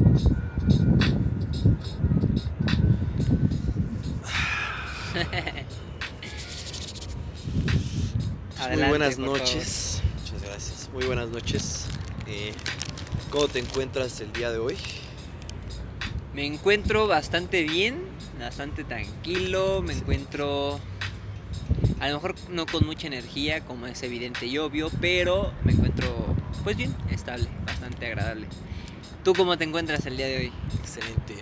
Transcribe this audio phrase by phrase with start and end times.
[8.73, 10.03] Muy buenas noches.
[10.21, 10.91] Muchas gracias.
[10.93, 11.87] Muy buenas noches.
[12.27, 12.53] Eh,
[13.31, 14.77] ¿Cómo te encuentras el día de hoy?
[16.35, 18.03] Me encuentro bastante bien,
[18.39, 20.81] bastante tranquilo, me encuentro
[22.01, 26.35] a lo mejor no con mucha energía, como es evidente y obvio, pero me encuentro
[26.63, 28.49] pues bien, estable, bastante agradable.
[29.27, 30.53] ¿Tú cómo te encuentras el día de hoy?
[30.79, 31.35] Excelente.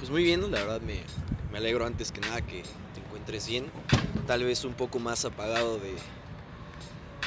[0.00, 1.00] Pues muy bien, la verdad me,
[1.52, 3.66] me alegro antes que nada que te encuentres bien.
[4.26, 5.94] Tal vez un poco más apagado de,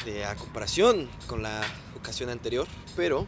[0.04, 1.62] de a comparación con la
[1.96, 3.26] ocasión anterior, pero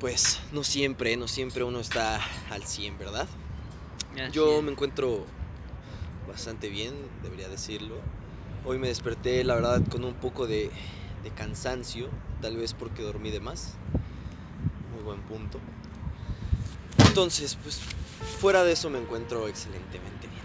[0.00, 2.20] pues no siempre, no siempre uno está
[2.50, 3.26] al 100, ¿verdad?
[4.22, 4.64] Así Yo es.
[4.64, 5.24] me encuentro
[6.28, 6.92] bastante bien,
[7.22, 7.94] debería decirlo.
[8.66, 10.70] Hoy me desperté, la verdad, con un poco de,
[11.22, 12.10] de cansancio,
[12.42, 13.78] tal vez porque dormí de más.
[15.06, 15.58] Buen punto.
[17.06, 17.80] Entonces, pues
[18.40, 20.42] fuera de eso me encuentro excelentemente bien.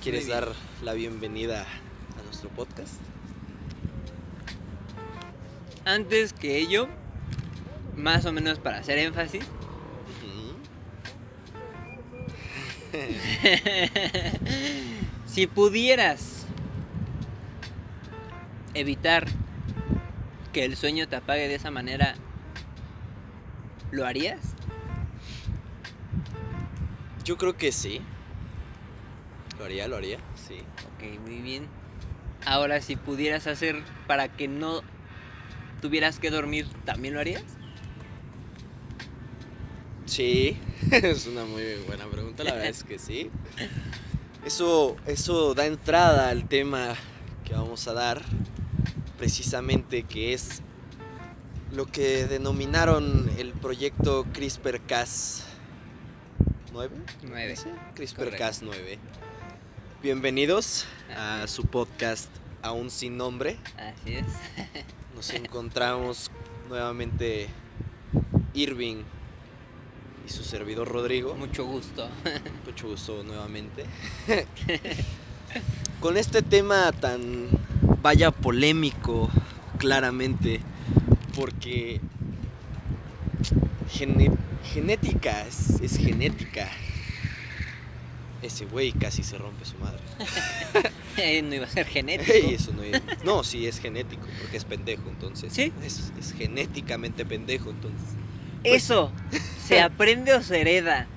[0.00, 0.38] ¿Quieres bien.
[0.38, 0.52] dar
[0.84, 1.66] la bienvenida
[2.16, 2.94] a nuestro podcast?
[5.84, 6.86] Antes que ello,
[7.96, 9.42] más o menos para hacer énfasis,
[15.26, 16.46] si pudieras
[18.74, 19.26] evitar
[20.52, 22.14] que el sueño te apague de esa manera,
[23.90, 24.40] ¿lo harías?
[27.24, 28.00] Yo creo que sí.
[29.58, 30.60] Lo haría, lo haría, sí.
[30.94, 31.66] Ok, muy bien.
[32.46, 34.82] Ahora, si pudieras hacer para que no
[35.80, 37.44] tuvieras que dormir, ¿también lo harías?
[40.06, 40.56] Sí,
[40.90, 43.30] es una muy buena pregunta, la verdad es que sí.
[44.44, 46.94] Eso, eso da entrada al tema
[47.44, 48.22] que vamos a dar,
[49.18, 50.62] precisamente que es
[51.72, 55.44] lo que denominaron el proyecto CRISPR-Cas
[56.72, 56.96] 9.
[57.24, 57.56] Nueve.
[57.56, 57.68] ¿Sí?
[57.94, 58.98] CRISPR-Cas 9.
[60.02, 62.30] Bienvenidos a su podcast
[62.62, 63.58] Aún sin nombre.
[63.76, 64.26] Así es.
[65.14, 66.30] Nos encontramos
[66.68, 67.48] nuevamente
[68.54, 69.02] Irving
[70.26, 71.34] y su servidor Rodrigo.
[71.34, 72.08] Mucho gusto.
[72.64, 73.84] Mucho gusto nuevamente.
[76.00, 77.48] Con este tema tan
[78.00, 79.28] vaya polémico,
[79.78, 80.60] claramente,
[81.38, 82.00] porque
[83.92, 84.32] gene-
[84.72, 86.68] genética es, es genética.
[88.42, 90.00] Ese güey casi se rompe su madre.
[91.42, 92.32] No iba a ser genético.
[92.32, 92.82] Ey, eso no,
[93.24, 95.52] no, sí es genético, porque es pendejo, entonces.
[95.52, 95.72] Sí.
[95.82, 98.10] Es, es genéticamente pendejo, entonces.
[98.62, 99.10] Pues Eso,
[99.66, 101.08] ¿se aprende o se hereda?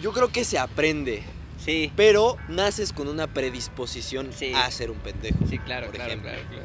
[0.00, 1.24] Yo creo que se aprende,
[1.64, 1.90] Sí.
[1.96, 4.52] pero naces con una predisposición Sí.
[4.54, 5.38] a ser un pendejo.
[5.50, 6.30] Sí, claro, por claro, ejemplo.
[6.30, 6.64] claro, claro.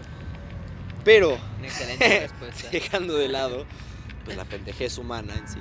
[1.03, 2.69] Pero, Una excelente respuesta.
[2.71, 3.65] dejando de lado
[4.25, 5.59] pues, la pendejez humana en sí.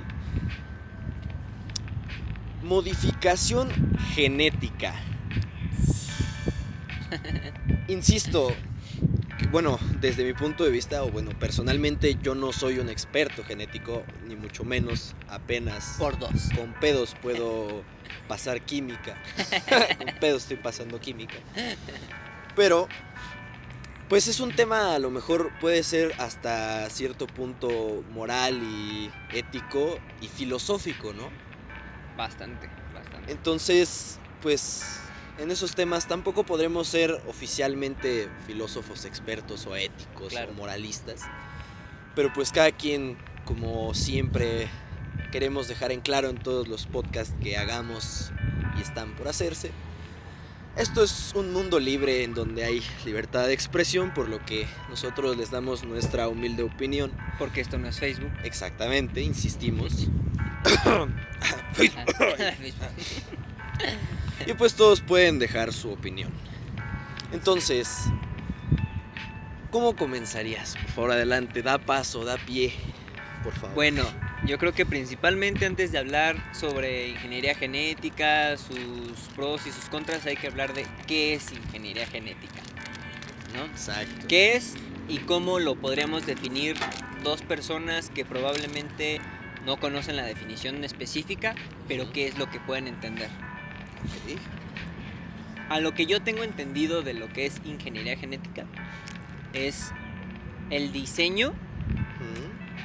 [2.63, 3.69] Modificación
[4.13, 4.95] genética.
[7.87, 8.53] Insisto,
[9.51, 14.03] bueno, desde mi punto de vista, o bueno, personalmente yo no soy un experto genético,
[14.27, 16.49] ni mucho menos, apenas Por dos.
[16.55, 17.83] con pedos puedo
[18.27, 19.21] pasar química.
[19.97, 21.35] con pedos estoy pasando química.
[22.55, 22.87] Pero,
[24.13, 29.97] pues es un tema a lo mejor puede ser hasta cierto punto moral y ético
[30.21, 31.31] y filosófico, ¿no?
[32.15, 33.31] Bastante, bastante.
[33.31, 34.99] Entonces, pues
[35.39, 40.51] en esos temas tampoco podremos ser oficialmente filósofos expertos o éticos Claro.
[40.51, 41.21] o moralistas.
[42.13, 44.69] Pero pues cada quien, como siempre,
[45.31, 48.31] queremos dejar en claro en todos los podcasts que hagamos
[48.77, 49.71] y están por hacerse.
[50.75, 55.37] Esto es un mundo libre en donde hay libertad de expresión, por lo que nosotros
[55.37, 57.11] les damos nuestra humilde opinión.
[57.37, 58.31] Porque esto no es Facebook.
[58.43, 60.07] Exactamente, insistimos.
[64.45, 66.31] Y pues todos pueden dejar su opinión.
[67.31, 68.05] Entonces,
[69.71, 70.75] ¿cómo comenzarías?
[70.75, 72.73] Por favor, adelante, da paso, da pie,
[73.43, 73.75] por favor.
[73.75, 74.03] Bueno,
[74.45, 80.25] yo creo que principalmente antes de hablar sobre ingeniería genética, sus pros y sus contras,
[80.25, 82.61] hay que hablar de qué es ingeniería genética.
[83.55, 83.65] ¿No?
[83.65, 84.27] Exacto.
[84.27, 84.75] ¿Qué es
[85.07, 86.75] y cómo lo podríamos definir
[87.23, 89.21] dos personas que probablemente
[89.65, 91.55] no conocen la definición específica,
[91.87, 93.29] pero qué es lo que pueden entender?
[94.03, 94.39] Ok.
[95.69, 98.65] A lo que yo tengo entendido de lo que es ingeniería genética
[99.53, 99.91] es
[100.69, 101.53] el diseño.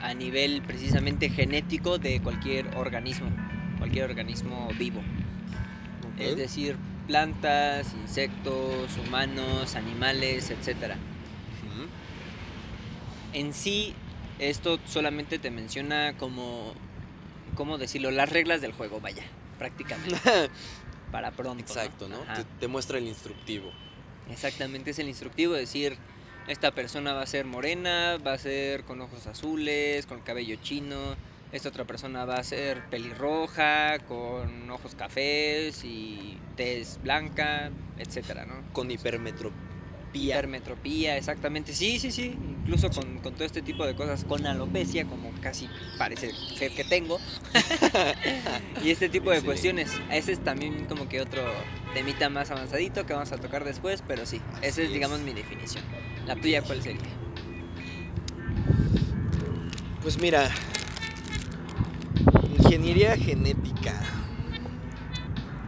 [0.03, 3.31] A nivel precisamente genético de cualquier organismo,
[3.79, 5.01] cualquier organismo vivo.
[6.19, 10.95] Es decir, plantas, insectos, humanos, animales, etc.
[13.33, 13.95] En sí,
[14.39, 16.73] Esto solamente te menciona como,
[17.57, 18.13] ¿cómo decirlo?
[18.13, 19.25] Las reglas del juego, vaya,
[19.59, 20.19] prácticamente.
[21.13, 21.61] para pronto.
[21.61, 22.19] Exacto, ¿no?
[22.35, 23.73] Te, te, muestra el instructivo.
[24.31, 25.97] Exactamente, es el instructivo, decir,
[26.49, 31.17] esta persona va a ser morena, va a ser con ojos azules, con cabello chino,
[31.53, 38.55] esta otra persona va a ser pelirroja, con ojos cafés y tez blanca, etcétera, ¿no?
[38.73, 39.69] Con hipermetropía.
[40.13, 41.75] Hipermetropía, exactamente.
[41.75, 42.35] Sí, sí, sí.
[42.63, 45.69] Incluso con, todo este tipo de cosas, con alopecia, como casi
[45.99, 47.19] parece ser que tengo.
[48.83, 49.93] y este tipo de cuestiones.
[50.11, 51.43] Ese es también como que otro
[51.95, 55.85] temita más avanzadito que vamos a tocar después, pero sí, esa es, digamos, mi definición.
[56.29, 57.01] ¿La tuya cuál sería?
[60.03, 60.51] Pues mira,
[62.59, 63.99] Ingeniería genética.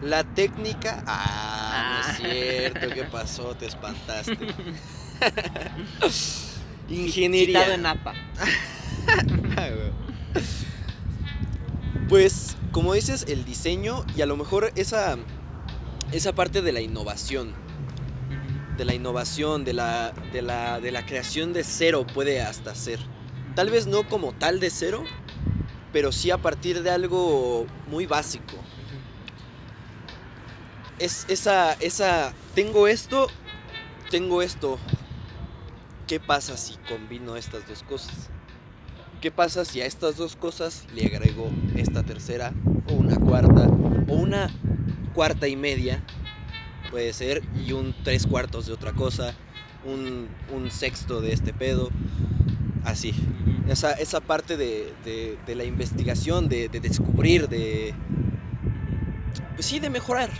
[0.02, 1.02] La técnica.
[1.06, 2.16] Ah, no es ah.
[2.20, 2.94] cierto.
[2.94, 3.56] ¿Qué pasó?
[3.56, 4.36] Te espantaste.
[6.90, 7.74] Ingeniería.
[7.74, 8.12] en APA.
[12.10, 15.16] pues, como dices, el diseño y a lo mejor esa,
[16.12, 17.54] esa parte de la innovación.
[18.76, 22.98] De la innovación, de la, de la, de la creación de cero puede hasta ser.
[23.54, 25.04] Tal vez no como tal de cero,
[25.92, 28.54] pero sí a partir de algo muy básico.
[30.98, 33.28] Es esa, esa, tengo esto,
[34.10, 34.78] tengo esto.
[36.06, 38.30] ¿Qué pasa si combino estas dos cosas?
[39.20, 42.52] ¿Qué pasa si a estas dos cosas le agrego esta tercera
[42.88, 43.68] o una cuarta
[44.08, 44.50] o una
[45.14, 46.02] cuarta y media?
[46.90, 49.34] Puede ser y un tres cuartos de otra cosa,
[49.84, 51.90] un, un sexto de este pedo,
[52.84, 53.14] así
[53.70, 57.94] esa, esa parte de, de, la investigación, de, de, descubrir, de...
[59.54, 60.30] Pues sí, de mejorar.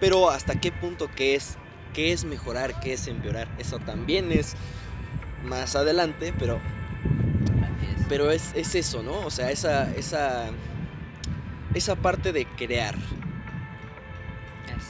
[0.00, 1.56] Pero hasta qué punto qué es,
[1.94, 3.48] qué es mejorar, qué es empeorar.
[3.58, 4.54] Eso también es
[5.44, 6.60] más adelante, pero...
[8.08, 9.18] Pero es, es eso, ¿no?
[9.26, 10.50] O sea, esa, esa,
[11.74, 12.94] esa parte de crear.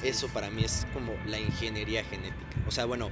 [0.08, 2.56] Eso para mí es como la ingeniería genética.
[2.66, 3.10] O sea, bueno,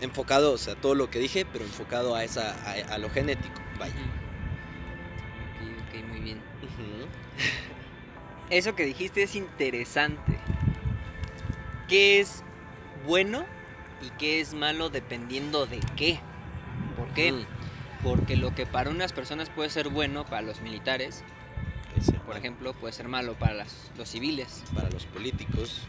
[0.00, 3.94] enfocado, o sea, todo lo que dije, pero enfocado a esa a, lo genético, vaya.
[5.88, 6.40] Ok, muy bien.
[8.50, 10.38] Eso que dijiste es interesante.
[11.88, 12.42] ¿Qué es
[13.06, 13.44] bueno
[14.02, 16.20] y qué es malo dependiendo de qué?
[16.96, 17.32] ¿Por qué?
[17.32, 17.46] Mm.
[18.02, 21.22] Porque lo que para unas personas puede ser bueno, para los militares,
[22.30, 23.66] por ejemplo, puede ser malo para
[23.96, 24.62] los civiles.
[24.74, 25.82] Para los políticos.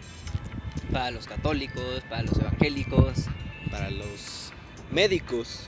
[0.91, 3.25] Para los católicos, para los evangélicos,
[3.69, 4.51] para los
[4.91, 5.67] médicos.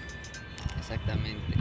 [0.79, 1.53] Exactamente.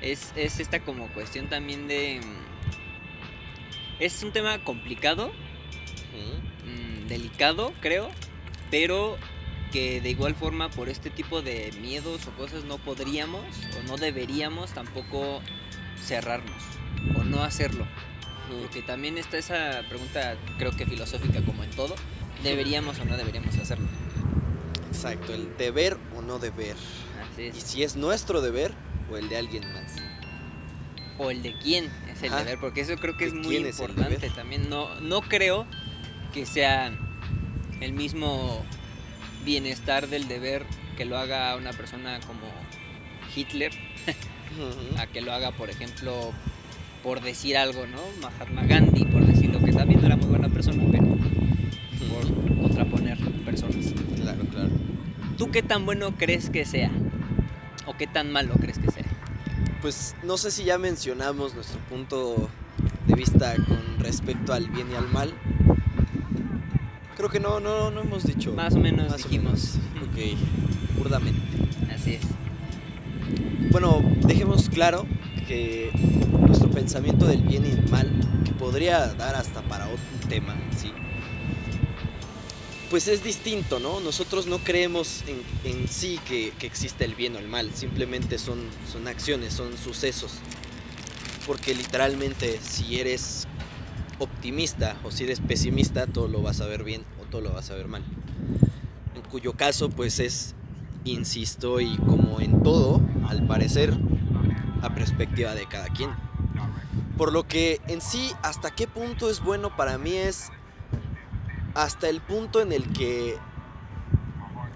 [0.00, 2.20] Es, esta como cuestión también de...
[2.22, 5.32] Mm, es un tema complicado,
[6.64, 8.10] mm, delicado creo,
[8.70, 9.16] pero
[9.72, 13.46] que de igual forma por este tipo de miedos o cosas no podríamos
[13.78, 15.40] o no deberíamos tampoco
[15.98, 16.75] cerrarnos
[17.14, 17.86] o no hacerlo.
[18.48, 21.94] Porque también está esa pregunta creo que filosófica como en todo,
[22.42, 23.86] ¿deberíamos o no deberíamos hacerlo?
[24.88, 26.76] Exacto, el deber o no deber.
[27.38, 28.72] Y si es nuestro deber
[29.10, 29.96] o el de alguien más.
[31.18, 34.68] O el de quién es el deber, porque eso creo que es muy importante también.
[34.68, 35.66] No, no creo
[36.32, 36.92] que sea
[37.80, 38.64] el mismo
[39.44, 40.64] bienestar del deber
[40.96, 42.50] que lo haga una persona como
[43.34, 43.72] Hitler,
[44.98, 46.32] a que lo haga, por ejemplo,
[47.06, 48.00] por decir algo, ¿no?
[48.20, 51.06] Mahatma Gandhi, por decir lo que también era muy buena persona, pero
[52.08, 53.94] por contraponer personas.
[54.16, 54.70] Claro, claro.
[55.38, 56.90] ¿Tú qué tan bueno crees que sea?
[57.86, 59.04] ¿O qué tan malo crees que sea?
[59.80, 62.50] Pues no sé si ya mencionamos nuestro punto
[63.06, 65.32] de vista con respecto al bien y al mal.
[67.16, 68.52] Creo que no, no, no hemos dicho.
[68.52, 69.76] Más o menos dijimos.
[70.02, 71.40] Ok, burdamente.
[71.94, 72.22] Así es.
[73.70, 75.06] Bueno, dejemos claro
[75.46, 75.92] que
[76.46, 78.10] nuestro pensamiento del bien y el mal,
[78.44, 80.92] que podría dar hasta para otro tema, ¿sí?
[82.90, 84.00] pues es distinto, ¿no?
[84.00, 85.24] Nosotros no creemos
[85.64, 88.58] en, sí que, existe el bien o el mal, simplemente son,
[88.90, 90.34] son acciones, son sucesos.
[91.46, 93.46] Porque literalmente si eres
[94.18, 97.70] optimista o si eres pesimista, todo lo vas a ver bien o todo lo vas
[97.70, 98.02] a ver mal.
[99.14, 100.54] En cuyo caso, pues es,
[101.04, 103.94] insisto, y como en todo, al parecer,
[104.82, 106.10] a perspectiva de cada quien.
[107.16, 110.50] Por lo que en sí, hasta qué punto es bueno para mí es
[111.74, 113.38] hasta el punto en el que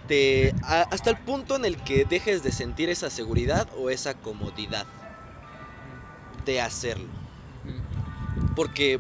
[0.07, 4.87] te, hasta el punto en el que dejes de sentir esa seguridad o esa comodidad
[6.45, 7.09] de hacerlo.
[8.57, 8.99] Porque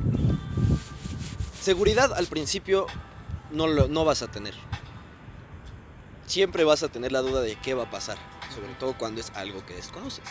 [1.61, 2.87] seguridad al principio
[3.50, 4.54] no, no vas a tener.
[6.26, 8.16] Siempre vas a tener la duda de qué va a pasar,
[8.54, 10.25] sobre todo cuando es algo que desconoces.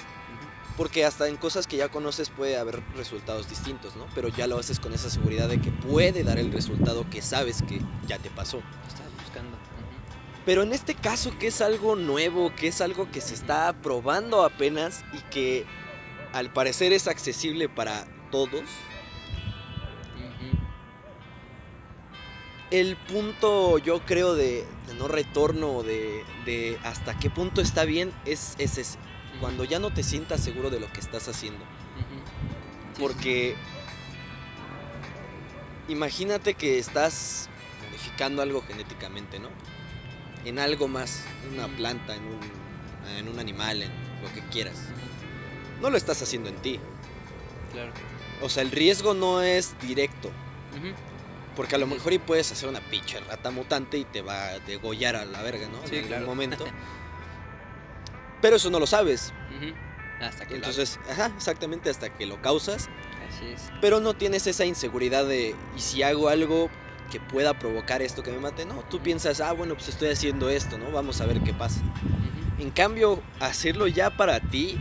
[0.77, 4.05] Porque hasta en cosas que ya conoces puede haber resultados distintos, ¿no?
[4.15, 7.61] Pero ya lo haces con esa seguridad de que puede dar el resultado que sabes
[7.63, 8.61] que ya te pasó.
[8.87, 9.57] Estás buscando.
[10.45, 14.43] Pero en este caso que es algo nuevo, que es algo que se está probando
[14.43, 15.65] apenas y que
[16.31, 18.63] al parecer es accesible para todos,
[22.71, 28.11] el punto yo creo de, de no retorno de, de hasta qué punto está bien
[28.25, 28.99] es, es ese.
[29.39, 31.59] Cuando ya no te sientas seguro de lo que estás haciendo.
[31.59, 33.55] Sí, Porque
[35.87, 37.49] imagínate que estás
[37.87, 39.49] modificando algo genéticamente, ¿no?
[40.45, 43.91] En algo más, en una planta, en un, en un animal, en
[44.21, 44.77] lo que quieras.
[45.81, 46.79] No lo estás haciendo en ti.
[47.71, 47.91] Claro.
[48.41, 50.31] O sea, el riesgo no es directo.
[51.55, 54.59] Porque a lo mejor y puedes hacer una pinche rata mutante y te va a
[54.59, 55.79] degollar a la verga, ¿no?
[55.87, 56.25] Sí, en algún claro.
[56.27, 56.65] momento.
[58.41, 59.33] Pero eso no lo sabes.
[59.57, 59.73] Ujú.
[60.23, 62.89] Hasta que lo Entonces, ajá, exactamente hasta que lo causas.
[63.29, 63.69] Así es.
[63.81, 66.69] Pero no tienes esa inseguridad de, ¿y si hago algo
[67.11, 68.65] que pueda provocar esto que me mate?
[68.65, 70.91] No, tú piensas, ah, bueno, pues estoy haciendo esto, ¿no?
[70.91, 71.81] Vamos a ver qué pasa.
[72.59, 74.77] En cambio, hacerlo ya para ti,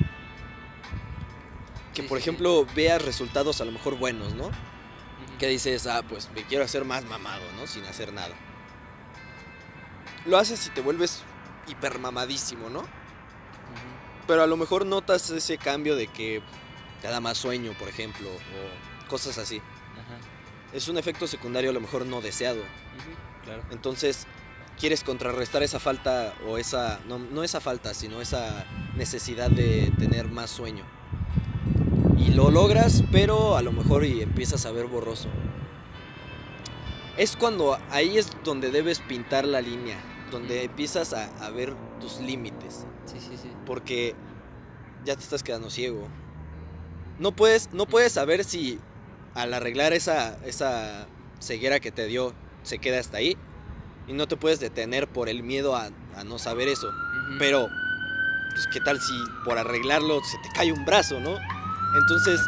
[1.94, 2.30] que Sí, por sí, sí.
[2.30, 4.50] ejemplo veas resultados a lo mejor buenos, ¿no?
[5.38, 7.66] Que dices, ah, pues me quiero hacer más mamado, ¿no?
[7.68, 8.34] Sin hacer nada.
[10.26, 11.22] Lo haces y te vuelves
[11.68, 12.82] hiper mamadísimo, ¿no?
[14.28, 16.42] Pero a lo mejor notas ese cambio de que
[17.00, 19.56] te da más sueño, por ejemplo, o cosas así.
[19.56, 20.18] Ajá.
[20.72, 22.60] Es un efecto secundario a lo mejor no deseado.
[23.44, 23.62] Claro.
[23.70, 24.26] Entonces,
[24.78, 28.66] quieres contrarrestar esa falta o esa, no, no esa falta, sino esa
[28.96, 30.84] necesidad de tener más sueño.
[32.18, 35.30] Y lo logras, pero a lo mejor y empiezas a ver borroso.
[37.16, 39.98] Es cuando ahí es donde debes pintar la línea,
[40.30, 43.50] donde empiezas a, a ver tus límites, Sí, sí, sí.
[43.66, 44.14] porque
[45.04, 46.06] ya te estás quedando ciego.
[47.18, 48.78] No puedes, no puedes saber si
[49.34, 51.06] al arreglar esa, esa
[51.40, 53.36] ceguera que te dio se queda hasta ahí
[54.06, 56.88] y no te puedes detener por el miedo a, a no saber eso.
[56.88, 57.38] Ujú.
[57.38, 57.68] Pero,
[58.50, 61.36] pues, ¿qué tal si por arreglarlo se te cae un brazo, no?
[61.96, 62.40] Entonces,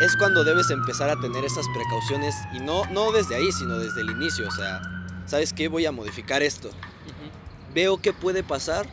[0.00, 4.02] es cuando debes empezar a tener esas precauciones y no, no desde ahí, sino desde
[4.02, 4.46] el inicio.
[4.46, 4.80] O sea,
[5.26, 5.68] ¿sabes qué?
[5.68, 6.68] Voy a modificar esto.
[6.68, 7.74] Ujú.
[7.74, 8.86] Veo qué puede pasar,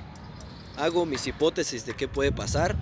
[0.78, 2.76] hago mis hipótesis de qué puede pasar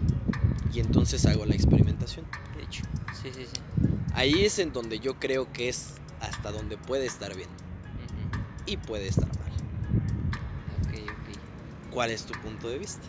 [0.74, 2.26] y entonces hago la experimentación.
[2.56, 2.84] De hecho.
[3.22, 3.62] Sí, sí, sí.
[4.14, 7.50] Ahí es en donde yo creo que es hasta donde puede estar bien
[8.66, 9.52] y puede estar mal.
[10.88, 11.92] Ok, ok.
[11.92, 13.02] ¿Cuál es tu punto de vista?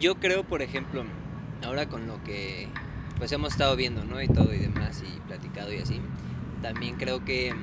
[0.00, 1.04] Yo creo, por ejemplo,
[1.64, 2.68] ahora con lo que
[3.18, 4.20] pues hemos estado viendo, ¿no?
[4.20, 6.00] Y todo y demás y platicado y así,
[6.62, 7.54] también creo que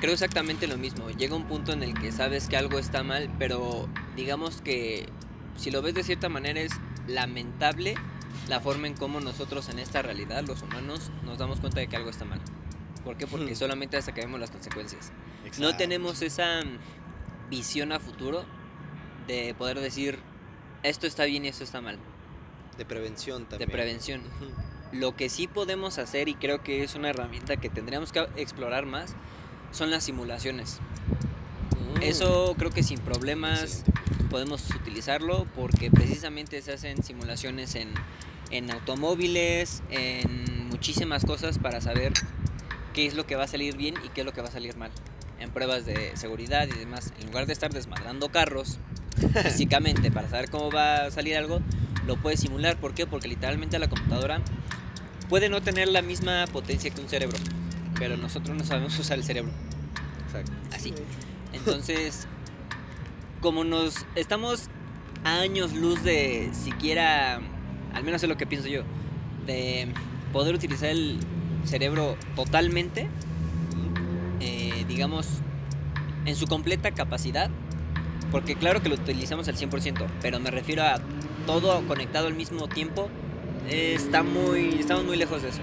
[0.00, 1.10] creo exactamente lo mismo.
[1.10, 5.08] Llega un punto en el que sabes que algo está mal, pero digamos que
[5.56, 6.72] si lo ves de cierta manera es
[7.06, 7.94] lamentable
[8.48, 11.96] la forma en cómo nosotros en esta realidad, los humanos, nos damos cuenta de que
[11.96, 12.40] algo está mal.
[13.04, 13.26] ¿Por qué?
[13.26, 13.56] Porque Hmm.
[13.56, 15.12] solamente hasta que vemos las consecuencias.
[15.42, 15.76] No Exacto.
[15.76, 16.60] tenemos esa
[17.50, 18.44] visión a futuro
[19.26, 20.18] de poder decir
[20.82, 21.98] esto está bien y esto está mal,
[22.76, 23.70] de prevención de también.
[23.70, 24.20] prevención.
[24.20, 24.50] Ujú.
[24.92, 28.84] Lo que sí podemos hacer y creo que es una herramienta que tendríamos que explorar
[28.86, 29.14] más
[29.74, 30.78] son las simulaciones.
[31.96, 32.02] Mm.
[32.02, 33.84] Eso creo que sin problemas
[34.30, 37.92] podemos utilizarlo porque precisamente se hacen simulaciones en,
[38.50, 42.12] en automóviles, en muchísimas cosas para saber
[42.94, 44.52] qué es lo que va a salir bien y qué es lo que va a
[44.52, 44.90] salir mal.
[45.40, 47.12] En pruebas de seguridad y demás.
[47.20, 48.78] En lugar de estar desmadrando carros
[49.42, 51.60] físicamente para saber cómo va a salir algo,
[52.06, 52.76] lo puedes simular.
[52.76, 53.06] ¿Por qué?
[53.06, 54.40] Porque literalmente la computadora
[55.28, 57.38] puede no tener la misma potencia que un cerebro,
[57.98, 59.52] pero nosotros no sabemos usar el cerebro.
[60.26, 60.52] Exacto.
[60.72, 60.92] Así.
[61.52, 62.26] Entonces,
[63.40, 64.68] como nos estamos
[65.24, 67.40] a años luz de siquiera,
[67.92, 68.82] al menos es lo que pienso yo,
[69.46, 69.88] de
[70.32, 71.18] poder utilizar el
[71.64, 73.08] cerebro totalmente,
[74.40, 75.40] eh, digamos,
[76.26, 77.50] en su completa capacidad,
[78.30, 81.00] porque claro que lo utilizamos al 100%, pero me refiero a
[81.46, 83.08] todo conectado al mismo tiempo,
[83.68, 85.60] eh, está muy, estamos muy lejos de eso.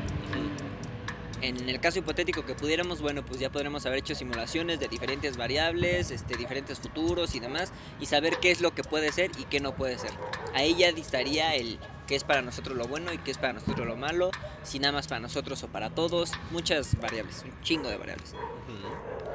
[1.41, 5.37] En el caso hipotético que pudiéramos, bueno, pues ya podremos haber hecho simulaciones de diferentes
[5.37, 9.45] variables, este, diferentes futuros y demás, y saber qué es lo que puede ser y
[9.45, 10.11] qué no puede ser.
[10.53, 13.87] Ahí ya distaría el qué es para nosotros lo bueno y qué es para nosotros
[13.87, 14.31] lo malo,
[14.63, 18.35] si nada más para nosotros o para todos, muchas variables, un chingo de variables.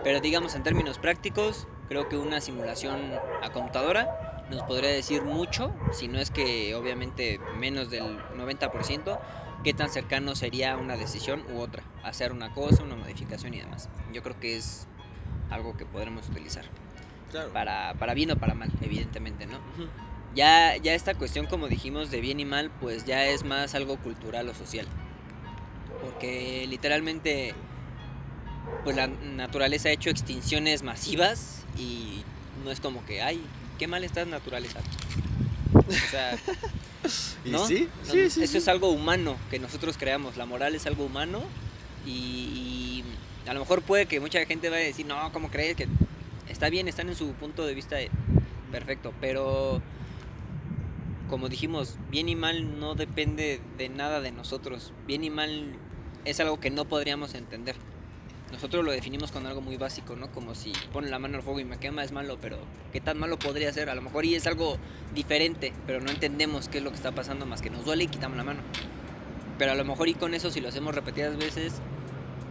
[0.05, 5.73] Pero digamos en términos prácticos, creo que una simulación a computadora nos podría decir mucho,
[5.93, 9.19] si no es que obviamente menos del 90%,
[9.65, 13.89] qué tan cercano sería una decisión u otra, hacer una cosa, una modificación y demás.
[14.13, 14.87] Yo creo que es
[15.51, 16.65] algo que podremos utilizar,
[17.31, 17.53] Claro.
[17.53, 19.59] para, para bien o para mal, evidentemente, ¿no?
[20.35, 23.97] Ya, ya esta cuestión, como dijimos, de bien y mal, pues ya es más algo
[23.97, 24.87] cultural o social.
[26.03, 27.55] Porque literalmente,
[28.85, 32.23] pues la naturaleza ha hecho extinciones masivas y
[32.65, 33.43] no es como que, ay,
[33.79, 34.81] qué mal estás naturaleza.
[35.75, 36.37] O sea,
[37.45, 37.67] ¿Y ¿no?
[37.67, 37.89] sí?
[38.07, 38.59] No, Sí, sí, Eso sí.
[38.59, 40.37] es algo humano que nosotros creamos.
[40.37, 41.43] La moral es algo humano
[42.07, 43.03] y,
[43.45, 45.77] y a lo mejor puede que mucha gente vaya a decir, no, ¿cómo crees?
[45.77, 45.89] Que
[46.49, 47.97] está bien, están en su punto de vista
[48.71, 49.81] perfecto, pero
[51.29, 54.93] como dijimos, bien y mal no depende de nada de nosotros.
[55.07, 55.75] Bien y mal
[56.25, 57.77] es algo que no podríamos entender.
[58.53, 60.31] Nosotros lo definimos con algo muy básico, ¿no?
[60.31, 62.59] Como si pone la mano al fuego y me quema es malo, pero
[62.93, 63.91] ¿qué tan malo podría ser?
[63.91, 64.79] A lo mejor y es algo
[65.15, 68.09] diferente, pero no entendemos qué es lo que está pasando más que nos duele y
[68.09, 68.61] quitamos la mano.
[69.59, 71.81] Pero a lo mejor y con eso si lo hacemos repetidas veces,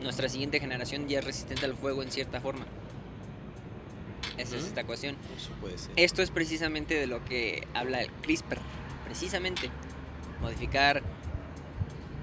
[0.04, 2.66] nuestra siguiente generación ya es resistente al fuego en cierta forma.
[4.38, 5.16] Esa es esta cuestión.
[5.38, 5.92] Eso puede ser.
[5.96, 8.58] Esto es precisamente de lo que habla el CRISPR,
[9.06, 9.70] precisamente.
[10.42, 11.02] Modificar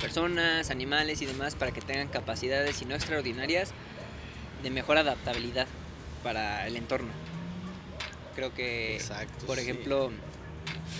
[0.02, 3.72] personas, animales y demás para que tengan capacidades, y no extraordinarias,
[4.62, 5.66] de mejor adaptabilidad
[6.22, 7.10] para el entorno.
[8.34, 9.46] Creo que, Exacto.
[9.46, 9.62] por sí.
[9.62, 10.10] ejemplo,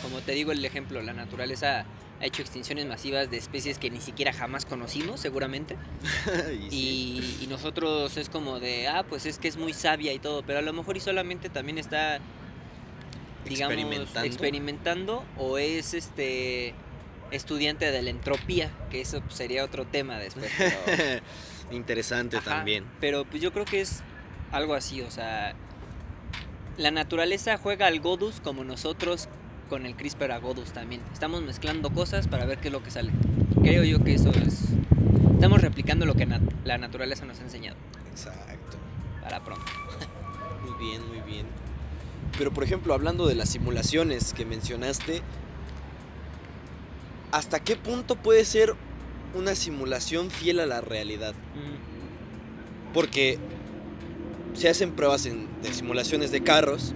[0.02, 1.84] como te digo el ejemplo, la naturaleza
[2.20, 5.76] ha hecho extinciones masivas de especies que ni siquiera jamás conocimos, seguramente.
[6.70, 7.38] Y sí.
[7.40, 10.42] Y, y nosotros es como de, ah, pues es que es muy sabia y todo,
[10.44, 12.20] pero a lo mejor y solamente también está,
[13.44, 14.26] digamos, Experimentando.
[14.26, 16.74] experimentando, o es este
[17.32, 20.50] estudiante de la entropía, que eso pues, sería otro tema después.
[20.86, 21.22] Pero,
[21.70, 22.84] Interesante Ajá, también.
[23.00, 24.02] pero pues yo creo que es
[24.50, 25.54] algo así, o sea,
[26.76, 29.28] la naturaleza juega al Godus como nosotros
[29.70, 31.00] con el CRISPR a Godus también.
[31.14, 33.10] Estamos mezclando cosas para ver qué es lo que sale.
[33.62, 34.64] Creo yo que eso es...
[35.34, 37.76] Estamos replicando lo que nat- la naturaleza nos ha enseñado.
[38.10, 38.76] Exacto.
[39.22, 39.64] Para pronto.
[40.62, 41.46] Muy bien, muy bien.
[42.36, 45.22] Pero por ejemplo, hablando de las simulaciones que mencionaste,
[47.32, 48.74] ¿hasta qué punto puede ser
[49.34, 51.34] una simulación fiel a la realidad?
[52.94, 53.38] Porque
[54.54, 56.92] se hacen pruebas en- de simulaciones de carros,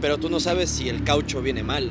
[0.00, 1.90] pero tú no sabes si el caucho viene mal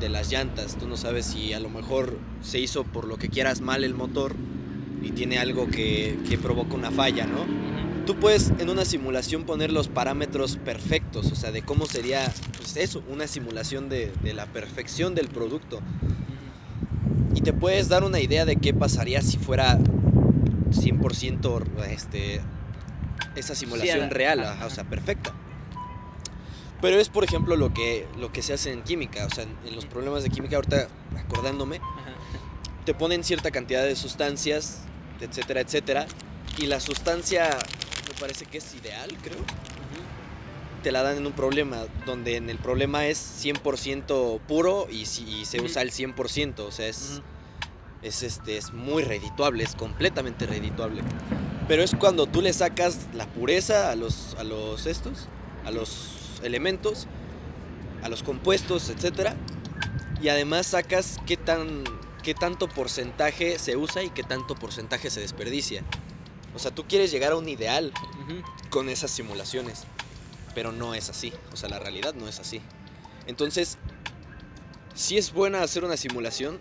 [0.00, 3.28] de las llantas, tú no sabes si a lo mejor se hizo por lo que
[3.28, 4.34] quieras mal el motor
[5.00, 7.46] y tiene algo que, que provoca una falla, ¿no?
[8.04, 12.76] Tú puedes en una simulación poner los parámetros perfectos, o sea, de cómo sería, pues
[12.76, 15.80] eso, una simulación de, de la perfección del producto.
[17.34, 22.40] Y te puedes dar una idea de qué pasaría si fuera 100% este,
[23.36, 25.32] esa simulación real, ajá, o sea, perfecta.
[26.80, 29.56] Pero es, por ejemplo, lo que, lo que se hace en química, o sea, en,
[29.66, 32.12] en los problemas de química, ahorita acordándome, Ajá.
[32.84, 34.80] te ponen cierta cantidad de sustancias,
[35.20, 36.06] etcétera, etcétera,
[36.58, 37.50] y la sustancia
[38.08, 39.38] me parece que es ideal, creo.
[40.82, 45.22] Te la dan en un problema, donde en el problema es 100% puro y, si-
[45.28, 47.22] y se usa el 100%, o sea, es,
[48.02, 51.02] es, este, es muy redituable, es completamente redituable.
[51.68, 55.28] Pero es cuando tú le sacas la pureza a los, a los estos,
[55.64, 57.06] a los elementos,
[58.02, 59.36] a los compuestos, etcétera,
[60.20, 61.84] y además sacas qué tan
[62.24, 65.82] qué tanto porcentaje se usa y qué tanto porcentaje se desperdicia.
[66.54, 67.92] O sea, tú quieres llegar a un ideal
[68.24, 68.42] Ujú.
[68.70, 69.84] con esas simulaciones,
[70.54, 72.60] pero no es así, o sea, la realidad no es así.
[73.26, 73.78] Entonces,
[74.94, 76.58] sí es buena hacer una simulación,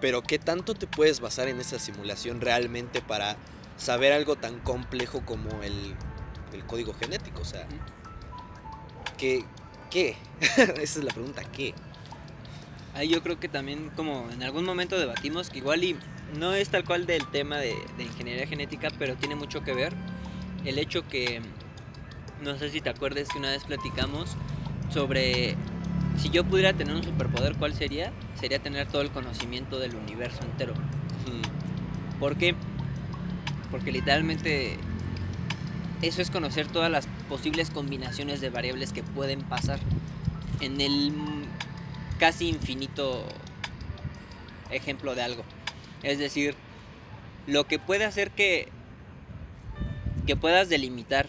[0.00, 3.36] pero ¿qué tanto te puedes basar en esa simulación realmente para
[3.76, 5.94] saber algo tan complejo como el,
[6.52, 7.42] el código genético?
[7.42, 7.66] O sea,
[9.16, 9.44] ¿qué?
[9.90, 10.16] ¿Qué?
[10.40, 11.74] Esa es la pregunta, ¿qué?
[12.94, 15.96] Ahí yo creo que también como en algún momento debatimos que igual y
[16.36, 19.94] no es tal cual del tema de, de ingeniería genética, pero tiene mucho que ver
[20.64, 21.40] el hecho que,
[22.42, 24.36] no sé si te acuerdas que una vez platicamos
[24.90, 25.56] sobre
[26.18, 28.12] si yo pudiera tener un superpoder, ¿cuál sería?
[28.38, 30.74] Sería tener todo el conocimiento del universo entero.
[30.74, 32.54] Mm, ¿Por qué?
[33.70, 34.76] Porque literalmente
[36.02, 39.78] eso es conocer todas las posibles combinaciones de variables que pueden pasar
[40.60, 41.12] en el
[42.18, 43.24] casi infinito
[44.70, 45.44] ejemplo de algo.
[46.02, 46.54] Es decir,
[47.46, 48.68] lo que puede hacer que
[50.26, 51.26] que puedas delimitar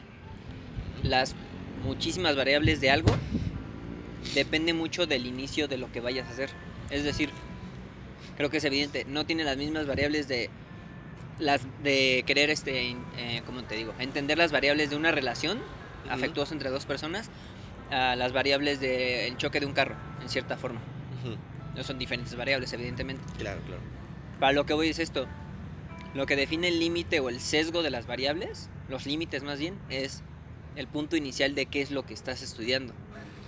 [1.03, 1.35] las
[1.83, 3.15] muchísimas variables de algo
[4.33, 6.49] depende mucho del inicio de lo que vayas a hacer.
[6.89, 7.29] Es decir,
[8.37, 10.49] creo que es evidente, no tiene las mismas variables de
[11.39, 13.91] las de querer este eh, ¿cómo te digo?
[13.97, 15.59] entender las variables de una relación
[16.07, 17.31] afectuosa entre dos personas
[17.89, 20.81] a las variables del choque de un carro, en cierta forma.
[21.75, 23.23] No son diferentes variables, evidentemente.
[23.37, 23.81] Claro, claro.
[24.39, 25.27] Para lo que voy es esto.
[26.13, 29.75] Lo que define el límite o el sesgo de las variables, los límites más bien,
[29.89, 30.21] es
[30.75, 32.93] el punto inicial de qué es lo que estás estudiando.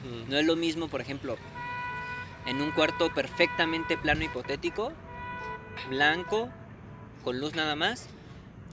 [0.04, 1.38] Mm, No es lo mismo, por ejemplo,
[2.46, 4.92] en un cuarto perfectamente plano hipotético,
[5.90, 6.50] blanco,
[7.24, 8.08] con luz nada más,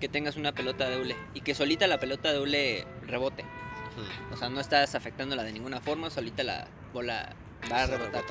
[0.00, 3.44] que tengas una pelota de hule y que solita la pelota de hule rebote.
[4.32, 7.34] O sea, no estás afectándola de ninguna forma, solita la bola
[7.70, 8.24] va a rebotar.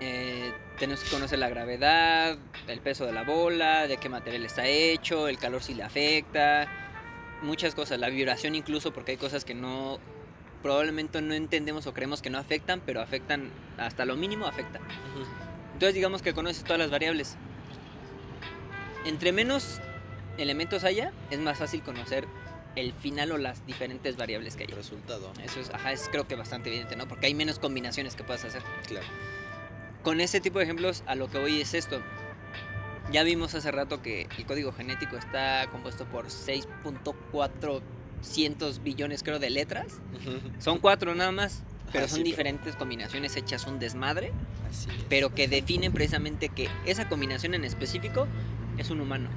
[0.00, 4.66] Eh, tenemos que conocer la gravedad, el peso de la bola, de qué material está
[4.66, 6.83] hecho, el calor si le afecta,
[7.44, 9.98] muchas cosas, la vibración incluso, porque hay cosas que no
[10.62, 14.80] probablemente no entendemos o creemos que no afectan, pero afectan hasta lo mínimo afecta.
[15.74, 17.36] Entonces digamos que conoces todas las variables.
[19.04, 19.80] Entre menos
[20.38, 22.26] elementos haya, es más fácil conocer
[22.76, 24.70] el final o las diferentes variables que hay.
[24.70, 25.32] El resultado.
[25.42, 27.06] Eso es, ajá, es creo que bastante evidente, ¿no?
[27.06, 28.62] Porque hay menos combinaciones que puedas hacer.
[28.86, 29.06] Claro.
[30.02, 32.00] Con ese tipo de ejemplos, a lo que voy es esto.
[33.12, 39.50] Ya vimos hace rato que el código genético está compuesto por 6.400 billones, creo, de
[39.50, 40.00] letras.
[40.58, 41.62] Son cuatro nada más,
[41.92, 44.32] pero Ajá, son sí, pero- diferentes combinaciones hechas un desmadre,
[44.68, 48.26] Así pero que definen precisamente que esa combinación en específico
[48.78, 49.28] es un humano.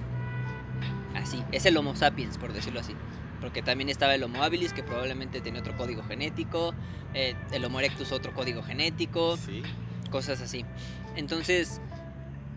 [1.13, 2.93] Así, es el Homo sapiens, por decirlo así.
[3.41, 6.73] Porque también estaba el Homo habilis, que probablemente tenía otro código genético,
[7.13, 9.61] eh, el Homo erectus otro código genético, Sí.
[10.09, 10.65] cosas así.
[11.15, 11.81] Entonces,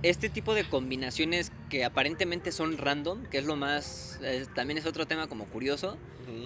[0.02, 4.86] este tipo de combinaciones que aparentemente son random, que es lo más, eh, también es
[4.86, 5.96] otro tema como curioso,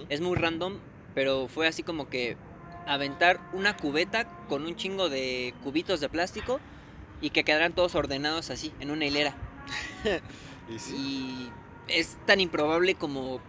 [0.09, 0.79] es muy random,
[1.13, 2.37] pero fue así como que
[2.87, 6.59] aventar una cubeta con un chingo de cubitos de plástico
[7.21, 9.35] y que quedaran todos ordenados así, en una hilera.
[10.67, 10.95] Y sí.
[10.97, 11.49] Y
[11.93, 13.39] es tan improbable como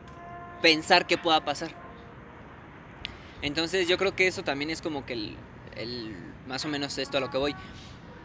[0.61, 1.71] pensar que pueda pasar.
[3.43, 5.37] Entonces yo creo que eso también es como que el,
[5.77, 6.15] el-
[6.47, 7.55] más o menos esto a lo que voy.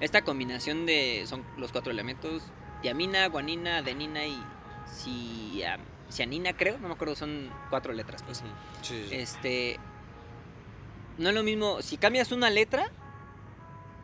[0.02, 2.44] Esta combinación de son los cuatro elementos,
[2.82, 4.38] tiamina, guanina, adenina y
[4.88, 8.40] ciam- cianina creo, no me acuerdo, son cuatro letras pues.
[8.40, 8.46] Sí,
[9.10, 9.16] sí.
[9.16, 9.80] Este
[11.18, 12.90] no es lo mismo si cambias una letra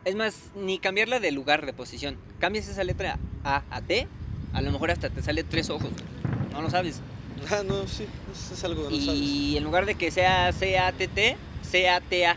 [0.04, 4.06] es más ni cambiarla de lugar de posición, cambias esa letra A a T,
[4.52, 5.90] a lo mejor hasta te sale tres ojos.
[6.52, 7.00] No lo sabes.
[7.50, 8.06] Ah, no, sí.
[8.32, 9.20] Es, es algo que no sabes.
[9.20, 12.36] Y en lugar de que sea C-A-T-T, C-A-T-A.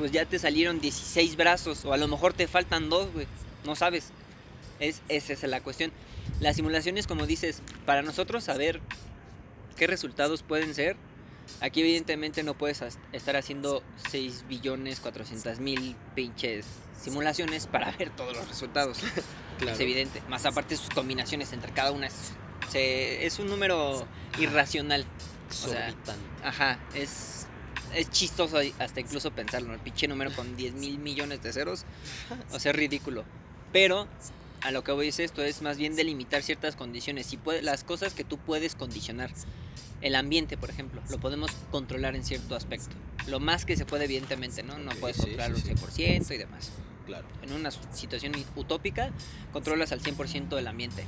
[0.00, 1.84] Pues ya te salieron 16 brazos.
[1.84, 3.26] O a lo mejor te faltan dos, güey.
[3.64, 4.12] No sabes.
[4.78, 5.92] Es, esa es la cuestión.
[6.40, 8.80] Las simulaciones, como dices, para nosotros saber
[9.76, 10.96] qué resultados pueden ser.
[11.60, 12.82] Aquí evidentemente no puedes
[13.12, 16.64] estar haciendo 6 billones 400 mil pinches
[16.98, 18.98] simulaciones para ver todos los resultados.
[19.58, 19.74] Claro.
[19.74, 20.22] Es evidente.
[20.30, 22.14] Más aparte sus combinaciones entre cada una es,
[22.70, 24.06] se- es un número
[24.38, 25.04] irracional.
[25.50, 26.24] sea, Exorbitante.
[26.42, 27.46] Ajá, es,
[27.94, 29.72] es chistoso hasta incluso pensarlo.
[29.74, 31.84] El pinche número con 10 mil millones de ceros.
[32.52, 33.24] O sea, es ridículo.
[33.72, 34.08] Pero
[34.62, 37.26] a lo que voy es esto, es más bien delimitar ciertas condiciones.
[37.26, 39.30] Si puede, las cosas que tú puedes condicionar.
[40.00, 42.96] El ambiente, por ejemplo, lo podemos controlar en cierto aspecto.
[43.26, 44.78] Lo más que se puede, evidentemente, ¿no?
[44.78, 46.02] No Ok, puedes sí, controlarlo sí, un sí.
[46.04, 46.70] 100% y demás
[47.06, 47.26] Claro.
[47.42, 49.10] en una situación utópica,
[49.52, 51.04] controlas al 100% el ambiente.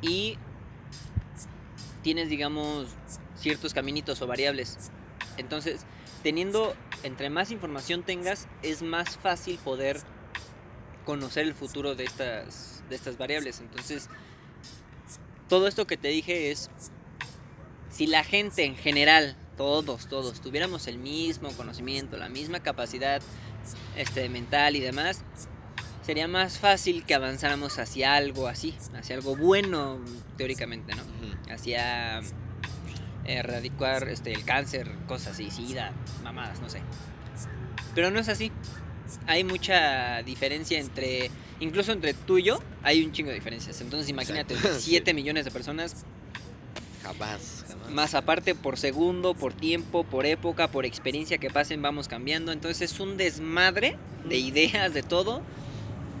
[0.00, 0.38] Y
[2.02, 2.86] tienes, digamos,
[3.36, 4.90] ciertos caminitos o variables.
[5.36, 5.80] Entonces,
[6.22, 10.00] teniendo, entre más información tengas, es más fácil poder
[11.04, 13.60] conocer el futuro de estas, de estas variables.
[13.60, 14.08] Entonces,
[15.48, 16.70] todo esto que te dije es,
[17.90, 23.20] si la gente en general, todos, todos, tuviéramos el mismo conocimiento, la misma capacidad
[23.96, 25.24] este, mental y demás,
[26.04, 30.00] sería más fácil que avanzáramos hacia algo así, hacia algo bueno,
[30.36, 31.02] teóricamente, ¿no?
[31.52, 32.22] Hacia
[33.38, 36.80] erradicar este, el cáncer, cosas así, sida, mamadas, no sé.
[37.94, 38.52] Pero no es así.
[39.26, 43.80] Hay mucha diferencia entre, incluso entre tú y yo, hay un chingo de diferencias.
[43.80, 45.14] Entonces imagínate, Exacto, 7 sí.
[45.14, 46.04] millones de personas,
[47.02, 47.90] Jamás, jamás.
[47.90, 52.52] más aparte por segundo, por tiempo, por época, por experiencia que pasen, vamos cambiando.
[52.52, 53.96] Entonces es un desmadre
[54.28, 55.42] de ideas, de todo.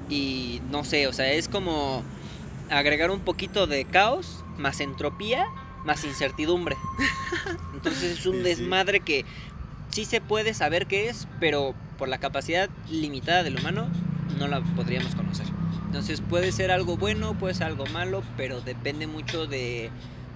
[0.08, 2.02] Y no sé, o sea, es como
[2.70, 5.46] agregar un poquito de caos, más entropía,
[5.84, 6.76] más incertidumbre.
[7.74, 8.44] Entonces es un Sí, sí.
[8.44, 9.24] desmadre que
[9.90, 13.88] sí se puede saber qué es, pero por la capacidad limitada del humano
[14.38, 15.46] no la podríamos conocer.
[15.86, 19.90] Entonces puede ser algo bueno, puede ser algo malo, pero depende mucho de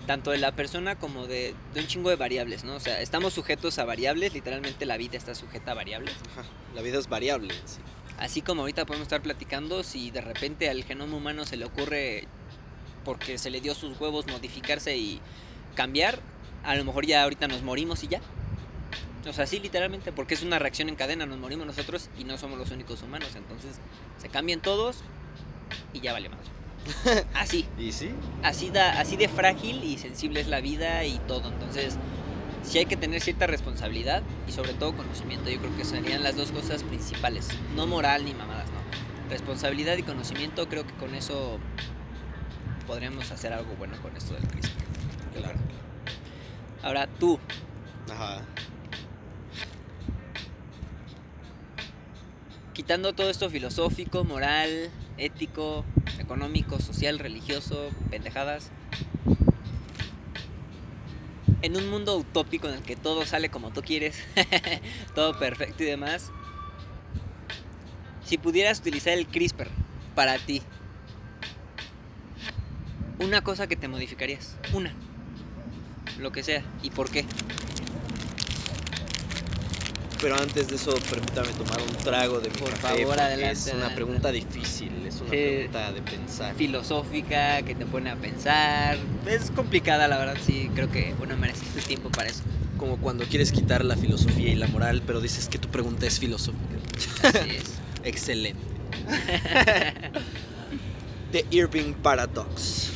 [0.06, 2.74] tanto de la persona como de, de un chingo de variables, ¿no?
[2.74, 6.14] O sea, estamos sujetos a variables, literalmente la vida está sujeta a variables.
[6.32, 7.54] Ajá, La vida es variable.
[7.64, 7.80] sí.
[8.18, 12.28] Así como ahorita podemos estar platicando, si de repente al genoma humano se le ocurre,
[13.04, 15.20] porque se le dio sus huevos, modificarse y
[15.74, 16.18] cambiar,
[16.64, 18.20] a lo mejor ya ahorita nos morimos y ya.
[19.28, 22.36] O sea, sí, literalmente, porque es una reacción en cadena, nos morimos nosotros y no
[22.36, 23.30] somos los únicos humanos.
[23.36, 23.76] Entonces,
[24.18, 24.98] se cambian todos
[25.92, 26.44] y ya vale madre.
[27.34, 28.10] Así, ¿Y sí?
[28.42, 31.48] así, da, así de frágil y sensible es la vida y todo.
[31.48, 31.96] Entonces,
[32.62, 35.48] sí hay que tener cierta responsabilidad y sobre todo conocimiento.
[35.48, 37.48] Yo creo que serían las dos cosas principales.
[37.74, 39.30] No moral ni mamadas, no.
[39.30, 41.58] Responsabilidad y conocimiento, creo que con eso
[42.86, 44.84] podríamos hacer algo bueno con esto del CRISPR.
[45.36, 45.58] Claro.
[46.82, 47.38] Ahora tú,
[48.10, 48.42] Ajá.
[52.74, 55.84] quitando todo esto filosófico, moral, ético,
[56.18, 58.70] económico, social, religioso, pendejadas.
[61.62, 64.22] En un mundo utópico en el que todo sale como tú quieres,
[65.14, 66.30] todo perfecto y demás,
[68.24, 69.68] si pudieras utilizar el CRISPR
[70.14, 70.60] para ti,
[73.18, 74.92] una cosa que te modificarías, una,
[76.18, 77.24] lo que sea, ¿y por qué?
[80.20, 83.64] Pero antes de eso, permítame tomar un trago de mi Por café, favor, adelante, Es
[83.66, 83.94] una adelante.
[83.94, 86.54] pregunta difícil, es una pregunta de pensar.
[86.54, 88.96] Filosófica, que te pone a pensar,
[89.26, 92.42] es complicada la verdad, sí, creo que uno merece su tiempo para eso.
[92.78, 96.18] Como cuando quieres quitar la filosofía y la moral, pero dices que tu pregunta es
[96.18, 96.74] filosófica.
[97.22, 97.64] Así es.
[98.04, 98.60] Excelente.
[101.32, 102.92] The Irving Paradox.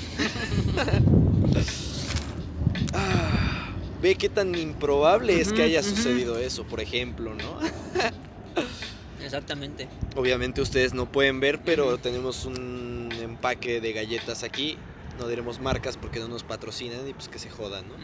[2.95, 3.69] Ah,
[4.01, 7.59] Ve qué tan improbable es que haya sucedido eso, por ejemplo, ¿no?
[9.25, 9.89] Exactamente.
[10.15, 14.79] Obviamente ustedes no pueden ver, pero tenemos un empaque de galletas aquí.
[15.19, 17.95] No diremos marcas porque no nos patrocinan y pues que se jodan, ¿no?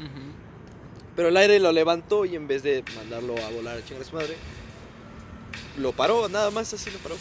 [1.14, 4.36] Pero el aire lo levantó y en vez de mandarlo a volar a chingar madre,
[5.78, 7.14] lo paró, nada más así lo paró.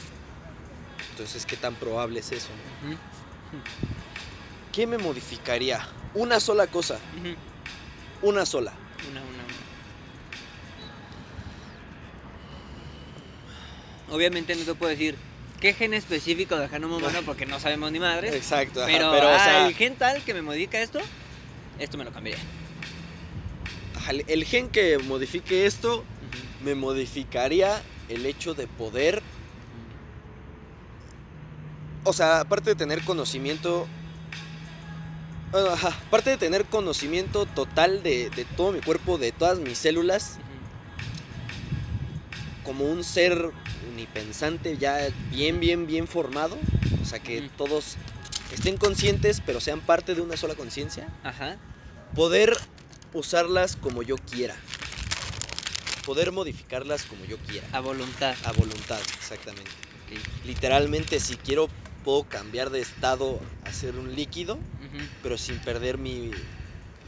[1.11, 2.49] Entonces, ¿qué tan probable es eso?
[2.83, 2.97] no?
[4.73, 5.87] ¿Qué me modificaría?
[6.15, 6.97] Una sola cosa,
[8.23, 8.73] una sola.
[9.09, 9.29] Una, una,
[14.09, 14.15] una.
[14.15, 15.15] Obviamente no te puedo decir
[15.61, 18.33] qué gen específico del genoma humano porque no sabemos ni madres.
[18.33, 20.99] Exacto, ajá, Pero, pero, o ah, sea, el gen tal que me modifica esto,
[21.79, 22.43] esto me lo cambiaría.
[24.27, 26.03] el- gen que modifique esto
[26.63, 29.21] me modificaría el hecho de poder,
[32.03, 33.87] o sea, aparte de tener conocimiento,
[35.53, 39.77] bueno, ajá, aparte de tener conocimiento total de, de todo mi cuerpo, de todas mis
[39.77, 40.37] células,
[42.63, 43.51] como un ser
[43.93, 44.97] unipensante ya
[45.29, 46.57] bien, bien, bien formado,
[47.01, 47.97] o sea, que todos
[48.51, 51.57] estén conscientes, pero sean parte de una sola conciencia, Ajá.
[52.15, 52.57] poder
[53.13, 54.55] usarlas como yo quiera,
[56.03, 58.35] poder modificarlas como yo quiera, A voluntad.
[58.43, 59.71] a voluntad, exactamente.
[60.45, 61.69] Literalmente, si quiero,
[62.03, 64.57] puedo cambiar de estado a ser un líquido,
[65.21, 66.31] Pero sin perder mi,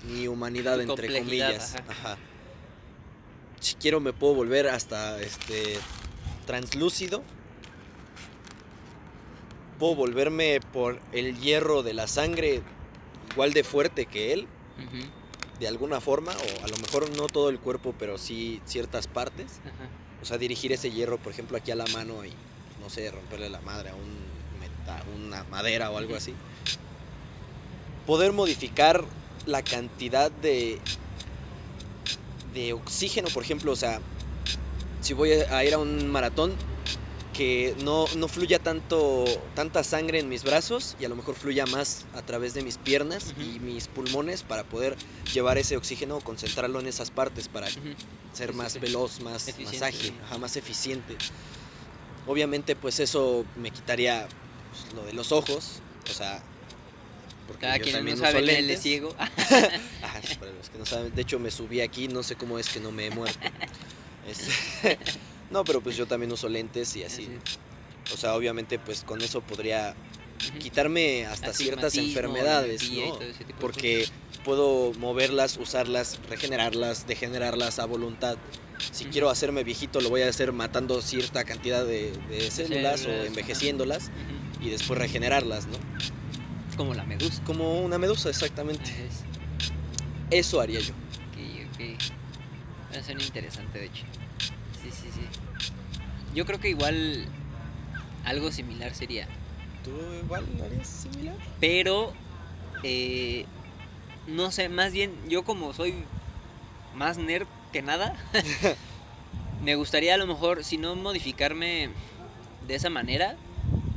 [0.07, 1.75] mi humanidad, Tu entre comillas.
[1.75, 1.83] ajá.
[1.91, 2.17] Ajá.
[3.59, 5.77] Si quiero, me puedo volver hasta este
[6.45, 7.23] translúcido.
[9.79, 12.61] Puedo volverme por el hierro de la sangre
[13.31, 14.47] igual de fuerte que él,
[15.59, 19.59] de alguna forma, o a lo mejor no todo el cuerpo, pero sí ciertas partes.
[20.21, 22.31] O sea, dirigir ese hierro, por ejemplo, aquí a la mano y,
[22.81, 24.15] no sé, romperle la madre a un
[24.59, 26.33] meta- una madera o algo así.
[28.05, 29.03] Poder modificar
[29.45, 30.79] la cantidad de,
[32.53, 33.99] de oxígeno, por ejemplo, o sea,
[35.01, 36.55] si voy a ir a un maratón,
[37.35, 41.65] que no, no fluya tanto, tanta sangre en mis brazos y a lo mejor fluya
[41.65, 44.95] más a través de mis piernas y mis pulmones para poder
[45.33, 48.79] llevar ese oxígeno, concentrarlo en esas partes para ser Sí, más sí.
[48.79, 51.17] veloz, más, más ágil, ajá, más eficiente.
[52.25, 54.27] Obviamente, pues eso me quitaría
[54.71, 56.41] pues, lo de los ojos, o sea,
[57.47, 59.15] porque Cada yo quien no sabe, él es ciego.
[60.39, 62.79] Para los que no saben, de hecho me subí aquí, no sé cómo es que
[62.79, 63.39] no me he muerto.
[64.27, 64.97] Este,
[65.51, 67.29] no, pero pues yo también uso lentes y así.
[68.11, 69.95] O sea, obviamente, pues con eso podría
[70.59, 73.19] quitarme hasta ciertas enfermedades, ¿no?
[73.59, 74.07] Porque
[74.43, 78.37] puedo moverlas, usarlas, regenerarlas, degenerarlas a voluntad.
[78.91, 83.31] Si quiero hacerme viejito, lo voy a hacer matando cierta cantidad de, de células o
[84.07, 84.65] Ujú.
[84.65, 85.77] y después regenerarlas, ¿no?
[86.77, 87.41] Como la medusa.
[87.43, 88.83] Como una medusa, exactamente.
[89.07, 89.23] Es-
[90.31, 90.93] Eso haría yo.
[90.93, 91.37] Ok,
[91.73, 92.93] ok.
[92.93, 94.03] Va a ser interesante, de hecho.
[94.83, 95.71] Sí, sí, sí.
[96.33, 97.25] Yo creo que igual
[98.25, 99.27] algo similar sería.
[99.83, 99.91] ¿Tú
[100.23, 101.35] igual harías similar?
[101.59, 102.11] Pero,
[102.83, 103.45] eh,
[104.27, 105.93] no sé, más bien yo como soy
[106.95, 108.15] más nerd que nada,
[109.63, 111.89] me gustaría a lo mejor, si no modificarme
[112.67, 113.35] de esa manera,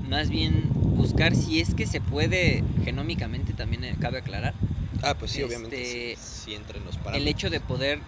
[0.08, 0.64] más bien
[0.98, 4.54] buscar si es que se puede genómicamente, también eh, cabe aclarar,
[5.02, 6.12] Ah, pues sí, obviamente.
[6.12, 7.22] Este, Sí, sí entra en los parámetros.
[7.22, 8.00] el hecho de poder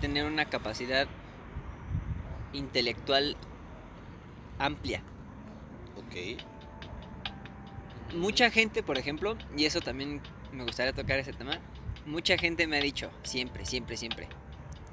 [0.00, 1.06] tener una capacidad
[2.52, 3.36] intelectual
[4.58, 5.02] amplia.
[5.96, 6.40] Ok.
[8.16, 10.20] Mucha gente, por ejemplo, y eso también
[10.52, 11.58] me gustaría tocar ese tema,
[12.04, 14.28] mucha gente me ha dicho, siempre, siempre, siempre,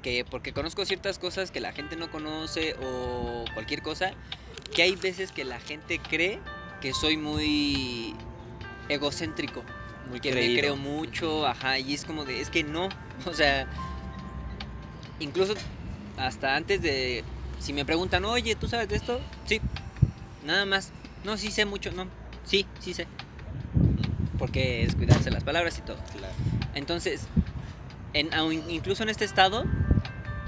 [0.02, 4.12] que porque conozco ciertas cosas que la gente no conoce o cualquier cosa,
[4.74, 6.38] que hay veces que la gente cree
[6.80, 8.14] que soy muy
[8.88, 9.62] egocéntrico,
[10.08, 12.88] Muy que me creo mucho, ajá, y es como de, es que no,
[13.26, 13.66] o sea,
[15.20, 15.54] incluso
[16.16, 17.24] hasta antes de,
[17.58, 19.20] si me preguntan, oye, ¿tú sabes de esto?
[19.46, 19.60] Sí,
[20.44, 20.92] nada más,
[21.24, 22.06] no, sí sé mucho, no,
[22.44, 23.06] sí, sí sé,
[24.38, 25.98] porque es cuidarse las palabras y todo.
[26.16, 26.34] Claro.
[26.74, 27.26] Entonces,
[28.14, 28.30] en,
[28.70, 29.64] incluso en este estado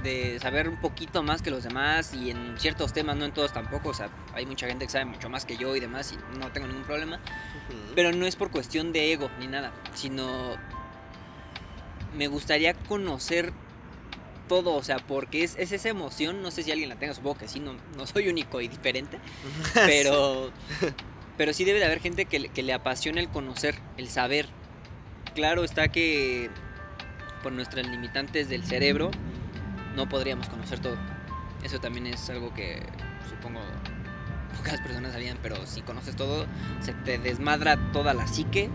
[0.03, 3.53] de saber un poquito más que los demás y en ciertos temas, no en todos
[3.53, 6.39] tampoco, o sea, hay mucha gente que sabe mucho más que yo y demás y
[6.39, 7.93] no tengo ningún problema, Ujú.
[7.95, 10.57] pero no es por cuestión de ego ni nada, sino
[12.17, 13.53] me gustaría conocer
[14.49, 17.39] todo, o sea, porque es, es esa emoción, no sé si alguien la tenga, supongo
[17.39, 19.19] que sí, no, no soy único y diferente,
[19.75, 20.51] pero,
[21.39, 24.47] pero sí debe de haber gente que, que le apasiona el conocer, el saber.
[25.35, 26.51] Claro está que
[27.43, 29.11] por nuestras limitantes del cerebro
[29.97, 30.97] no podríamos conocer todo.
[31.63, 32.83] Eso también es algo que
[33.29, 33.61] supongo
[34.57, 36.47] pocas personas harían, pero si conoces todo,
[36.81, 38.71] se te desmadra toda la psique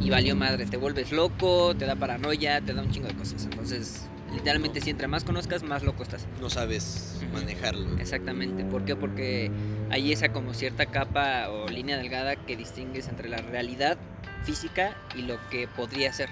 [0.00, 0.66] y valió madre.
[0.66, 3.44] Te vuelves loco, te da paranoia, te da un chingo de cosas.
[3.44, 6.26] Entonces, literalmente, si entre más conozcas, más loco estás.
[6.40, 7.98] No sabes manejarlo.
[7.98, 8.96] Exactamente, ¿por qué?
[8.96, 9.50] Porque
[9.90, 13.98] hay esa como cierta capa o línea delgada que distingues entre la realidad
[14.44, 16.30] física y lo que podría ser.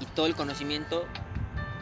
[0.00, 1.06] Y todo el conocimiento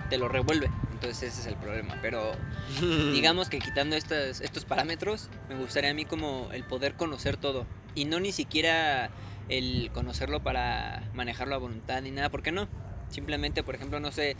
[0.08, 0.70] te lo revuelve.
[1.00, 1.98] Entonces ese es el problema.
[2.02, 2.32] Pero
[3.12, 7.66] digamos que quitando estas, estos parámetros, me gustaría a mí como el poder conocer todo.
[7.94, 9.10] Y no ni siquiera
[9.48, 12.68] el conocerlo para manejarlo a voluntad ni nada, ¿por qué no?
[13.08, 14.36] Simplemente, por ejemplo, no sé,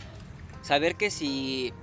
[0.61, 1.73] saber que si,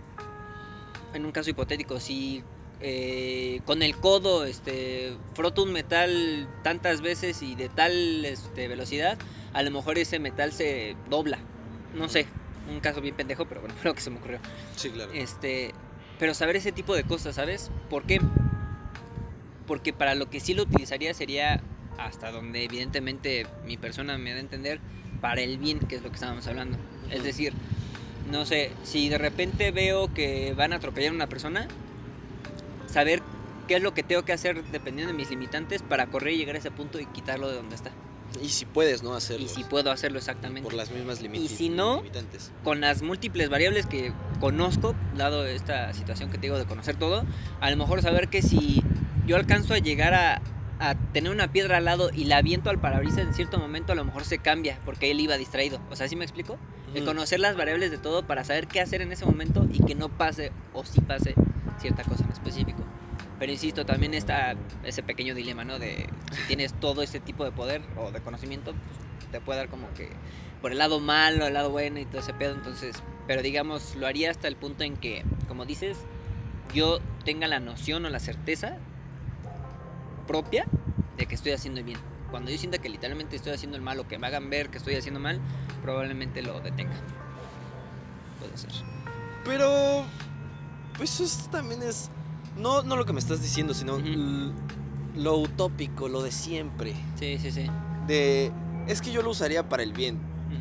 [1.12, 2.42] en un caso hipotético, si
[2.80, 9.18] eh, con el codo este, froto un metal tantas veces y de tal este, velocidad,
[9.52, 11.38] a lo mejor ese metal se dobla.
[11.94, 12.26] No sé,
[12.68, 14.38] un caso bien pendejo, pero bueno, fue lo que se me ocurrió.
[14.76, 15.12] Sí, claro.
[15.12, 15.72] Este,
[16.18, 17.70] pero saber ese tipo de cosas, ¿sabes?
[17.90, 18.20] ¿Por qué?
[19.66, 21.60] Porque para lo que sí lo utilizaría sería
[21.98, 24.80] hasta donde evidentemente mi persona me da a entender
[25.20, 26.78] para el bien, que es lo que estábamos hablando.
[27.10, 27.52] Es decir,
[28.30, 31.66] no sé, si de repente veo que van a atropellar a una persona,
[32.86, 33.22] saber
[33.66, 36.56] qué es lo que tengo que hacer dependiendo de mis limitantes para correr y llegar
[36.56, 37.90] a ese punto y quitarlo de donde está.
[38.42, 39.14] Y si puedes, ¿no?
[39.14, 39.44] Hacerlo.
[39.46, 40.62] Y si puedo hacerlo exactamente.
[40.62, 42.52] Por las mismas limiti- si no, limitantes.
[42.62, 47.24] con las múltiples variables que conozco, dado esta situación que te digo de conocer todo,
[47.60, 48.82] a lo mejor saber que si
[49.26, 50.40] yo alcanzo a llegar a,
[50.78, 53.96] a tener una piedra al lado y la aviento al parabrisas en cierto momento, a
[53.96, 55.80] lo mejor se cambia porque él iba distraído.
[55.90, 56.58] O sea, ¿sí me explico?
[56.94, 57.10] El Ujú.
[57.10, 60.08] conocer las variables de todo para saber qué hacer en ese momento y que no
[60.08, 61.34] pase o sí pase
[61.80, 62.82] cierta cosa en específico.
[63.38, 65.78] Pero insisto, también está ese pequeño dilema, ¿no?
[65.78, 69.68] De si tienes todo ese tipo de poder o de conocimiento, pues, te puede dar
[69.68, 70.10] como que
[70.60, 72.54] por el lado malo, el lado bueno y todo ese pedo.
[72.54, 75.98] Entonces, pero digamos, lo haría hasta el punto en que, como dices,
[76.74, 78.76] yo tenga la noción o la certeza
[80.26, 80.66] propia
[81.16, 81.98] de que estoy haciendo el bien.
[82.30, 84.78] Cuando yo sienta que literalmente estoy haciendo el mal o que me hagan ver que
[84.78, 85.40] estoy haciendo mal,
[85.82, 86.96] probablemente lo detenga.
[88.38, 88.70] Puede ser.
[89.44, 90.04] Pero.
[90.96, 92.10] Pues eso también es.
[92.58, 93.98] No, no lo que me estás diciendo, sino
[95.16, 96.94] lo utópico, lo de siempre.
[97.16, 97.66] Sí, sí, sí.
[98.06, 98.52] De.
[98.86, 100.18] Es que yo lo usaría para el bien.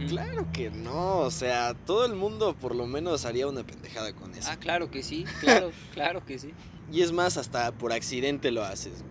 [0.10, 1.20] Claro que no.
[1.20, 4.50] O sea, todo el mundo por lo menos haría una pendejada con eso.
[4.52, 6.54] Ah, claro que sí, claro, claro que sí.
[6.92, 9.04] Y es más, hasta por accidente lo haces.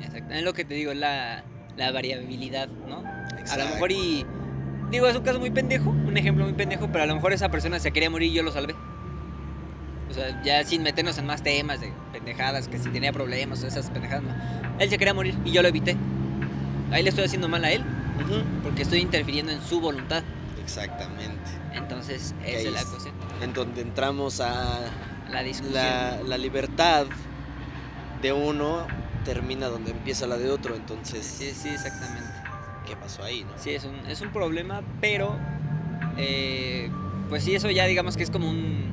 [0.00, 0.34] Exacto.
[0.34, 1.44] Es lo que te digo, la,
[1.76, 2.98] la variabilidad, ¿no?
[2.98, 3.74] A lo Exacto.
[3.74, 4.26] mejor y.
[4.90, 7.48] Digo, es un caso muy pendejo, un ejemplo muy pendejo, pero a lo mejor esa
[7.48, 8.74] persona se quería morir y yo lo salvé.
[10.10, 13.66] O sea, ya sin meternos en más temas de pendejadas, que si tenía problemas o
[13.68, 14.30] esas pendejadas, no.
[14.80, 15.96] Él se quería morir y yo lo evité.
[16.90, 17.84] Ahí le estoy haciendo mal a él
[18.62, 20.22] porque estoy interfiriendo en su voluntad.
[20.62, 21.50] Exactamente.
[21.74, 23.14] Entonces, esa es la es- cuestión.
[23.42, 24.80] En donde entramos a
[25.30, 25.74] La discusión.
[25.74, 27.06] la, la libertad
[28.20, 28.86] de uno
[29.24, 30.74] termina donde empieza la de otro.
[30.74, 32.28] Entonces, Sí, sí, exactamente.
[32.86, 33.50] ¿qué pasó ahí, no?
[33.56, 35.38] Sí, es un, es un problema, pero
[36.16, 36.90] eh,
[37.28, 38.90] pues sí, eso ya digamos que es como un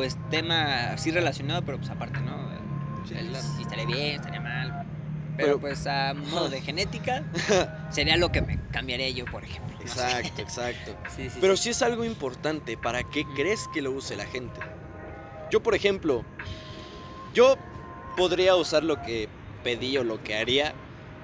[0.00, 2.32] pues tema así relacionado, pero pues aparte, ¿no?
[3.06, 3.14] Sí,
[3.60, 4.86] estaría bien, estaría mal.
[5.36, 7.22] Pero, Pero- pues a modo de genética
[7.90, 9.76] sería lo que me cambiaría yo, por ejemplo.
[9.78, 10.00] no sé.
[10.00, 10.96] Exacto, exacto.
[11.14, 11.64] Sí, sí, Pero sí.
[11.64, 12.78] sí es algo importante.
[12.78, 14.58] ¿Para qué crees que lo use la gente?
[15.50, 16.24] Yo, por ejemplo,
[17.34, 17.58] yo
[18.16, 19.28] podría usar lo que
[19.62, 20.72] pedí o lo que haría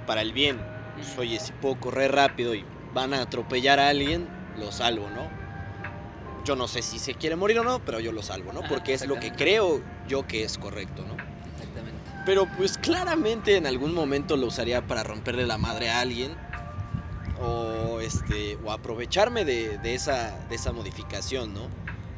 [0.06, 0.60] para el bien.
[0.96, 2.62] Pues, oye, si puedo correr rápido y
[2.92, 5.30] van a atropellar a alguien, lo salvo, ¿no?
[6.46, 8.60] Yo no sé si se quiere morir o no, pero yo lo salvo, ¿no?
[8.60, 11.14] Ajá, Porque es lo que creo yo que es correcto, ¿no?
[11.14, 12.00] Exactamente.
[12.24, 16.36] Pero pues claramente en algún momento lo usaría para romperle la madre a alguien.
[17.40, 21.68] o, este, o aprovecharme de, de esa, de esa modificación, ¿no?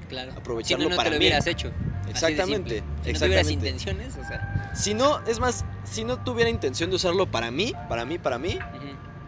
[0.09, 0.33] Claro.
[0.37, 1.27] Aprovecharlo si no, no para te lo mí.
[1.27, 1.73] hubieras hecho.
[2.09, 2.83] Exactamente.
[3.05, 4.71] Si no tuvieras intenciones, o sea.
[4.75, 8.39] Si no, es más, si no tuviera intención de usarlo para mí, para mí, para
[8.39, 8.59] mí,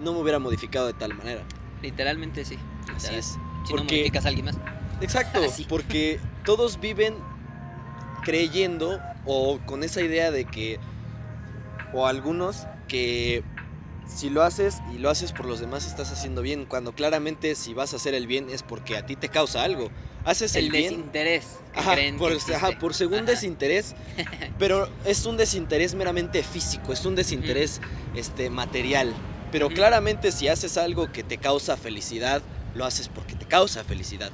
[0.00, 1.42] no me hubiera modificado de tal manera.
[1.82, 2.56] Literalmente sí.
[2.84, 3.18] Así literal.
[3.18, 3.26] es.
[3.26, 4.56] Si no Porque- modificas a alguien más.
[5.00, 5.64] Exacto, Así.
[5.68, 7.14] porque todos viven
[8.24, 10.78] creyendo o con esa idea de que,
[11.92, 13.42] o algunos, que
[14.06, 17.74] si lo haces y lo haces por los demás estás haciendo bien, cuando claramente si
[17.74, 19.90] vas a hacer el bien es porque a ti te causa algo.
[20.24, 21.46] Haces el, El bien desinterés.
[21.72, 22.54] que Ajá, creen que por, existe.
[22.54, 23.26] ajá, por según Ajá.
[23.26, 23.94] desinterés,
[24.58, 27.80] pero es un desinterés meramente físico, es un desinterés
[28.14, 29.14] este, material.
[29.52, 32.42] Pero claramente si haces algo que te causa felicidad,
[32.74, 34.30] lo haces porque te causa felicidad.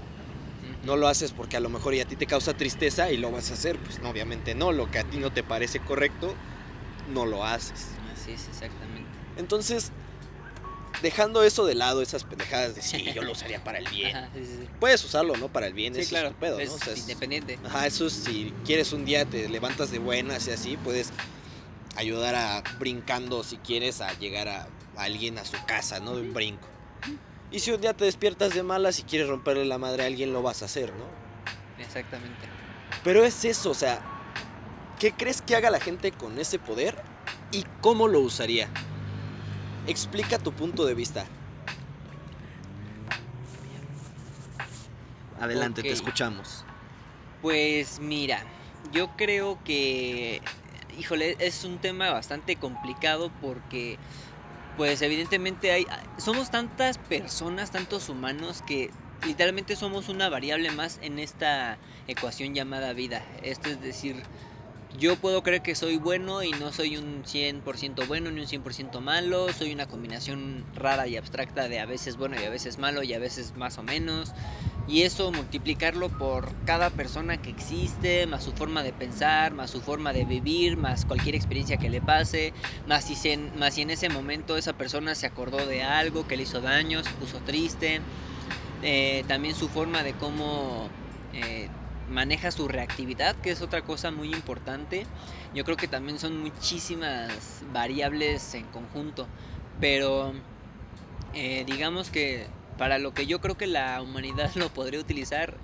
[0.86, 3.30] No lo haces porque a lo mejor y a ti te causa tristeza y lo
[3.32, 3.76] vas a hacer.
[3.78, 4.70] Pues no, obviamente no.
[4.72, 6.34] Lo que a ti no te parece correcto,
[7.12, 7.88] no lo haces.
[8.14, 9.10] Así es, exactamente.
[9.36, 9.90] Entonces,
[11.02, 14.16] dejando eso de lado, esas pendejadas de sí, yo lo usaría para el bien.
[14.16, 14.68] Ajá, sí, sí.
[14.80, 15.48] Puedes usarlo, ¿no?
[15.48, 16.28] Para el bien, Sí, eso claro.
[16.28, 16.74] es tu pedo, es ¿no?
[16.76, 17.58] O sea, es- independiente.
[17.64, 21.10] Ajá, eso es, si quieres un día te levantas de buenas y así, puedes
[21.96, 26.14] ayudar a brincando si quieres a llegar a, a alguien a su casa, ¿no?
[26.14, 26.68] De un brinco.
[27.50, 30.32] Y si un día te despiertas de malas y quieres romperle la madre a alguien,
[30.32, 31.04] lo vas a hacer, ¿no?
[31.82, 32.48] Exactamente.
[33.04, 34.00] Pero es eso, o sea,
[34.98, 36.96] ¿qué crees que haga la gente con ese poder
[37.52, 38.68] y cómo lo usaría?
[39.86, 41.26] Explica tu punto de vista.
[45.40, 46.64] Adelante, te escuchamos.
[47.42, 48.42] Pues mira,
[48.92, 50.40] yo creo que,
[50.98, 53.98] híjole, es un tema bastante complicado porque,
[54.76, 55.86] pues evidentemente hay,
[56.18, 58.90] somos tantas personas, tantos humanos que
[59.24, 63.24] literalmente somos una variable más en esta ecuación llamada vida.
[63.42, 64.22] Esto es decir,
[64.98, 69.00] yo puedo creer que soy bueno y no soy un 100% bueno ni un 100%
[69.00, 73.02] malo, soy una combinación rara y abstracta de a veces bueno y a veces malo
[73.02, 74.32] y a veces más o menos.
[74.88, 79.80] Y eso multiplicarlo por cada persona que existe, más su forma de pensar, más su
[79.80, 82.52] forma de vivir, más cualquier experiencia que le pase,
[82.86, 86.36] más si, se- más si en ese momento esa persona se acordó de algo que
[86.36, 88.00] le hizo daño, se puso triste,
[88.82, 90.88] eh, también su forma de cómo
[91.34, 91.68] eh,
[92.10, 95.06] maneja su reactividad, que es otra cosa muy importante.
[95.54, 99.26] Yo creo que también son muchísimas variables en conjunto,
[99.80, 100.32] pero
[101.34, 102.46] eh, digamos que
[102.78, 105.54] para lo que yo creo que la humanidad lo podría utilizar,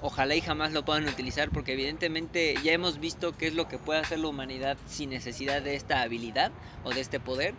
[0.00, 3.78] ojalá y jamás lo puedan utilizar, porque evidentemente ya hemos visto qué es lo que
[3.78, 6.50] puede hacer la humanidad sin necesidad de esta habilidad
[6.84, 7.54] o de este poder,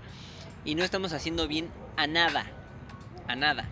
[0.66, 2.45] y no estamos haciendo bien a nada,
[3.28, 3.68] a nada.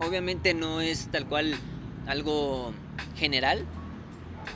[0.00, 1.56] Obviamente no es tal cual
[2.08, 2.72] algo
[3.16, 3.64] general,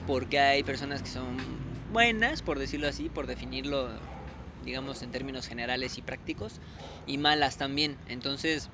[0.06, 1.36] porque hay personas que son
[1.92, 3.88] buenas, por decirlo así, por definirlo,
[4.64, 6.60] digamos, en términos generales y prácticos,
[7.06, 7.96] y malas también.
[8.08, 8.70] Entonces,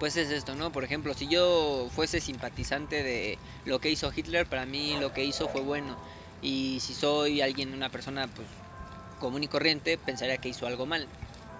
[0.00, 0.72] pues es esto, ¿no?
[0.72, 5.24] Por ejemplo, si yo fuese simpatizante de lo que hizo Hitler, para mí lo que
[5.24, 5.96] hizo fue bueno.
[6.40, 8.46] Y si soy alguien, una persona pues
[9.20, 11.06] común y corriente, pensaría que hizo algo mal.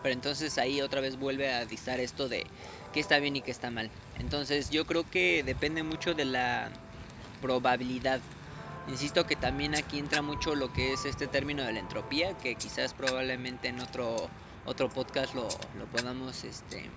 [0.02, 2.46] Pero entonces ahí otra vez vuelve a dictar esto de
[2.98, 3.90] qué está bien y qué está mal.
[4.18, 6.68] Entonces yo creo que depende mucho de la
[7.40, 8.18] probabilidad.
[8.88, 12.56] Insisto que también aquí entra mucho lo que es este término de la entropía, que
[12.56, 14.28] quizás probablemente en otro,
[14.66, 15.46] otro podcast lo,
[15.78, 16.90] lo podamos este,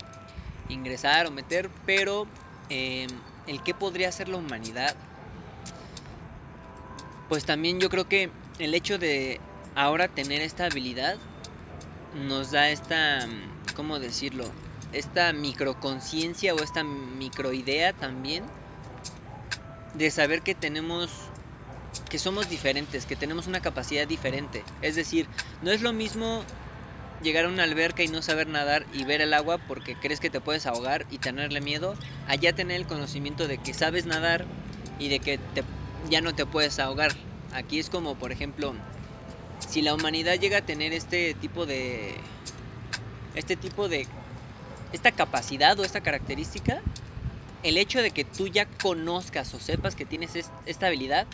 [0.70, 2.26] ingresar o meter, pero
[2.72, 3.06] eh,
[3.45, 4.95] el que podría hacer la humanidad,
[7.30, 9.39] pues también yo creo que el hecho de
[9.76, 11.18] ahora tener esta habilidad
[12.16, 13.28] nos da esta,
[13.76, 14.45] ¿cómo decirlo?
[14.94, 18.44] Esta microconciencia o esta microidea también
[19.94, 21.10] de saber que tenemos
[22.10, 24.64] que somos diferentes, que tenemos una capacidad diferente.
[24.82, 25.28] Es decir,
[25.62, 26.44] no es lo mismo
[27.22, 30.30] llegar a una alberca y no saber nadar y ver el agua porque crees que
[30.30, 31.96] te puedes ahogar y tenerle miedo,
[32.28, 34.46] allá tener el conocimiento de que sabes nadar
[35.00, 35.39] y de que
[36.10, 37.12] ya no te puedes ahogar.
[37.54, 38.74] Aquí es como, por ejemplo,
[39.60, 42.16] si la humanidad llega a tener este tipo de
[43.36, 44.08] este tipo de
[44.94, 46.82] esta capacidad o esta característica,
[47.64, 51.28] el hecho de que tú ya conozcas o sepas que tienes es- esta habilidad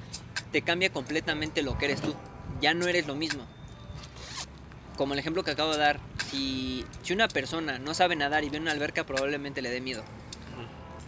[0.51, 2.13] te cambia completamente lo que eres tú.
[2.61, 3.45] Ya no eres lo mismo.
[4.97, 5.99] Como el ejemplo que acabo de dar,
[6.31, 10.03] si, si una persona no sabe nadar y ve una alberca probablemente le dé miedo.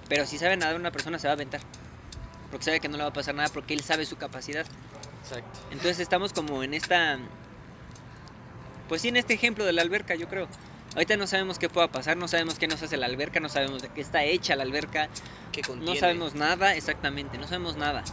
[0.08, 1.62] Pero si sabe nadar una persona se va a aventar.
[2.52, 4.66] Porque sabe que no le va a pasar nada porque él sabe su capacidad.
[5.24, 5.60] Exacto.
[5.72, 7.20] Entonces estamos como en esta...
[8.88, 10.47] Pues sí, en este ejemplo de la alberca, yo creo.
[10.96, 13.82] Ahorita no sabemos qué pueda pasar, no sabemos qué nos hace la alberca, no sabemos
[13.82, 15.10] de qué está hecha la alberca,
[15.52, 18.04] ¿Qué no sabemos nada, exactamente, no sabemos nada.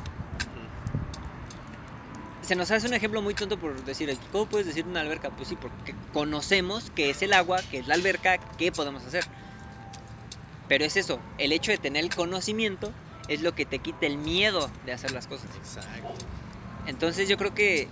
[2.42, 5.30] Se nos hace un ejemplo muy tonto por decir, ¿cómo puedes decir una alberca?
[5.30, 9.24] Pues sí, porque conocemos que es el agua, que es la alberca, ¿qué podemos hacer?
[10.68, 12.92] Pero es eso, el hecho de tener el conocimiento
[13.28, 15.48] es lo que te quita el miedo de hacer las cosas.
[15.56, 16.14] Exacto.
[16.86, 17.88] Entonces yo creo que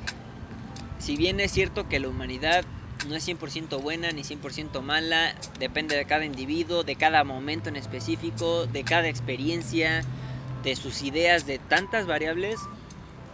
[0.99, 2.65] si bien es cierto que la humanidad
[3.09, 7.77] no es 100% buena ni 100% mala, depende de cada individuo, de cada momento en
[7.77, 10.03] específico, de cada experiencia,
[10.63, 12.61] de sus ideas, de tantas variables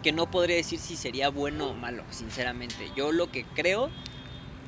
[0.03, 2.91] que no podría decir si sería bueno o malo, sinceramente.
[2.95, 3.89] Yo lo que creo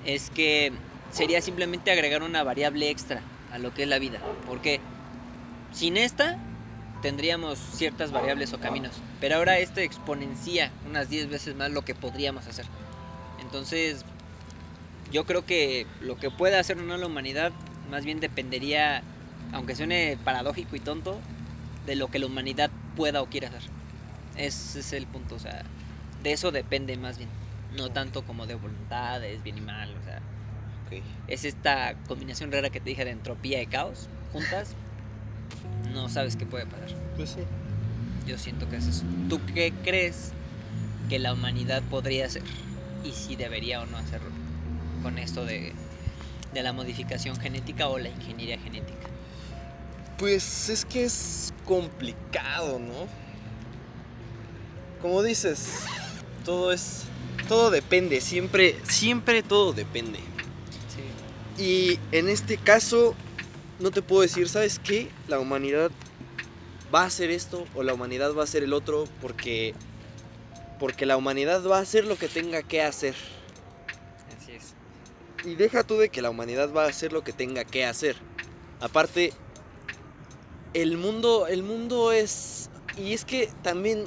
[0.05, 0.71] es que
[1.11, 4.79] sería simplemente agregar una variable extra a lo que es la vida, porque
[5.71, 6.37] sin esta
[7.01, 11.95] tendríamos ciertas variables o caminos, pero ahora esta exponencia unas 10 veces más lo que
[11.95, 12.65] podríamos hacer.
[13.41, 14.05] Entonces,
[15.13, 17.53] yo creo que lo que pueda hacer o no la humanidad
[17.89, 19.03] más bien dependería,
[19.53, 21.19] aunque suene paradójico y tonto,
[21.85, 23.61] de lo que la humanidad pueda o quiera hacer.
[24.35, 25.63] Ese es el punto, o sea,
[26.23, 27.29] de eso depende más bien,
[27.77, 30.19] no tanto como de voluntades, bien y mal, o sea,
[31.27, 34.75] es esta combinación rara que te dije de entropía y caos juntas,
[35.93, 36.89] no sabes qué puede pasar.
[37.15, 37.39] Pues sí.
[38.27, 39.03] Yo siento que es eso.
[39.27, 40.31] ¿Tú qué crees
[41.09, 42.43] que la humanidad podría hacer?
[43.03, 44.42] Y si debería o no hacerlo
[45.03, 45.73] con esto de,
[46.53, 49.09] de la modificación genética o la ingeniería genética.
[50.17, 53.07] Pues es que es complicado, ¿no?
[55.01, 55.81] Como dices,
[56.45, 57.03] todo es.
[57.47, 60.19] Todo depende, siempre, siempre todo depende.
[61.57, 61.61] Sí.
[61.61, 63.15] Y en este caso,
[63.79, 65.09] no te puedo decir, ¿sabes qué?
[65.27, 65.91] La humanidad
[66.93, 69.73] va a hacer esto o la humanidad va a hacer el otro porque.
[70.79, 73.15] Porque la humanidad va a hacer lo que tenga que hacer.
[75.43, 78.15] Y deja tú de que la humanidad va a hacer lo que tenga que hacer.
[78.79, 79.33] Aparte,
[80.73, 82.69] el mundo, el mundo es...
[82.97, 84.05] Y es que también,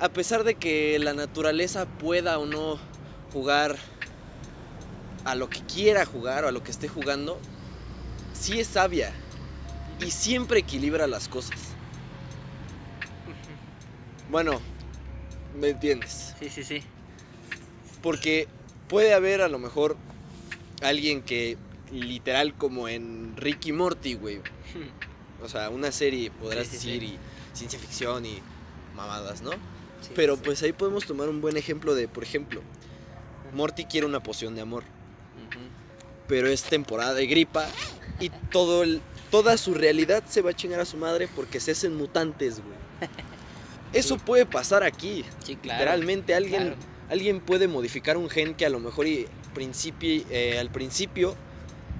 [0.00, 2.78] a pesar de que la naturaleza pueda o no
[3.32, 3.76] jugar
[5.24, 7.38] a lo que quiera jugar o a lo que esté jugando,
[8.32, 9.12] sí es sabia.
[10.00, 11.58] Y siempre equilibra las cosas.
[14.30, 14.60] Bueno,
[15.58, 16.34] ¿me entiendes?
[16.38, 16.82] Sí, sí, sí.
[18.02, 18.48] Porque
[18.88, 19.96] puede haber a lo mejor
[20.82, 21.56] alguien que
[21.92, 24.40] literal como en Ricky Morty, güey.
[25.42, 27.06] O sea, una serie podrás Sí, sí, decir sí.
[27.14, 27.18] y
[27.56, 28.38] ciencia ficción y
[28.96, 29.50] mamadas, ¿no?
[30.14, 32.62] Pero pues ahí podemos tomar un buen ejemplo de, por ejemplo,
[33.52, 34.82] Morty quiere una poción de amor,
[36.26, 37.66] pero es temporada de gripa
[38.18, 41.72] y todo el, toda su realidad se va a chingar a su madre porque se
[41.72, 42.76] hacen mutantes, güey.
[43.92, 45.22] Eso puede pasar aquí.
[45.44, 45.78] Sí, claro.
[45.80, 46.76] Literalmente alguien claro.
[47.10, 49.26] alguien puede modificar un gen que a lo mejor y
[49.56, 51.34] principi- eh, al principio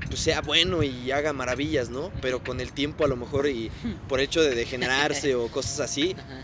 [0.09, 2.13] pues sea bueno y haga maravillas, ¿no?
[2.21, 3.71] Pero con el tiempo a lo mejor y
[4.09, 6.43] por hecho de degenerarse o cosas así, Ajá.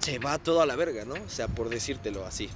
[0.00, 1.14] se va todo a la verga, ¿no?
[1.14, 2.50] O sea, por decírtelo así.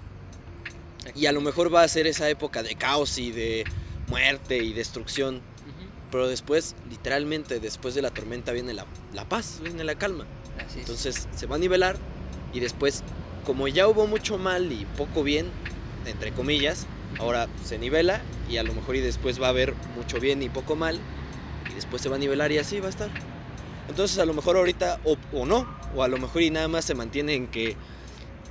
[1.14, 3.64] Y a lo mejor va a ser esa época de caos y de
[4.08, 5.40] muerte y destrucción,
[6.10, 10.26] pero después, literalmente, después de la tormenta viene la, la paz, viene la calma.
[10.58, 10.76] Así es.
[10.80, 11.96] Entonces se va a nivelar
[12.52, 13.02] y después,
[13.46, 15.46] como ya hubo mucho mal y poco bien,
[16.04, 16.86] entre comillas,
[17.18, 20.48] ahora se nivela y a lo mejor y después va a haber mucho bien y
[20.48, 20.98] poco mal
[21.70, 23.10] y después se va a nivelar y así va a estar.
[23.88, 26.84] Entonces a lo mejor ahorita o, o no, o a lo mejor y nada más
[26.84, 27.76] se mantiene en que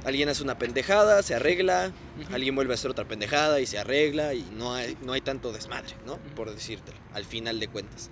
[0.04, 1.92] alguien hace una pendejada, se arregla,
[2.32, 5.52] alguien vuelve a hacer otra pendejada y se arregla y no hay, no hay tanto
[5.52, 6.18] desmadre, ¿no?
[6.36, 8.10] Por decírtelo, al final de cuentas.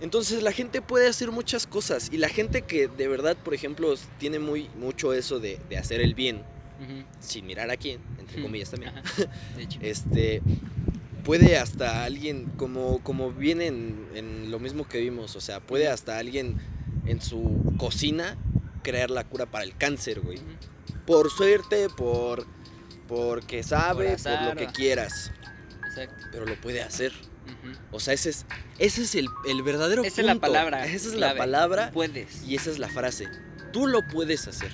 [0.00, 3.94] Entonces la gente puede hacer muchas cosas y la gente que de verdad, por ejemplo,
[4.18, 6.42] tiene muy mucho eso de, de hacer el bien,
[7.20, 8.44] Sin mirar a quién, entre Ujú.
[8.46, 9.02] comillas también, Ajá.
[9.56, 9.78] De hecho.
[9.82, 10.42] este
[11.24, 15.86] puede hasta alguien, como, como viene en, en lo mismo que vimos, o sea, puede
[15.88, 16.56] hasta alguien
[17.06, 18.36] en su cocina
[18.82, 20.38] crear la cura para el cáncer, güey.
[21.06, 22.46] Por suerte, por
[23.06, 25.30] porque sabe, por, azar, lo que o- quieras,
[25.88, 26.26] Exacto.
[26.32, 27.12] pero lo puede hacer.
[27.92, 28.46] O sea, ese es,
[28.78, 30.86] ese es el, el verdadero Esa es la palabra.
[30.86, 32.44] Esa es la palabra Puedes.
[32.46, 33.26] y esa es la frase.
[33.72, 34.72] Tú lo puedes hacer.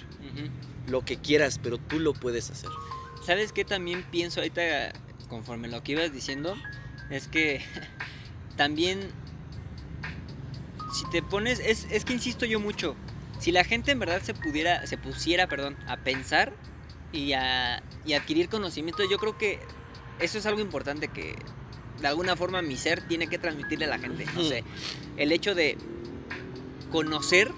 [0.86, 2.70] Lo que quieras, pero tú lo puedes hacer.
[3.24, 4.92] ¿Sabes qué también pienso ahorita,
[5.28, 6.54] conforme lo que ibas diciendo?
[7.10, 7.60] Es que
[8.56, 9.00] también,
[10.94, 12.94] si te pones, es, es que insisto yo mucho,
[13.40, 16.52] si la gente en verdad se pudiera, se pusiera, perdón, a pensar
[17.12, 19.58] y a y adquirir conocimiento, yo creo que
[20.20, 21.34] eso es algo importante que
[22.00, 24.24] de alguna forma mi ser tiene que transmitirle a la gente.
[24.34, 24.64] No sé,
[25.16, 25.76] el hecho de
[26.90, 27.50] conocer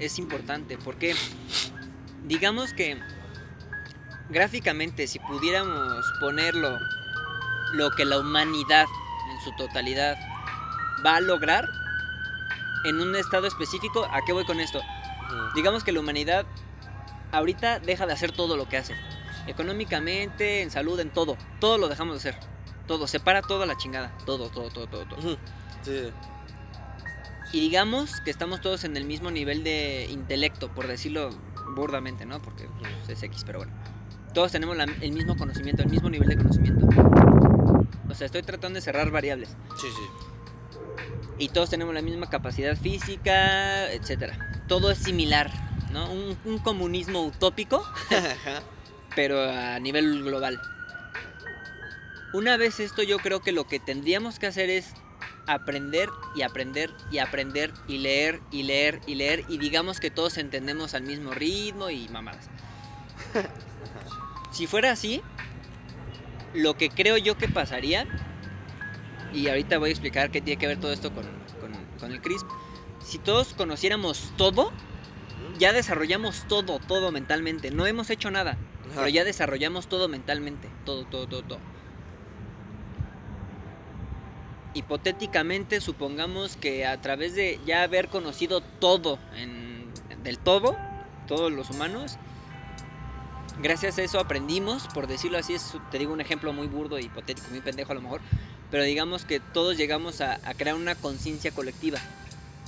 [0.00, 1.14] es importante porque
[2.24, 2.98] digamos que
[4.28, 6.78] gráficamente si pudiéramos ponerlo
[7.74, 8.86] lo que la humanidad
[9.32, 10.16] en su totalidad
[11.04, 11.68] va a lograr
[12.84, 14.80] en un estado específico, ¿a qué voy con esto?
[15.54, 16.46] Digamos que la humanidad
[17.30, 18.94] ahorita deja de hacer todo lo que hace.
[19.46, 21.36] Económicamente, en salud, en todo.
[21.60, 22.40] Todo lo dejamos de hacer.
[22.86, 24.16] Todo, separa toda la chingada.
[24.26, 25.38] Todo, todo, todo, todo, todo.
[25.82, 26.10] Sí.
[27.52, 31.30] Y digamos que estamos todos en el mismo nivel de intelecto, por decirlo
[31.74, 32.40] burdamente, ¿no?
[32.42, 33.72] Porque pues, es X, pero bueno.
[34.34, 36.86] Todos tenemos la- el mismo conocimiento, el mismo nivel de conocimiento.
[38.08, 39.50] O sea, estoy tratando de cerrar variables.
[39.80, 40.02] Sí, sí.
[41.38, 44.62] Y todos tenemos la misma capacidad física, etcétera.
[44.68, 45.50] Todo es similar,
[45.92, 46.10] ¿no?
[46.10, 47.84] Un, un comunismo utópico,
[49.16, 50.60] pero a nivel global.
[52.32, 54.94] Una vez esto, yo creo que lo que tendríamos que hacer es
[55.46, 60.38] aprender y aprender y aprender y leer y leer y leer y digamos que todos
[60.38, 62.48] entendemos al mismo ritmo y mamadas.
[64.52, 65.22] Si fuera así,
[66.52, 68.06] lo que creo yo que pasaría,
[69.32, 71.24] y ahorita voy a explicar qué tiene que ver todo esto con,
[71.58, 72.46] con- con el CRISP,
[73.02, 74.70] si todos conociéramos todo,
[75.58, 77.70] ya desarrollamos todo, todo mentalmente.
[77.70, 78.52] No hemos hecho nada,
[78.90, 78.90] Ajá.
[78.96, 80.68] pero ya desarrollamos todo mentalmente.
[80.84, 81.58] Todo, todo, todo, todo.
[84.74, 89.90] Hipotéticamente, supongamos que a través de ya haber conocido todo en-
[90.22, 90.76] del todo,
[91.26, 92.16] todos los humanos,
[93.60, 97.48] gracias a eso aprendimos, por decirlo así, es, te digo un ejemplo muy burdo, hipotético,
[97.50, 98.20] muy pendejo a lo mejor,
[98.70, 101.98] pero digamos que todos llegamos a, a crear una conciencia colectiva,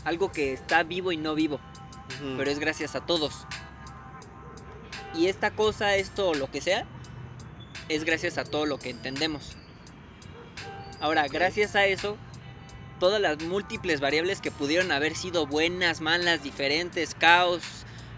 [0.05, 1.59] algo que está vivo y no vivo
[2.37, 3.47] pero es gracias a todos.
[5.15, 6.85] Y esta cosa, esto o lo que sea,
[7.89, 9.57] es gracias a todo lo que entendemos.
[11.05, 11.33] Ahora, Ok.
[11.35, 12.17] gracias a eso,
[12.99, 17.61] todas las múltiples variables que pudieron haber sido buenas, malas, diferentes, caos,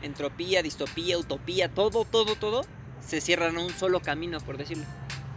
[0.03, 2.65] entropía, distopía, utopía, todo, todo, todo,
[3.05, 4.85] se cierran a un solo camino, por decirlo.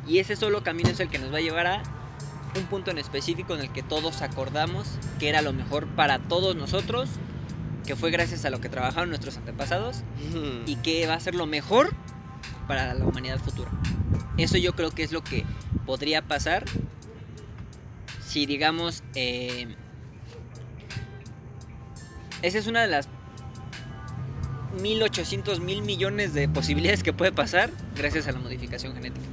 [0.08, 1.82] Y ese solo camino es el que nos va a llevar a
[2.56, 4.88] un punto en específico en el que todos acordamos
[5.18, 7.10] que era lo mejor para todos nosotros,
[7.84, 10.04] que fue gracias a lo que trabajaron nuestros antepasados
[10.68, 11.96] y que va a ser lo mejor
[12.68, 13.72] para la humanidad futura.
[14.38, 15.46] Eso yo creo que es lo que
[15.88, 16.66] podría pasar
[18.30, 19.04] si digamos...
[19.16, 19.68] eh,
[22.44, 23.10] esa es una de las
[24.82, 29.26] 1800 mil millones de posibilidades que puede pasar gracias a la modificación genética.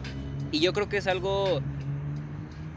[0.51, 1.61] Y yo creo que es algo,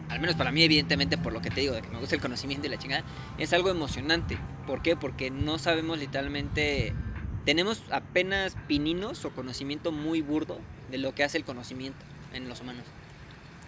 [0.10, 2.22] al menos para mí evidentemente por lo que te digo, de que me gusta el
[2.22, 3.04] conocimiento y la chingada,
[3.38, 4.38] es algo emocionante.
[4.68, 4.98] ¿Por qué?
[4.98, 6.94] Porque no sabemos literalmente,
[7.46, 10.60] tenemos apenas pininos o conocimiento muy burdo
[10.92, 12.84] de lo que hace el conocimiento en los humanos.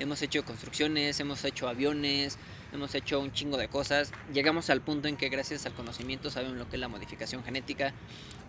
[0.01, 2.39] Hemos hecho construcciones, hemos hecho aviones,
[2.73, 4.11] hemos hecho un chingo de cosas.
[4.33, 7.93] Llegamos al punto en que gracias al conocimiento sabemos lo que es la modificación genética.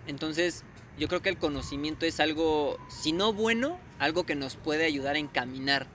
[0.06, 0.64] Entonces,
[0.98, 5.16] yo creo que el conocimiento es algo, si no bueno, algo que nos puede ayudar
[5.16, 5.86] a encaminar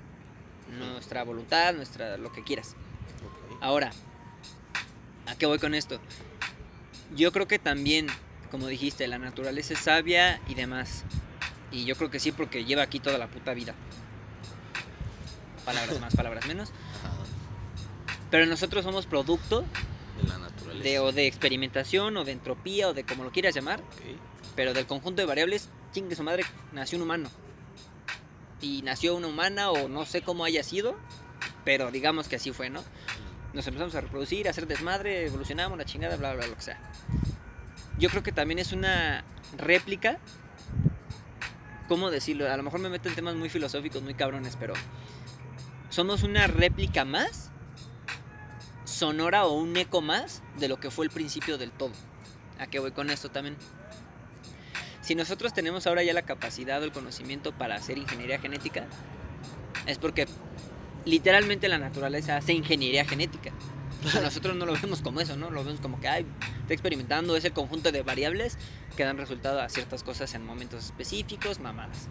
[0.78, 2.76] nuestra voluntad, nuestra lo que quieras.
[3.60, 3.92] Ahora,
[5.26, 6.00] ¿a qué voy con esto?
[7.16, 8.06] Yo creo que también,
[8.52, 11.04] como dijiste, la naturaleza es sabia y demás.
[11.72, 13.74] Y yo creo que sí, porque lleva aquí toda la puta vida.
[15.68, 16.70] Palabras más, palabras menos.
[17.04, 17.14] Ajá.
[18.32, 19.66] Pero nosotros somos producto
[20.22, 20.84] De la naturaleza.
[20.84, 23.82] de, o de experimentación, o de entropía, o de como lo quieras llamar.
[24.56, 27.30] Pero del conjunto de variables, chingue su madre, nació un humano.
[28.62, 30.96] Y nació una humana, o no sé cómo haya sido,
[31.64, 32.82] pero digamos que así fue, ¿no?
[33.54, 36.64] Nos empezamos a reproducir, a hacer desmadre, evolucionamos, la chingada, bla, bla, bla, lo que
[36.64, 36.80] sea.
[38.00, 39.24] Yo creo que también es una
[39.58, 40.18] réplica.
[41.88, 42.52] ¿Cómo decirlo?
[42.52, 44.74] A lo mejor me meto en temas muy filosóficos, muy cabrones, pero.
[45.90, 47.52] Somos una réplica más,
[48.84, 51.94] sonora o un eco más de lo que fue el principio del todo.
[52.60, 53.56] ¿A qué voy con esto también?
[55.02, 58.86] Si nosotros tenemos ahora ya la capacidad o el conocimiento para hacer ingeniería genética,
[59.86, 60.28] es porque
[61.06, 63.52] literalmente la naturaleza hace ingeniería genética.
[64.06, 65.50] O sea, nosotros no lo vemos como eso, ¿no?
[65.50, 66.26] Lo vemos como que, ay,
[66.62, 68.58] está experimentando ese conjunto de variables
[68.98, 72.10] que dan resultado a ciertas cosas en momentos específicos, mamadas.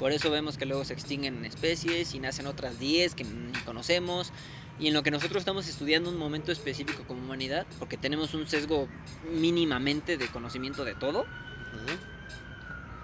[0.00, 4.32] Por eso vemos que luego se extinguen especies y nacen otras 10 que ni conocemos.
[4.78, 8.48] Y en lo que nosotros estamos estudiando un momento específico como humanidad, porque tenemos un
[8.48, 8.88] sesgo
[9.30, 11.26] mínimamente de conocimiento de todo,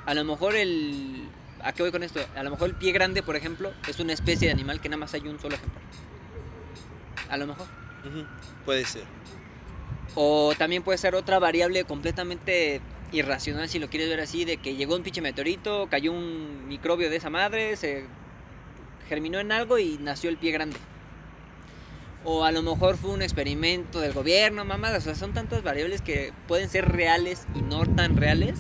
[0.07, 1.29] a lo mejor el...
[1.63, 2.21] ¿A qué voy con esto?
[2.35, 5.01] A lo mejor el pie grande, por ejemplo, es una especie de animal que nada
[5.01, 5.83] más hay un solo ejemplar.
[7.29, 7.67] A lo mejor.
[8.65, 9.05] Puede ser.
[10.15, 12.81] O también puede ser otra variable completamente
[13.13, 17.11] irracional, si lo quieres ver así, de que llegó un pinche meteorito, cayó un microbio
[17.11, 18.05] de esa madre, se
[19.09, 20.77] germinó en algo y nació el pie grande.
[22.25, 25.03] O a lo mejor fue un experimento del gobierno, mamadas.
[25.03, 28.59] O sea, son tantas variables que pueden ser reales y no tan reales,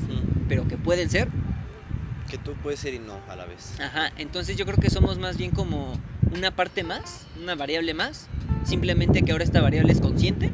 [0.48, 1.28] pero que pueden ser.
[2.30, 3.78] Que tú puedes ser y no a la vez.
[3.80, 5.98] Ajá, entonces yo creo que somos más bien como
[6.32, 8.28] una parte más, una variable más,
[8.64, 10.50] simplemente que ahora esta variable es consciente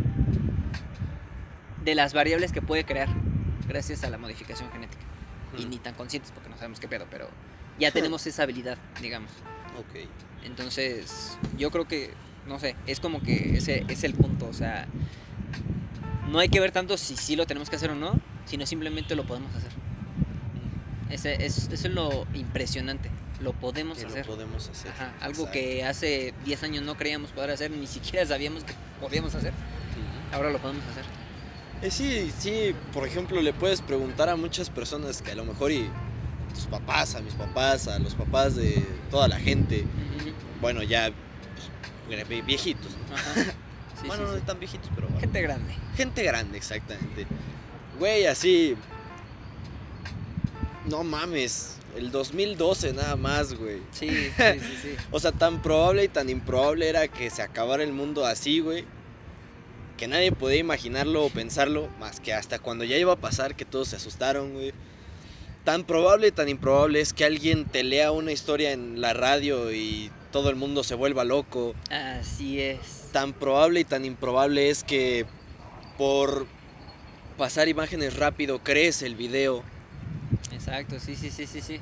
[1.84, 3.08] de las variables que puede crear
[3.72, 5.02] gracias a la modificación genética.
[5.58, 7.28] Y ni tan conscientes porque no sabemos qué pedo, pero
[7.78, 9.30] ya tenemos esa habilidad, digamos.
[9.78, 10.06] Ok.
[10.44, 12.12] Entonces, yo creo que,
[12.46, 14.46] no sé, es como que ese es el punto.
[14.48, 14.86] O sea,
[16.28, 18.14] no hay que ver tanto si sí lo tenemos que hacer o no,
[18.46, 19.70] sino simplemente lo podemos hacer.
[21.10, 23.10] Ese, es, eso es lo impresionante.
[23.40, 24.26] Lo podemos Que lo hacer.
[24.26, 24.90] podemos hacer.
[24.92, 25.52] Ajá, algo Exacto.
[25.52, 29.50] que hace 10 años no creíamos poder hacer, ni siquiera sabíamos que podíamos hacer.
[29.52, 30.36] Ujú.
[30.36, 31.04] Ahora lo podemos hacer.
[31.82, 35.72] Eh, sí, sí, por ejemplo, le puedes preguntar a muchas personas que a lo mejor
[35.72, 35.88] y
[36.54, 39.84] tus papás, a mis papás, a los papás de toda la gente,
[40.60, 41.10] bueno, ya
[42.08, 42.92] pues, vie- viejitos.
[43.08, 43.16] ¿no?
[43.16, 43.52] Ajá.
[44.00, 44.44] Sí, bueno, sí, no sí.
[44.44, 45.20] tan viejitos, pero bueno.
[45.20, 45.74] Gente grande.
[45.96, 47.24] Gente grande, exactamente.
[48.00, 48.74] Güey, así.
[50.88, 51.76] No mames.
[51.96, 53.80] El 2012 nada más, güey.
[53.92, 54.88] Sí, sí, sí, sí.
[55.12, 58.84] O sea, tan probable y tan improbable era que se acabara el mundo así, güey.
[60.02, 63.64] Que nadie podía imaginarlo o pensarlo, más que hasta cuando ya iba a pasar que
[63.64, 64.72] todos se asustaron, güey.
[65.62, 69.72] Tan probable y tan improbable es que alguien te lea una historia en la radio
[69.72, 71.76] y todo el mundo se vuelva loco.
[71.88, 73.10] Así es.
[73.12, 75.24] Tan probable y tan improbable es que
[75.96, 76.48] por
[77.38, 79.62] pasar imágenes rápido crees el video.
[80.50, 81.78] Exacto, sí, sí, sí, sí, sí.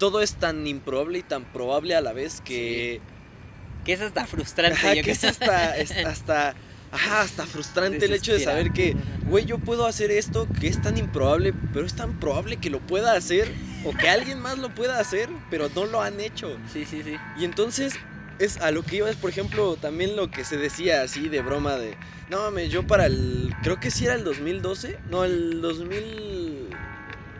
[0.00, 3.00] Todo es tan improbable y tan probable a la vez que...
[3.84, 4.76] Que es hasta frustrante.
[4.76, 5.30] Ajá, yo que es creo.
[5.30, 6.56] hasta, es hasta,
[6.92, 10.80] ajá, hasta frustrante el hecho de saber que, güey, yo puedo hacer esto que es
[10.80, 13.52] tan improbable, pero es tan probable que lo pueda hacer
[13.84, 16.56] o que alguien más lo pueda hacer, pero no lo han hecho.
[16.72, 17.16] Sí, sí, sí.
[17.38, 17.94] Y entonces
[18.38, 21.40] es a lo que iba es, por ejemplo, también lo que se decía así de
[21.40, 21.96] broma de,
[22.28, 26.68] no mames, yo para el, creo que sí era el 2012, no, el 2000,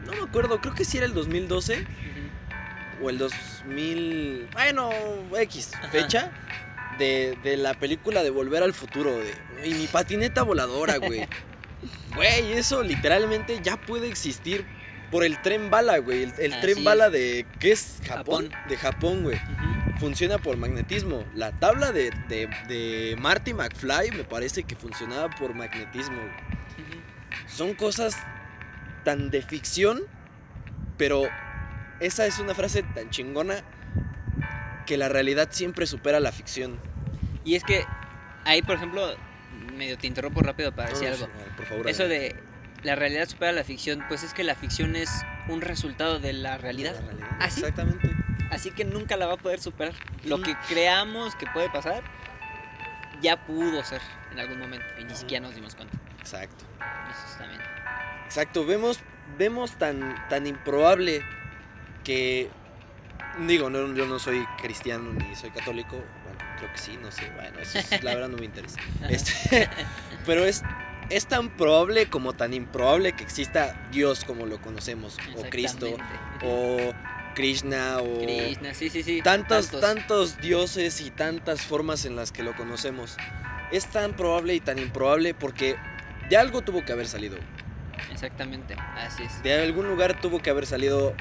[0.06, 3.04] no me acuerdo, creo que sí era el 2012 Ujú.
[3.04, 4.90] o el 2000, bueno,
[5.38, 5.88] X Ajá.
[5.88, 6.32] fecha
[6.98, 11.26] de, de la película de Volver al Futuro, de, y mi patineta voladora, güey.
[12.14, 14.64] Güey, eso literalmente ya puede existir
[15.10, 16.22] por el tren bala, güey.
[16.22, 16.84] El, tren es.
[16.84, 18.00] bala de, ¿qué es?
[18.06, 18.48] Japón.
[18.50, 18.68] Japón.
[18.68, 19.38] De Japón, güey.
[20.00, 21.24] Funciona por magnetismo.
[21.34, 26.22] La tabla de, de, de Marty McFly me parece que funcionaba por magnetismo.
[27.46, 28.16] Son cosas
[29.04, 30.02] tan de ficción,
[30.96, 31.28] pero
[32.00, 33.62] esa es una frase tan chingona
[34.86, 36.80] que la realidad siempre supera la ficción.
[37.44, 37.84] Y es que
[38.44, 39.14] ahí, por ejemplo,
[39.74, 41.26] medio te interrumpo rápido para decir algo.
[41.26, 41.88] sí, por favor.
[41.88, 42.36] Eso de
[42.82, 45.10] la realidad supera la ficción, pues es que la ficción es
[45.48, 46.94] un resultado de la realidad.
[46.94, 47.60] La realidad, ¿Ah, sí?
[47.60, 48.10] Exactamente.
[48.50, 49.94] Así que nunca la va a poder superar.
[50.24, 52.02] Lo que creamos que puede pasar,
[53.20, 54.00] ya pudo ser
[54.32, 54.86] en algún momento.
[55.00, 55.98] Y ni siquiera nos dimos cuenta.
[56.20, 56.64] Exacto.
[57.10, 57.60] Eso está bien.
[58.24, 58.64] Exacto.
[58.64, 59.00] Vemos,
[59.36, 61.22] vemos tan, tan improbable
[62.04, 62.50] que.
[63.38, 65.96] Digo, no, yo no soy cristiano ni soy católico.
[65.96, 67.30] Bueno, creo que sí, no sé.
[67.34, 68.78] Bueno, eso es- la verdad no me interesa.
[69.10, 69.68] Este,
[70.24, 70.62] pero es,
[71.10, 75.16] es tan probable como tan improbable que exista Dios como lo conocemos.
[75.36, 75.96] O Cristo.
[76.42, 76.92] O
[77.34, 77.98] Krishna.
[77.98, 79.20] O Krishna, sí, sí, sí.
[79.22, 83.16] tantos, tantos dioses y tantas formas en las que lo conocemos.
[83.70, 85.76] Es tan probable y tan improbable porque
[86.30, 87.36] de algo tuvo que haber salido.
[88.10, 89.42] Exactamente, así es.
[89.42, 91.14] De algún lugar tuvo que haber salido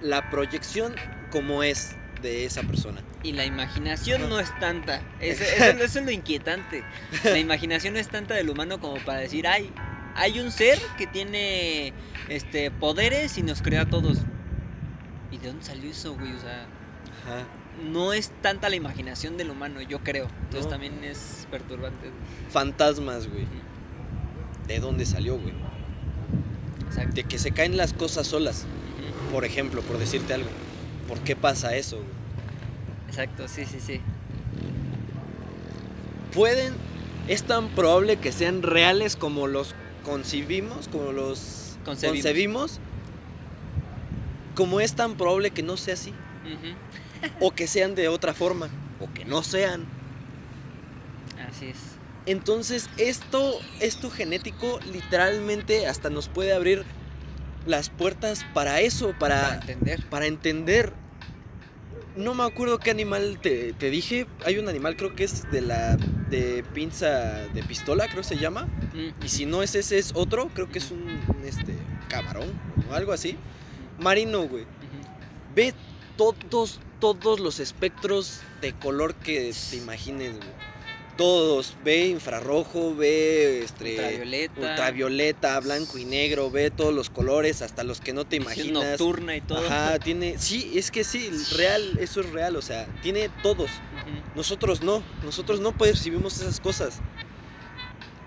[0.00, 0.94] la proyección
[1.34, 3.02] como es de esa persona.
[3.24, 5.02] Y la imaginación no es tanta.
[5.20, 6.84] Eso, eso- eso es lo inquietante.
[7.24, 9.70] La imaginación no es tanta del humano como para decir, ay,
[10.14, 11.92] hay un ser que tiene
[12.28, 14.18] este poderes y nos crea a todos.
[15.32, 16.32] ¿Y de dónde salió eso, güey?
[16.32, 16.66] O sea,
[17.24, 17.46] Ajá.
[17.82, 20.28] no es tanta la imaginación del humano, yo creo.
[20.44, 20.70] Entonces No.
[20.70, 22.10] también es perturbante.
[22.50, 23.46] Fantasmas, güey.
[24.68, 25.52] ¿De dónde salió, güey?
[26.86, 27.14] Exacto.
[27.16, 28.64] De que se caen las cosas solas.
[29.32, 30.48] Por ejemplo, por decirte algo.
[31.08, 32.08] ¿Por qué pasa eso, güey?
[33.08, 34.00] Exacto, sí, sí, sí.
[36.32, 36.74] pueden,
[37.28, 39.74] es tan probable que sean reales como los
[40.04, 42.22] concibimos, como los Concebimos.
[42.22, 42.80] concebimos,
[44.54, 46.12] como es tan probable que no sea así,
[47.40, 48.68] o que sean de otra forma,
[49.00, 49.84] o que no sean.
[51.48, 51.76] Así es.
[52.26, 56.84] Entonces, esto, esto genético literalmente hasta nos puede abrir
[57.66, 60.02] las puertas para eso, Para para, entender.
[60.10, 60.92] para entender.
[62.16, 64.26] No me acuerdo qué animal te, te dije.
[64.44, 65.96] Hay un animal, creo que es de la
[66.30, 67.08] de pinza
[67.52, 68.66] de pistola, creo se llama.
[68.92, 70.48] Mm, Y si no es ese, es otro.
[70.54, 71.08] Creo que es un,
[71.44, 71.74] este,
[72.08, 72.52] camarón
[72.90, 73.36] o algo así.
[73.98, 74.64] Marino, güey.
[75.56, 75.74] Ve
[76.16, 80.48] todos, todos los espectros de color que te imagines, güey.
[81.16, 81.76] Todos.
[81.84, 84.60] Ve infrarrojo, ve este, Ultravioleta.
[84.60, 88.84] ultravioleta, blanco y negro, ve todos los colores, hasta los que no te imaginas.
[88.84, 89.64] nocturna y todo.
[89.66, 93.70] Ajá, tiene, sí, es que sí, real, eso es real, o sea, tiene todos.
[94.34, 96.98] Nosotros no, nosotros no percibimos esas cosas.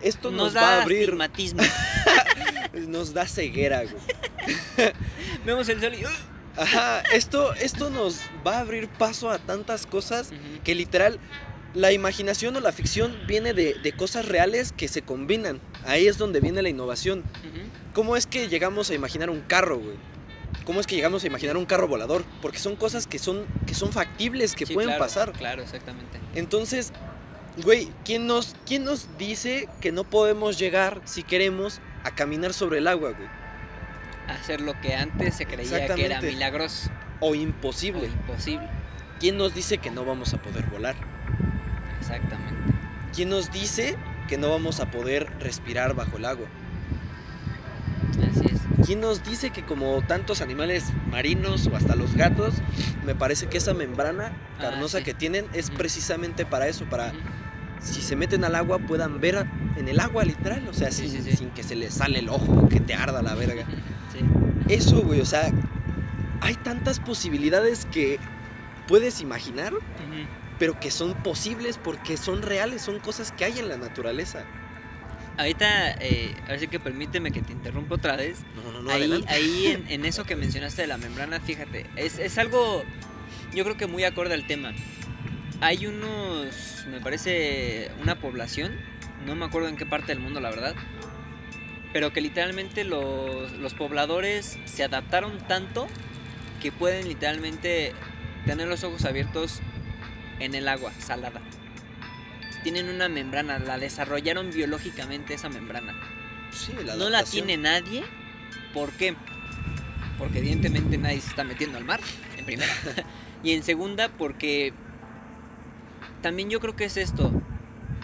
[0.01, 1.61] Esto nos, Nos va a abrir, astigmatismo.
[2.87, 4.91] nos da ceguera, güey.
[5.45, 6.09] Vemos el sol y ¡uh!
[6.55, 10.31] Ajá, esto, esto nos va a abrir paso a tantas cosas
[10.63, 11.19] que literal
[11.77, 15.61] la imaginación o la ficción viene de, de cosas reales que se combinan.
[15.85, 17.23] Ahí es donde viene la innovación.
[17.93, 19.95] ¿Cómo es que llegamos a imaginar un carro, güey?
[20.65, 22.25] ¿Cómo es que llegamos a imaginar un carro volador?
[22.41, 25.31] Porque son cosas que son, que son factibles, que Sí, pueden claro, pasar.
[25.33, 26.19] Claro, exactamente.
[26.33, 26.91] Entonces,
[27.63, 32.79] güey, ¿quién nos, ¿quién nos dice que no podemos llegar, si queremos, a caminar sobre
[32.79, 33.29] el agua, güey?
[34.27, 38.07] Hacer lo que antes se creía que era milagroso O o imposible.
[38.07, 38.67] imposible.
[39.19, 40.95] ¿Quién nos dice que no vamos a poder volar?
[42.07, 42.73] Exactamente.
[43.13, 43.95] ¿Quién nos dice
[44.27, 46.47] que no vamos a poder respirar bajo el agua?
[48.31, 48.85] Así es.
[48.85, 52.55] ¿Quién nos dice que como tantos animales marinos o hasta los gatos,
[53.05, 55.03] me parece que esa membrana Ah, carnosa sí.
[55.03, 57.11] que tienen es precisamente para eso, para
[57.79, 59.45] si se meten al agua puedan ver
[59.77, 61.37] en el agua literal, o sea, Sí, sin, sí, sí.
[61.37, 63.65] sin que se les sale el ojo, que te arda la verga.
[64.13, 64.19] Sí.
[64.73, 65.51] Eso, güey, o sea,
[66.41, 68.19] hay tantas posibilidades que
[68.87, 69.83] puedes imaginar, Ujú.
[70.59, 74.45] Pero que son posibles porque son reales, son cosas que hay en la naturaleza.
[75.37, 78.39] Ahorita, eh, ahora sí que permíteme que te interrumpa otra vez.
[78.55, 79.31] No, no, no, ahí adelante.
[79.31, 82.83] ahí en, en eso que mencionaste de la membrana, fíjate, es, es algo,
[83.53, 84.73] yo creo que muy acorde al tema.
[85.61, 88.75] Hay unos, me parece, una población,
[89.25, 90.75] no me acuerdo en qué parte del mundo, la verdad,
[91.93, 95.87] pero que literalmente los, los pobladores se adaptaron tanto
[96.61, 97.93] que pueden literalmente
[98.45, 99.61] tener los ojos abiertos
[100.39, 101.41] en el agua salada.
[102.63, 105.93] Tienen una membrana, la desarrollaron biológicamente esa membrana
[106.51, 108.03] Sí, no la tiene nadie.
[108.73, 109.15] ¿Por qué?
[110.17, 111.99] Porque evidentemente nadie se está metiendo al mar,
[112.37, 112.71] en primera.
[113.43, 114.73] y en segunda, porque
[116.21, 117.31] también yo creo que es esto.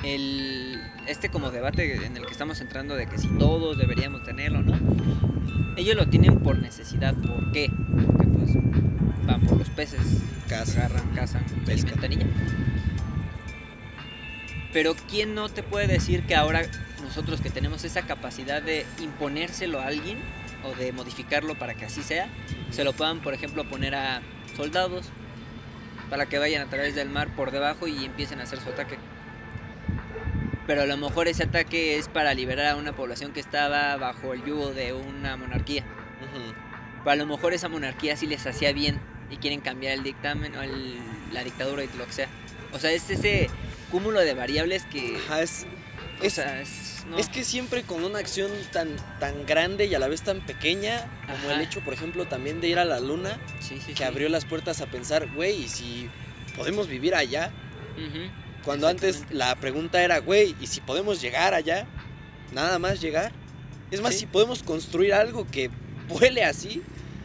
[0.04, 4.62] El, este como debate en el que estamos entrando de que si todos deberíamos tenerlo,
[4.62, 4.78] ¿no?
[5.78, 7.16] Ellos lo tienen por necesidad.
[7.16, 7.72] ¿Por qué?
[8.06, 8.52] Porque pues
[9.26, 10.00] van por los peces,
[10.48, 10.86] Caza.
[10.86, 12.00] agarran, cazan, Pescan.
[14.72, 16.64] Pero ¿quién no te puede decir que ahora
[17.04, 20.18] nosotros que tenemos esa capacidad de imponérselo a alguien
[20.64, 22.28] o de modificarlo para que así sea,
[22.72, 24.22] se lo puedan, por ejemplo, poner a
[24.56, 25.10] soldados
[26.10, 28.98] para que vayan a través del mar por debajo y empiecen a hacer su ataque?
[30.66, 34.34] Pero a lo mejor ese ataque es para liberar a una población que estaba bajo
[34.34, 35.84] el yugo de una monarquía.
[37.04, 39.00] Pero a lo mejor esa monarquía sí les hacía bien
[39.34, 40.98] y quieren cambiar el dictamen o el-
[41.34, 42.28] la dictadura y lo que sea.
[42.72, 43.50] O sea, es ese
[43.92, 45.18] cúmulo de variables que...
[45.26, 45.66] Ajá, es,
[46.22, 47.18] o es, sea, es, no.
[47.18, 51.06] es que siempre con una acción tan, tan grande y a la vez tan pequeña,
[51.26, 51.54] como Ajá.
[51.56, 54.04] el hecho, por ejemplo, también de ir a la luna, Sí, sí, que sí.
[54.04, 56.10] abrió las puertas a pensar, güey, ¿y si
[56.56, 57.52] podemos vivir allá?
[57.98, 58.20] Ujú.
[58.64, 61.86] Cuando antes la pregunta era, güey, ¿y si podemos llegar allá?
[62.54, 63.32] Nada más llegar.
[63.92, 65.70] Es más, si podemos construir algo que
[66.08, 66.82] vuele así,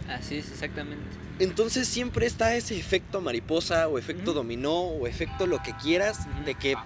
[0.08, 1.04] Así es, exactamente.
[1.38, 6.54] Entonces siempre está ese efecto mariposa o efecto dominó o efecto lo que quieras, de
[6.54, 6.76] que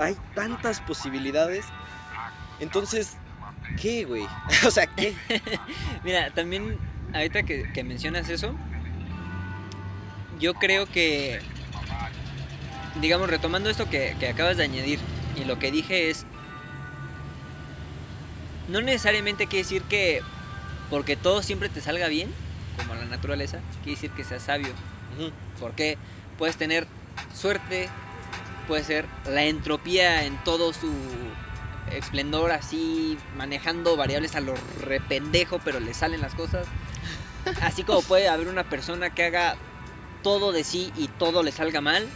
[0.00, 1.64] hay tantas posibilidades.
[2.60, 3.16] Entonces,
[3.80, 4.26] ¿qué, güey?
[4.66, 5.14] o sea, ¿qué?
[6.04, 6.78] Mira, también
[7.14, 8.54] ahorita que, que mencionas eso,
[10.40, 11.40] yo creo que,
[13.00, 14.98] digamos, retomando esto que, que acabas de añadir,
[15.40, 16.26] y lo que dije es,
[18.68, 20.22] no necesariamente quiere decir que
[20.90, 22.30] porque todo siempre te salga bien,
[22.76, 24.72] como la naturaleza, quiere decir que seas sabio.
[25.60, 25.98] Porque
[26.38, 26.86] puedes tener
[27.34, 27.88] suerte,
[28.66, 30.92] puede ser la entropía en todo su
[31.90, 36.66] esplendor, así manejando variables a lo rependejo, pero le salen las cosas.
[37.60, 39.56] Así como puede haber una persona que haga
[40.22, 42.06] todo de sí y todo le salga mal,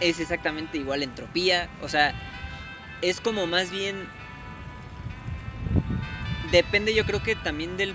[0.00, 1.68] es exactamente igual entropía.
[1.82, 2.14] O sea,
[3.02, 4.06] es como más bien.
[6.52, 7.94] Depende, yo creo que también del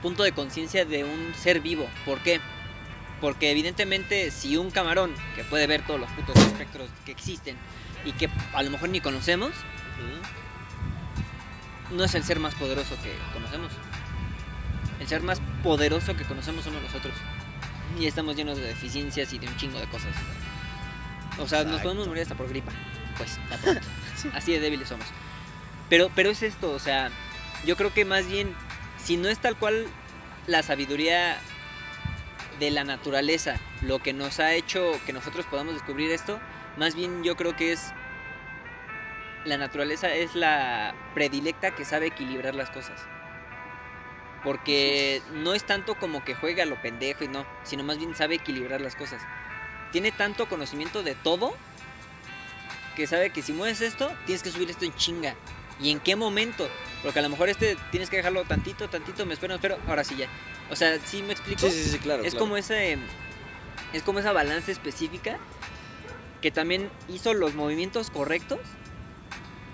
[0.00, 1.88] punto de conciencia de un ser vivo.
[2.04, 2.40] ¿Por qué?
[3.20, 7.56] Porque evidentemente si un camarón que puede ver todos los putos espectros que existen
[8.04, 9.52] y que a lo mejor ni conocemos,
[11.90, 13.72] no es el ser más poderoso que conocemos.
[15.00, 17.14] El ser más poderoso que conocemos somos nosotros.
[17.98, 20.14] Y estamos llenos de deficiencias y de un chingo de cosas.
[21.38, 22.72] O sea, nos podemos morir hasta por gripa.
[23.16, 23.80] Pues, pronto.
[24.34, 25.06] Así de débiles somos.
[25.88, 27.10] Pero, pero es esto, o sea,
[27.66, 28.54] yo creo que más bien,
[29.04, 29.86] si no es tal cual
[30.46, 31.38] la sabiduría
[32.58, 36.38] de la naturaleza lo que nos ha hecho que nosotros podamos descubrir esto,
[36.76, 37.92] más bien yo creo que es
[39.44, 43.00] la naturaleza es la predilecta que sabe equilibrar las cosas.
[44.44, 48.36] Porque no es tanto como que juega lo pendejo y no, sino más bien sabe
[48.36, 49.22] equilibrar las cosas.
[49.92, 51.54] Tiene tanto conocimiento de todo
[52.96, 55.34] que sabe que si mueves esto, tienes que subir esto en chinga.
[55.80, 56.68] ¿Y en qué momento?
[57.02, 60.04] Porque a lo mejor este tienes que dejarlo tantito, tantito, me espero, me espero, ahora
[60.04, 60.28] sí ya.
[60.70, 61.68] O sea, ¿sí me explico?
[61.68, 62.22] Sí, sí, sí, claro.
[62.22, 62.44] es claro.
[62.44, 62.98] como ese
[63.92, 65.38] es como esa balanza específica
[66.40, 68.60] que también hizo los movimientos correctos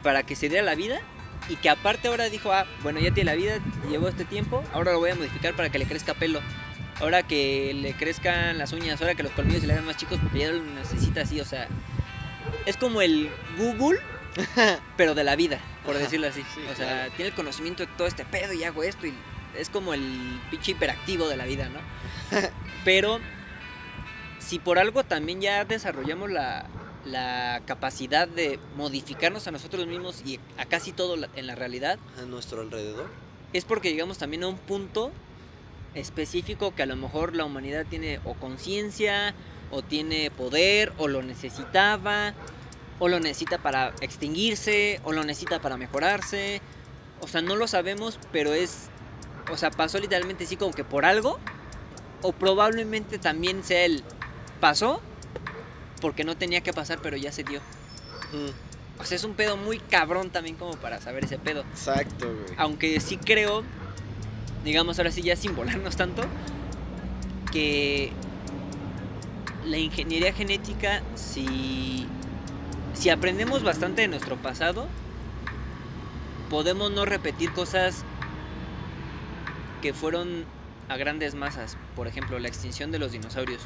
[0.02, 1.00] para que se diera la vida
[1.48, 4.92] y que aparte ahora dijo, ah, bueno, ya tiene la vida, llevó este tiempo, ahora
[4.92, 6.40] lo voy a modificar para que le crezca pelo.
[6.98, 10.18] Ahora que le crezcan las uñas, ahora que los colmillos se le hagan más chicos
[10.20, 11.68] porque ya lo necesita así, o sea,
[12.64, 14.00] es como el Google,
[14.96, 16.42] pero de la vida, por Ajá, decirlo así.
[16.54, 17.12] sí, o sea, claro.
[17.16, 19.14] tiene el conocimiento de todo este pedo y hago esto y
[19.58, 21.80] es como el pinche hiperactivo de la vida, ¿no?
[22.84, 23.20] Pero
[24.38, 26.66] si por algo también ya desarrollamos la,
[27.04, 31.98] la capacidad de modificarnos a nosotros mismos y a casi todo la- en la realidad,
[32.20, 33.08] A nuestro alrededor.
[33.52, 35.10] es porque llegamos también a un punto
[35.94, 39.34] específico que a lo mejor la humanidad tiene o conciencia,
[39.70, 42.34] o tiene poder, o lo necesitaba,
[42.98, 46.60] o lo necesita para extinguirse, o lo necesita para mejorarse.
[47.20, 48.88] O sea, no lo sabemos, pero es.
[49.50, 51.38] O sea, pasó literalmente así como que por algo,
[52.22, 54.02] o probablemente también sea el.
[54.60, 55.00] Pasó
[56.00, 57.60] porque no tenía que pasar, pero ya se dio.
[58.32, 61.62] Mm, O sea, es un pedo muy cabrón también como para saber ese pedo.
[61.72, 62.54] Exacto, güey.
[62.56, 63.62] Aunque sí creo,
[64.64, 66.22] digamos ahora sí ya sin volarnos tanto,
[67.52, 68.12] que
[69.64, 72.06] la ingeniería genética, si,
[72.96, 74.86] si aprendemos bastante de nuestro pasado,
[76.50, 78.04] podemos no repetir cosas
[79.82, 80.44] que fueron
[80.88, 81.76] a grandes masas.
[81.94, 83.62] Por ejemplo, la extinción de los dinosaurios.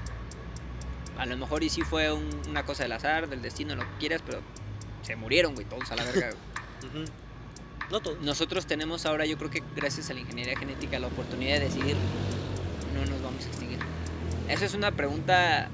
[1.19, 3.97] A lo mejor y sí fue un- una cosa del azar, del destino, lo que
[3.99, 4.41] quieras, pero
[5.03, 6.31] se murieron, güey, todos a la verga.
[7.91, 8.17] No todo.
[8.23, 11.97] Nosotros tenemos ahora, yo creo que gracias a la ingeniería genética, la oportunidad de decidir
[12.95, 13.79] no nos vamos a extinguir.
[14.49, 15.69] Esa es una pregunta,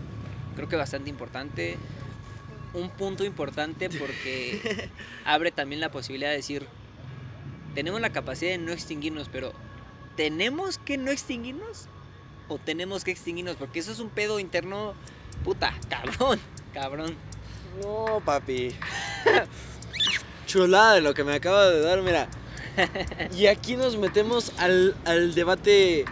[0.56, 1.76] creo que bastante importante.
[2.76, 4.90] Un punto importante porque
[5.24, 6.66] abre también la posibilidad de decir,
[7.74, 9.52] tenemos la capacidad de no extinguirnos, pero
[10.16, 11.88] ¿tenemos que no extinguirnos?
[12.48, 13.56] ¿O tenemos que extinguirnos?
[13.56, 14.94] Porque eso es un pedo interno,
[15.42, 16.38] puta, cabrón,
[16.72, 17.16] cabrón.
[17.82, 18.74] No, papi.
[20.46, 22.28] Chulada de lo que me acaba de dar, mira.
[23.34, 26.04] Y aquí nos metemos al, al debate,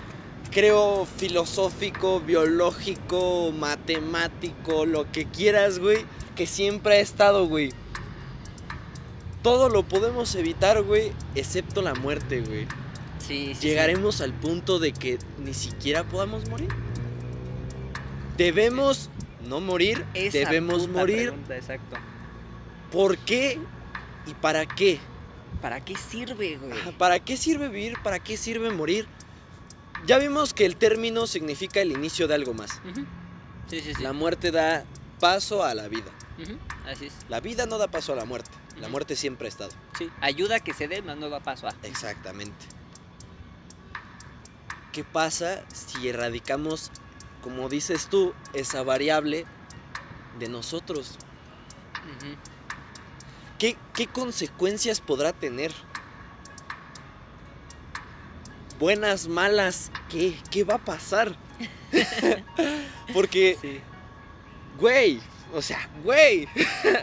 [0.51, 6.05] creo, filosófico, biológico, matemático, lo que quieras, güey,
[6.35, 7.71] que siempre ha estado, güey.
[9.43, 12.67] Todo lo podemos evitar, güey, excepto la muerte, güey.
[13.19, 13.69] Sí, sí, sí.
[13.69, 16.69] Llegaremos al punto de que ni siquiera podamos morir.
[18.37, 19.11] Debemos
[19.47, 21.29] no morir, Esa debemos morir.
[21.31, 21.97] pregunta, exacto.
[22.91, 23.59] ¿Por qué
[24.27, 24.99] y para qué?
[25.61, 26.79] ¿Para qué sirve, güey?
[26.99, 27.97] ¿Para qué sirve vivir?
[28.03, 29.07] ¿Para qué sirve morir?
[30.07, 32.81] Ya vimos que el término significa el inicio de algo más.
[33.69, 34.03] Sí, sí, sí.
[34.03, 34.85] La muerte da
[35.21, 36.11] paso a la vida.
[36.87, 37.15] Así es.
[37.29, 38.51] La vida no da paso a la muerte.
[38.81, 39.71] La muerte siempre ha estado.
[39.97, 40.11] Sí.
[40.21, 41.75] Ayuda a que se dé, más no da paso a.
[41.85, 42.67] Exactamente.
[44.93, 46.91] ¿Qué pasa si erradicamos,
[47.43, 49.45] como dices tú, esa variable
[50.39, 51.19] de nosotros?
[53.59, 55.73] ¿Qué, qué consecuencias podrá tener?
[58.79, 60.37] Buenas, malas, ¿qué?
[60.51, 61.37] ¿Qué va a pasar?
[63.15, 63.81] Porque, Sí.
[64.79, 65.21] güey,
[65.55, 66.49] o sea, güey,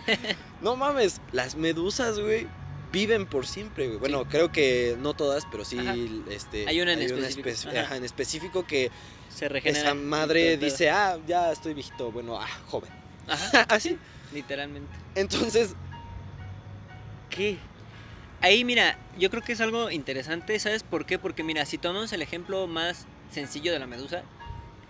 [0.62, 2.48] no mames, las medusas, güey,
[2.92, 4.00] viven por siempre, güey.
[4.00, 5.96] Bueno, creo que no todas, pero sí, Ajá.
[6.30, 7.82] este, Hay una en específico, espe- ajá.
[7.82, 8.92] ajá, en específico que
[9.30, 9.82] Se regenera.
[9.86, 12.92] esa madre dice, ah, ya estoy viejito, bueno, ah, joven.
[13.28, 13.98] Ajá, Así.
[14.34, 14.92] literalmente.
[15.16, 15.76] Entonces,
[17.30, 17.58] ¿qué?
[18.42, 21.20] Ahí, mira, yo creo que es algo interesante, ¿sabes por qué?
[21.20, 24.24] Porque, mira, si tomamos el ejemplo más sencillo de la medusa,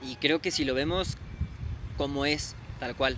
[0.02, 1.18] y creo que si lo vemos
[1.98, 3.18] como es, tal cual,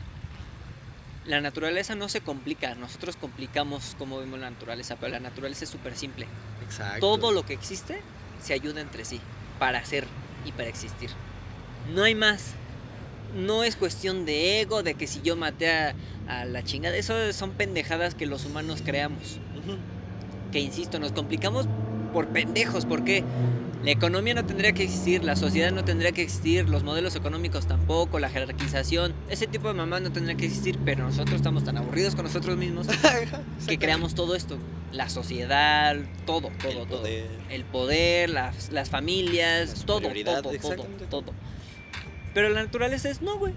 [1.25, 5.69] la naturaleza no se complica, nosotros complicamos cómo vemos la naturaleza, pero la naturaleza es
[5.69, 6.27] súper simple.
[6.65, 6.99] Exacto.
[6.99, 8.01] Todo lo que existe
[8.41, 9.19] se ayuda entre sí
[9.59, 10.05] para ser
[10.45, 11.09] y para existir.
[11.93, 12.53] No hay más.
[13.35, 15.95] No es cuestión de ego, de que si yo maté a,
[16.27, 16.95] a la chingada.
[16.95, 19.39] Eso son pendejadas que los humanos creamos.
[20.51, 21.67] Que insisto, nos complicamos
[22.13, 22.85] por pendejos.
[22.85, 23.23] porque
[23.83, 27.67] La economía no tendría que existir, la sociedad no tendría que existir, los modelos económicos
[27.67, 29.13] tampoco, la jerarquización.
[29.29, 32.57] Ese tipo de mamás no tendría que existir, pero nosotros estamos tan aburridos con nosotros
[32.57, 32.87] mismos
[33.67, 34.57] que creamos todo esto.
[34.93, 37.29] La sociedad, todo, todo, El todo poder.
[37.49, 41.33] el poder, las, las familias, La todo, todo, todo, todo.
[42.33, 43.53] Pero la naturaleza es no, güey.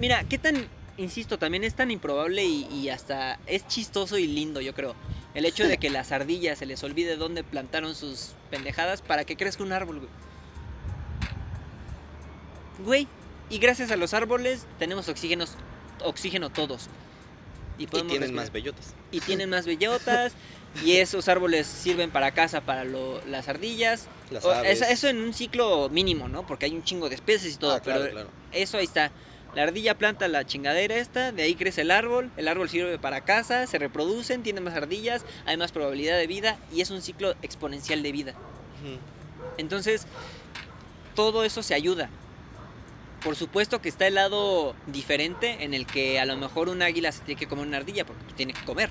[0.00, 0.66] Mira, qué tan,
[0.98, 4.94] insisto, también es tan improbable y, y hasta es chistoso y lindo, yo creo.
[5.34, 9.36] El hecho de que las ardillas se les olvide dónde plantaron sus pendejadas para que
[9.36, 10.10] crezca un árbol, güey.
[12.84, 13.08] Güey,
[13.50, 15.52] y gracias a los árboles tenemos oxígenos,
[16.04, 16.88] oxígeno todos.
[17.78, 18.34] Y tienen respirar.
[18.34, 18.94] más bellotas.
[19.12, 20.32] y tienen más bellotas
[20.84, 24.08] y esos árboles sirven para casa para lo- las ardillas.
[24.30, 24.72] Las O- aves.
[24.82, 26.44] esa- eso en un ciclo mínimo, ¿no?
[26.46, 28.28] Porque hay un chingo de especies y todo, Ah, claro, pero claro.
[28.52, 29.12] eso ahí está.
[29.54, 33.22] La ardilla planta la chingadera esta, de ahí crece el árbol, el árbol sirve para
[33.22, 37.34] casa, se reproducen, tienen más ardillas, hay más probabilidad de vida y es un ciclo
[37.42, 38.34] exponencial de vida.
[39.56, 40.06] Entonces,
[41.14, 42.10] todo eso se ayuda.
[43.24, 47.10] Por supuesto que está el lado diferente en el que a lo mejor un águila
[47.10, 48.90] se tiene que comer una ardilla porque tiene que comer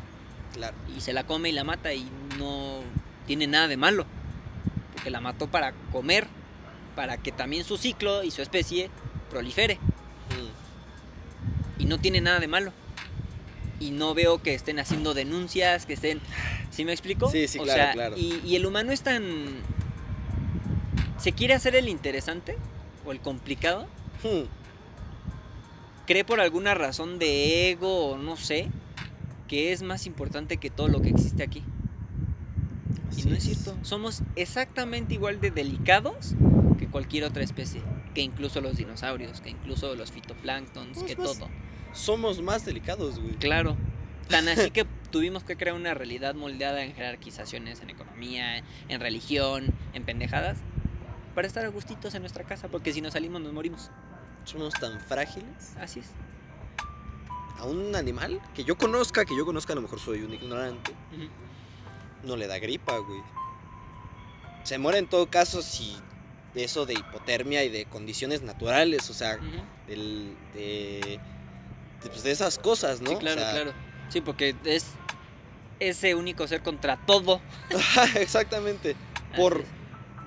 [0.53, 0.75] Claro.
[0.95, 2.81] y se la come y la mata y no
[3.25, 4.05] tiene nada de malo.
[4.93, 6.27] Porque la mató para comer,
[6.95, 8.89] para que también su ciclo y su especie
[9.29, 9.79] prolifere.
[11.79, 12.73] Y no tiene nada de malo.
[13.79, 16.19] Y no veo que estén haciendo denuncias, que estén...
[16.71, 17.29] ¿Sí me explico?
[17.29, 18.17] Sí, sí, O claro, sea, claro.
[18.17, 19.23] Y, y el humano es tan...
[21.19, 22.57] Se quiere hacer el interesante
[23.05, 23.87] o el complicado.
[24.23, 24.47] Ujú.
[26.07, 28.69] Cree por alguna razón de ego o no sé,
[29.47, 31.63] que es más importante que todo lo que existe aquí.
[33.15, 33.75] Y no es cierto.
[33.81, 36.33] Somos exactamente igual de delicados
[36.77, 37.81] que cualquier otra especie.
[38.17, 41.49] Que incluso los dinosaurios, que incluso los fitoplanctons, Pues que más- todo.
[41.93, 43.35] Somos más delicados, güey.
[43.35, 43.77] Claro.
[44.27, 49.67] Tan así que tuvimos que crear una realidad moldeada en jerarquizaciones, en economía, en religión,
[49.93, 50.57] en pendejadas,
[51.35, 53.91] para estar a gustitos en nuestra casa, porque si nos salimos nos morimos.
[54.45, 55.75] Somos tan frágiles.
[55.79, 56.09] Así es.
[57.59, 60.91] A un animal que yo conozca, que yo conozca, a lo mejor soy un ignorante,
[62.23, 63.21] no le da gripa, güey.
[64.63, 65.95] Se muere en todo caso si
[66.55, 69.37] eso de hipotermia y de condiciones naturales, o sea,
[69.87, 71.19] del- de,
[72.03, 73.09] de, pues, de esas cosas, ¿no?
[73.11, 73.73] Sí, O claro, sea, claro.
[74.09, 74.85] Sí, porque es
[75.79, 77.41] ese único ser contra todo.
[78.15, 78.95] Exactamente.
[79.35, 79.67] Por es.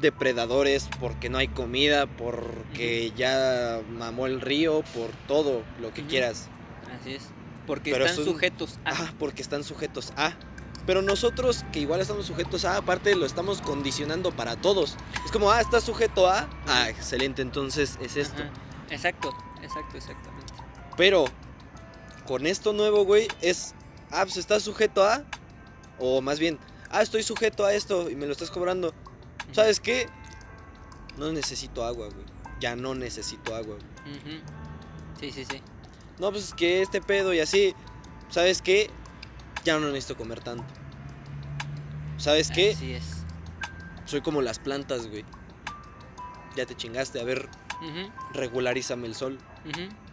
[0.00, 6.48] depredadores, porque no hay comida, porque ya mamó el río, por todo lo que quieras.
[7.00, 7.24] Así es.
[7.66, 8.90] Porque Pero están son- sujetos a.
[8.90, 10.34] Ah, porque están sujetos a.
[10.90, 14.96] Pero nosotros, que igual estamos sujetos a, aparte lo estamos condicionando para todos.
[15.24, 16.50] Es como, ah, estás sujeto a.
[16.66, 18.42] Ah, excelente, entonces es esto.
[18.42, 18.50] Ajá.
[18.90, 19.32] Exacto,
[19.62, 20.52] exacto, exactamente.
[20.96, 21.26] Pero
[22.26, 23.76] con esto nuevo, güey, es,
[24.10, 25.22] ah, pues estás sujeto a.
[26.00, 26.58] O más bien,
[26.90, 28.92] ah, estoy sujeto a esto y me lo estás cobrando.
[29.52, 30.08] ¿Sabes qué?
[31.16, 32.26] No necesito agua, güey.
[32.58, 33.76] Ya no necesito agua.
[33.76, 34.42] güey.
[35.20, 35.62] Sí, sí, sí.
[36.18, 37.76] No, pues es que este pedo y así.
[38.28, 38.90] ¿Sabes qué?
[39.62, 40.79] Ya no necesito comer tanto.
[42.20, 42.72] ¿Sabes qué?
[42.72, 43.04] Así es.
[44.04, 45.24] Soy como las plantas, güey.
[46.56, 47.48] Ya te chingaste, a ver,
[48.32, 49.38] regularízame el sol.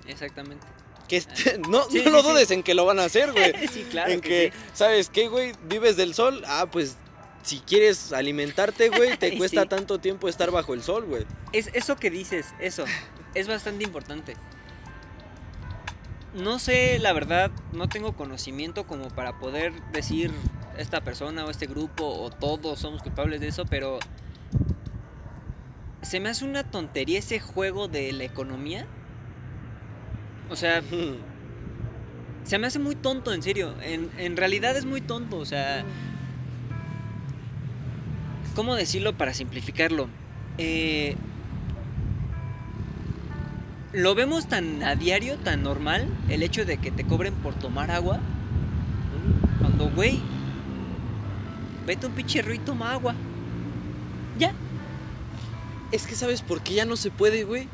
[0.08, 0.66] Exactamente.
[1.08, 2.28] Que este- no, Sí, no sí, lo sí.
[2.30, 3.54] dudes en que lo van a hacer, güey.
[3.72, 4.12] sí, claro.
[4.12, 4.52] en que.
[4.74, 5.54] ¿sabes qué, güey?
[5.68, 6.44] Vives del sol.
[6.48, 6.96] Ah, pues
[7.44, 9.68] si quieres alimentarte, güey, te cuesta sí.
[9.68, 11.26] tanto tiempo estar bajo el sol, güey.
[11.54, 12.84] Es eso que dices, eso,
[13.36, 14.36] es bastante importante.
[16.34, 20.32] No sé, la verdad, no tengo conocimiento como para poder decir
[20.78, 24.00] esta persona o este grupo o todos somos culpables de eso, pero
[26.02, 28.86] se me hace una tontería ese juego de la economía.
[30.50, 30.82] O sea,
[32.44, 33.74] se me hace muy tonto, en serio.
[33.82, 35.84] En, en realidad es muy tonto, o sea...
[38.56, 40.08] ¿Cómo decirlo para simplificarlo?
[40.58, 41.16] Eh,
[43.94, 47.92] lo vemos tan a diario, tan normal, el hecho de que te cobren por tomar
[47.92, 48.20] agua.
[49.60, 50.20] Cuando, güey,
[51.88, 53.16] vete un pinche río y toma agua.
[54.38, 54.54] Ya,
[55.92, 57.68] Es que, ¿sabes por qué ya no se puede, güey?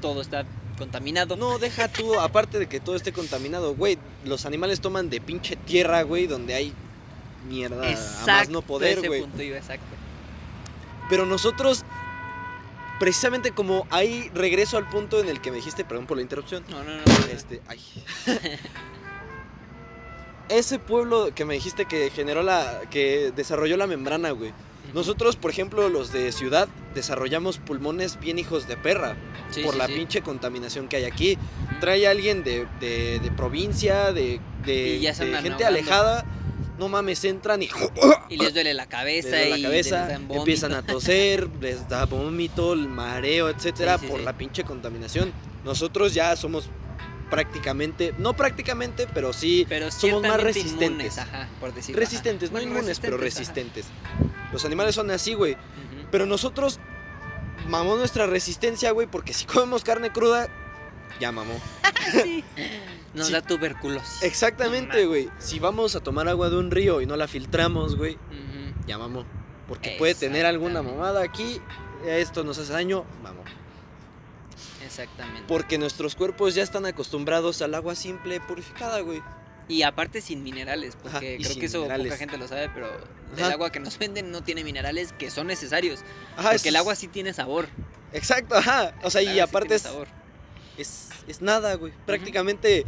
[0.00, 0.44] todo está
[0.78, 1.36] contaminado.
[1.36, 3.98] No, deja tú, aparte de que todo esté contaminado, güey.
[4.24, 6.72] Los animales toman de pinche tierra, güey, donde hay
[7.48, 9.22] mierda a más no poder, ese güey.
[9.22, 9.86] punto iba, exacto.
[11.08, 11.84] Pero nosotros,
[13.00, 16.64] precisamente como ahí regreso al punto en el que me dijiste, perdón por la interrupción.
[16.68, 17.02] No, no, no.
[17.32, 17.80] Este, ay.
[20.48, 24.52] Ese pueblo que me dijiste que generó la, que desarrolló la membrana, güey.
[24.94, 29.16] Nosotros, por ejemplo, los de ciudad, desarrollamos pulmones bien hijos de perra
[29.50, 29.92] Sí, por sí, la sí.
[29.92, 31.36] pinche contaminación que hay aquí.
[31.80, 36.24] Trae a alguien de, de- de provincia, de, de- Y gente alejada.
[36.78, 37.68] No mames, entran y
[38.30, 42.06] Y les duele la cabeza y la cabeza, les dan empiezan a toser, les da
[42.06, 45.32] vómito, el mareo, etcétera, por la pinche contaminación.
[45.64, 46.70] Nosotros ya somos
[47.30, 50.88] prácticamente, no prácticamente, pero sí Pero somos más resistentes.
[50.90, 52.00] inmunes, ajá, por decirlo.
[52.00, 52.58] resistentes, ajá.
[52.60, 53.86] no Bueno, inmunes, pero resistentes.
[54.52, 55.56] Los animales son así, güey.
[56.10, 56.80] Pero nosotros
[57.68, 60.48] mamó nuestra resistencia, güey, porque si comemos carne cruda,
[61.20, 61.54] ya mamó.
[62.12, 62.42] Sí.
[63.12, 63.32] Nos Sí.
[63.34, 64.22] da tuberculosis.
[64.22, 65.28] Exactamente, No güey.
[65.38, 68.16] Si vamos a tomar agua de un río y no la filtramos, güey,
[68.86, 69.24] ya mamó.
[69.66, 71.60] Porque puede tener alguna mamada aquí,
[72.06, 73.42] esto nos hace daño, mamó.
[74.98, 75.44] Exactamente.
[75.46, 79.22] Porque nuestros cuerpos ya están acostumbrados al agua simple purificada, güey.
[79.68, 82.06] Y aparte sin minerales, porque creo que eso minerales.
[82.06, 82.88] poca gente lo sabe, pero
[83.36, 86.00] el agua que nos venden no tiene minerales que son necesarios.
[86.32, 87.68] Ajá, porque es- el agua sí tiene sabor.
[88.12, 88.94] Exacto, ajá.
[89.02, 90.08] O sea, y sí aparte tiene es, sabor.
[90.78, 91.92] es, es nada, güey.
[92.06, 92.84] Prácticamente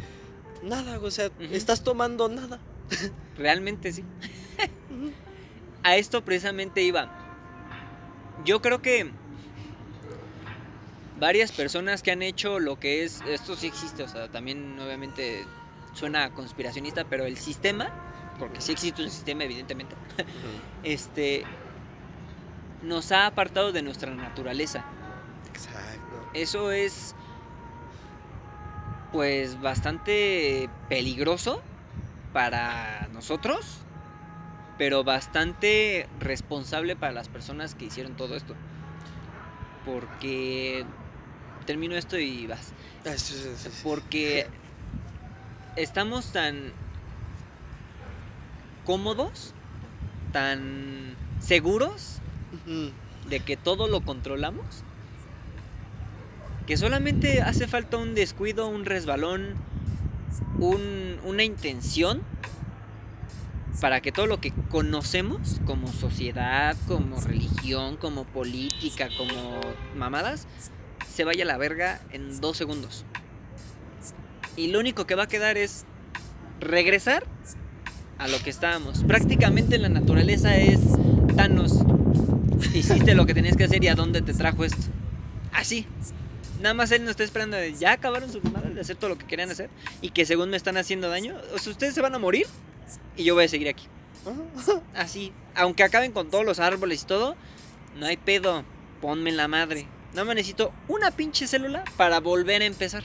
[0.62, 1.08] nada, güey.
[1.08, 2.58] O sea, estás tomando nada.
[3.36, 4.02] Realmente sí.
[5.82, 7.10] A esto precisamente iba.
[8.44, 9.10] Yo creo que
[11.20, 15.44] varias personas que han hecho lo que es, esto sí existe, o sea, también obviamente
[15.92, 17.90] suena conspiracionista, pero el sistema,
[18.38, 19.94] porque sí existe un sistema evidentemente,
[20.82, 21.44] este
[22.82, 24.84] nos ha apartado de nuestra naturaleza.
[25.50, 26.30] Exacto.
[26.32, 27.14] Eso es
[29.12, 31.62] pues bastante peligroso
[32.32, 33.80] para nosotros,
[34.78, 38.54] pero bastante responsable para las personas que hicieron todo esto.
[39.84, 40.86] Porque
[41.66, 42.72] termino esto y vas.
[43.06, 43.80] Ah, sí, sí, sí, sí.
[43.82, 44.46] Porque
[45.76, 46.72] estamos tan
[48.84, 49.52] cómodos,
[50.32, 52.18] tan seguros
[53.28, 54.64] de que todo lo controlamos,
[56.66, 59.54] que solamente hace falta un descuido, un resbalón,
[60.58, 62.22] un- una intención
[63.80, 69.60] para que todo lo que conocemos como sociedad, como religión, como política, como
[69.94, 70.46] mamadas,
[71.20, 73.04] se vaya a la verga en dos segundos.
[74.56, 75.84] Y lo único que va a quedar es
[76.60, 77.24] regresar
[78.16, 79.04] a lo que estábamos.
[79.04, 80.80] Prácticamente la naturaleza es
[81.36, 81.74] Thanos.
[82.74, 84.80] Hiciste lo que tenías que hacer y a dónde te trajo esto.
[85.52, 85.86] Así.
[86.62, 89.18] Nada más él nos está esperando de ya acabaron su madre de hacer todo lo
[89.18, 89.68] que querían hacer
[90.00, 91.36] y que según me están haciendo daño.
[91.52, 92.46] O ustedes se van a morir
[93.14, 93.84] y yo voy a seguir aquí.
[94.94, 95.34] Así.
[95.54, 97.36] Aunque acaben con todos los árboles y todo,
[97.98, 98.64] no hay pedo.
[99.02, 99.86] Ponme la madre.
[100.12, 103.04] Nada más necesito una pinche célula para volver a empezar.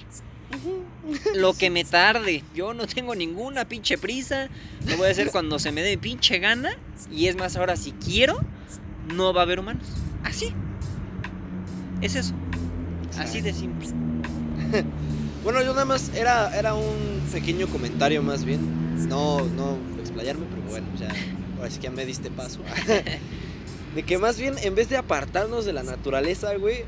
[1.36, 2.44] Lo que me tarde.
[2.54, 4.50] Yo no tengo ninguna pinche prisa.
[4.88, 6.76] Lo voy a hacer cuando se me dé pinche gana.
[7.12, 8.40] Y es más, ahora si quiero,
[9.14, 9.86] no va a haber humanos.
[10.24, 10.54] Así.
[12.02, 12.34] Es eso.
[13.18, 13.90] Así de simple.
[15.46, 18.62] Bueno, yo nada más era, era un pequeño comentario más bien.
[19.08, 21.10] No, no explayarme, pero bueno, ya,
[21.58, 22.62] ahora sí que ya me diste paso.
[23.96, 26.84] de que más bien, en vez de apartarnos de la naturaleza, güey,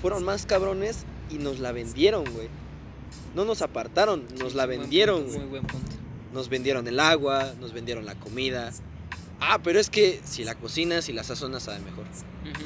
[0.00, 2.48] fueron más cabrones y nos la vendieron, güey.
[3.34, 5.40] No nos apartaron, nos Sí, la vendieron, punto, güey.
[5.40, 5.96] Muy buen punto.
[6.32, 8.70] Nos vendieron el agua, nos vendieron la comida.
[9.40, 12.04] Ah, pero es que si la cocinas y la sazonas sabe mejor.
[12.04, 12.64] Ujú.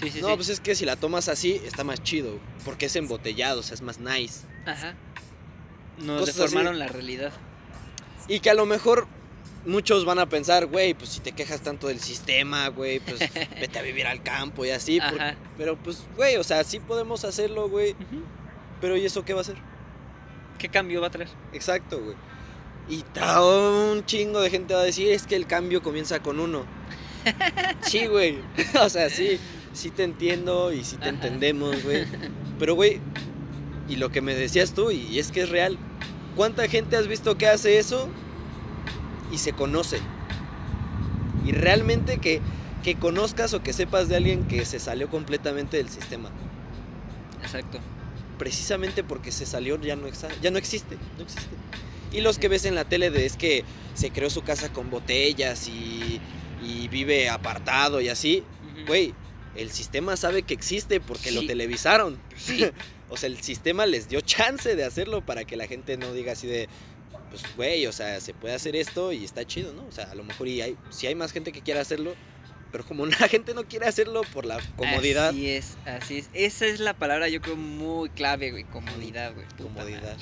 [0.00, 0.34] Sí, sí, no, sí.
[0.36, 3.74] pues es que si la tomas así está más chido, porque es embotellado, o sea,
[3.74, 4.46] es más nice.
[4.64, 4.94] Ajá.
[5.98, 6.78] Nos Cosas deformaron así.
[6.78, 7.32] la realidad.
[8.28, 9.06] Y que a lo mejor
[9.66, 13.18] muchos van a pensar, güey, pues si te quejas tanto del sistema, güey, pues
[13.60, 14.98] vete a vivir al campo y así.
[15.56, 17.92] Pero pues, güey, o sea, sí podemos hacerlo, güey.
[17.92, 18.22] Ujú.
[18.80, 19.56] Pero ¿y eso qué va a hacer?
[20.58, 21.28] ¿Qué cambio va a traer?
[21.52, 22.16] Exacto, güey.
[22.88, 26.40] Y ta- un chingo de gente va a decir, es que el cambio comienza con
[26.40, 26.64] uno.
[27.82, 28.38] sí, güey.
[28.82, 29.38] o sea, sí,
[29.72, 31.10] sí te entiendo y sí te Ajá.
[31.10, 32.04] entendemos, güey.
[32.58, 33.00] Pero, güey,
[33.88, 35.78] y lo que me decías tú, y, y es que es real,
[36.36, 38.08] ¿cuánta gente has visto que hace eso
[39.32, 40.00] y se conoce?
[41.44, 42.40] Y realmente que,
[42.82, 46.30] que conozcas o que sepas de alguien que se salió completamente del sistema.
[47.42, 47.78] Exacto.
[48.38, 50.06] Precisamente porque se salió ya no,
[50.42, 51.50] ya no existe, no existe.
[52.12, 54.90] Y los que ves en la tele de es que se creó su casa con
[54.90, 56.20] botellas y,
[56.62, 58.42] y vive apartado y así,
[58.86, 59.14] güey,
[59.56, 62.18] el sistema sabe que existe porque lo televisaron.
[62.36, 62.64] Sí.
[63.12, 66.34] O sea, el sistema les dio chance de hacerlo para que la gente no diga
[66.34, 66.68] así de,
[67.30, 69.86] pues, güey, o sea, se puede hacer esto y está chido, ¿no?
[69.86, 72.14] O sea, a lo mejor y hay, si hay más gente que quiera hacerlo,
[72.72, 76.30] pero como la gente no quiere hacerlo por la comodidad, Así es, así es.
[76.34, 78.64] Esa es la palabra, yo creo, muy clave, güey.
[78.64, 79.46] Comodidad, güey.
[79.56, 80.16] comodidad.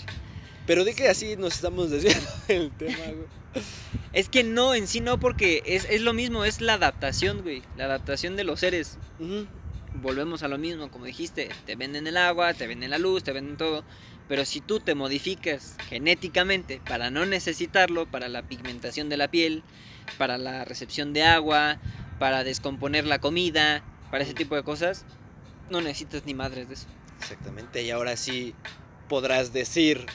[0.66, 3.64] Pero de que así nos estamos desviando del tema, güey.
[4.12, 7.62] Es que no, en sí no, porque es, es lo mismo, es la adaptación, güey.
[7.76, 8.98] La adaptación de los seres.
[9.18, 9.46] Ujú.
[9.94, 11.48] Volvemos a lo mismo, como dijiste.
[11.64, 13.84] Te venden el agua, te venden la luz, te venden todo.
[14.28, 19.62] Pero si tú te modificas genéticamente para no necesitarlo, para la pigmentación de la piel,
[20.18, 21.78] para la recepción de agua,
[22.18, 25.06] para descomponer la comida, para ese tipo de cosas,
[25.70, 26.86] no necesitas ni madres de eso.
[27.18, 28.54] Exactamente, y ahora sí
[29.08, 30.06] podrás decir,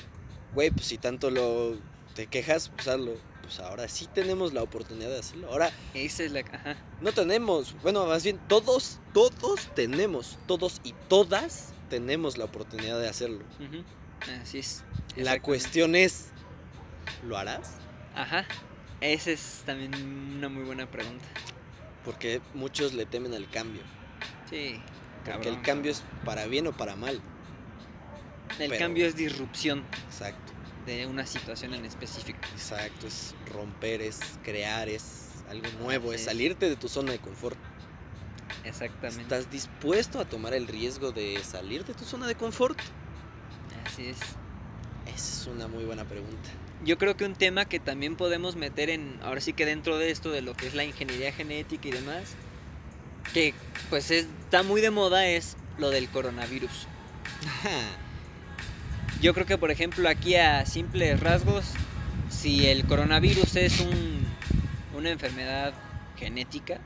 [0.54, 1.78] güey, pues si tanto lo
[2.14, 3.16] te quejas, pues hazlo.
[3.42, 5.50] Pues ahora sí tenemos la oportunidad de hacerlo.
[5.50, 6.40] Ahora Esa es la...
[6.40, 6.78] Ajá.
[7.02, 13.10] no tenemos, bueno, más bien todos, todos tenemos, todos y todas tenemos la oportunidad de
[13.10, 13.44] hacerlo.
[13.60, 13.84] Ujú,
[14.42, 14.84] Así es.
[15.16, 16.28] La cuestión es,
[17.24, 17.72] ¿lo harás?
[18.16, 18.46] Ajá.
[19.02, 19.94] Esa es también
[20.38, 21.26] una muy buena pregunta.
[22.06, 23.82] Porque muchos le temen al cambio.
[24.50, 24.82] Sí.
[25.18, 27.22] Porque cabrón, el cambio es para bien o para mal.
[28.60, 29.84] El pero- cambio es disrupción.
[30.08, 30.54] Exacto.
[30.86, 32.40] de una situación en específico.
[32.52, 36.26] Exacto, es romper, es crear, es algo nuevo, es.
[36.26, 37.58] salirte de tu zona de confort.
[38.66, 39.22] Exactamente.
[39.22, 42.78] ¿Estás dispuesto a tomar el riesgo de salir de tu zona de confort?
[43.94, 44.18] Así es.
[45.06, 46.50] Esa es una muy buena pregunta.
[46.84, 50.10] Yo creo que un tema que también podemos meter en, ahora sí que dentro de
[50.12, 52.24] esto, de lo que es la ingeniería genética y demás,
[53.34, 53.54] que
[53.90, 56.88] pues es- está muy de moda es lo del coronavirus.
[59.22, 61.66] Yo creo que por ejemplo aquí a simples rasgos,
[62.30, 64.26] si el coronavirus es un,
[64.98, 65.74] una enfermedad
[66.18, 66.80] genética,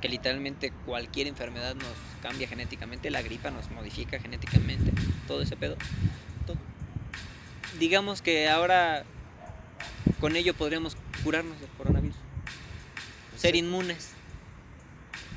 [0.00, 1.92] que literalmente cualquier enfermedad nos
[2.22, 4.92] cambia genéticamente, la gripa nos modifica genéticamente,
[5.26, 5.76] todo ese pedo.
[7.78, 9.04] Digamos que ahora
[10.20, 12.16] con ello podríamos curarnos del coronavirus,
[13.36, 14.10] ser inmunes.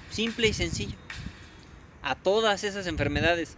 [0.09, 0.97] Simple y sencillo.
[2.01, 3.57] A todas esas enfermedades.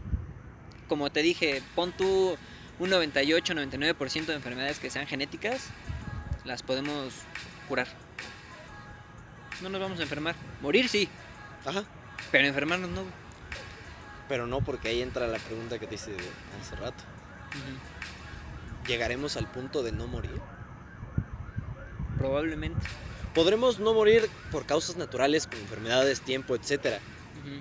[0.87, 2.37] Como te dije, pon tú
[2.79, 5.69] un 98-99% de enfermedades que sean genéticas,
[6.43, 7.13] las podemos
[7.69, 7.87] curar.
[9.61, 10.35] No nos vamos a enfermar.
[10.61, 11.07] Morir sí,
[11.65, 11.85] Ajá.
[12.31, 13.03] pero enfermarnos no.
[14.27, 16.15] Pero no, porque ahí entra la pregunta que te hice
[16.61, 17.03] hace rato.
[18.87, 20.39] ¿Llegaremos al punto de no morir?
[22.17, 22.79] Probablemente.
[23.33, 26.99] Podremos no morir por causas naturales como enfermedades, tiempo, etcétera.
[27.41, 27.59] Ujú.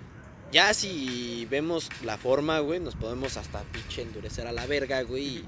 [0.52, 5.44] Ya si vemos la forma, güey, nos podemos hasta pinche endurecer a la verga, güey.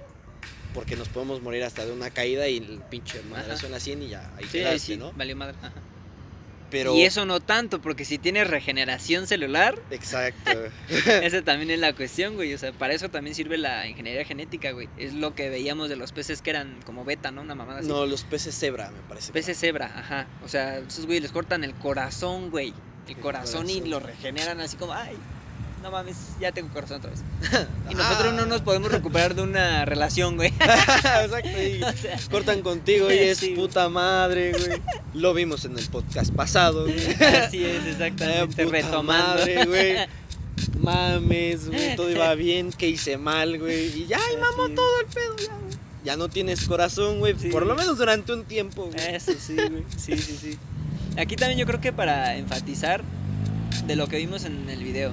[0.72, 4.02] Porque nos podemos morir hasta de una caída y el pinche madrazo en la 100
[4.02, 5.12] y ya ahí Sí, quedaste, sí, ¿no?
[5.12, 5.54] valió madre.
[5.62, 5.72] Ajá.
[6.74, 6.92] Pero...
[6.96, 10.50] Y eso no tanto, porque si tienes regeneración celular, Exacto.
[10.88, 12.52] esa también es la cuestión, güey.
[12.52, 14.88] O sea, para eso también sirve la ingeniería genética, güey.
[14.96, 17.42] Es lo que veíamos de los peces que eran como beta, ¿no?
[17.42, 17.88] Una mamada así.
[17.88, 19.32] no, los peces cebra, me parece.
[19.32, 20.26] Peces cebra, ajá.
[20.44, 22.74] O sea, esos güeyes les cortan el corazón, güey.
[23.06, 25.16] El El corazón, y lo regeneran así como, ay,
[25.84, 27.20] no mames, ya tengo corazón otra vez.
[27.90, 27.98] Y Ah.
[27.98, 30.48] nosotros no nos podemos recuperar de una relación, güey.
[30.58, 31.48] Exacto.
[31.62, 34.80] y O sea, cortan contigo y es Sí, puta madre, güey.
[35.14, 36.96] Lo vimos en el podcast pasado, güey.
[37.36, 38.64] así es, Eh, exactamente.
[38.64, 39.38] puta retomando.
[39.38, 39.96] madre, güey.
[40.80, 43.86] Mames, güey, todo iba bien, que hice mal, güey.
[44.02, 45.74] Y ya, y mamó todo el pedo, ya, güey.
[46.04, 47.34] Ya no tienes corazón, güey.
[47.38, 47.48] Sí.
[47.50, 49.14] Por lo menos durante un tiempo, güey.
[49.14, 49.84] Eso sí, güey.
[49.96, 50.58] Sí, sí, sí.
[51.16, 53.02] Aquí también yo creo que para enfatizar
[53.86, 55.12] de lo que vimos en el video,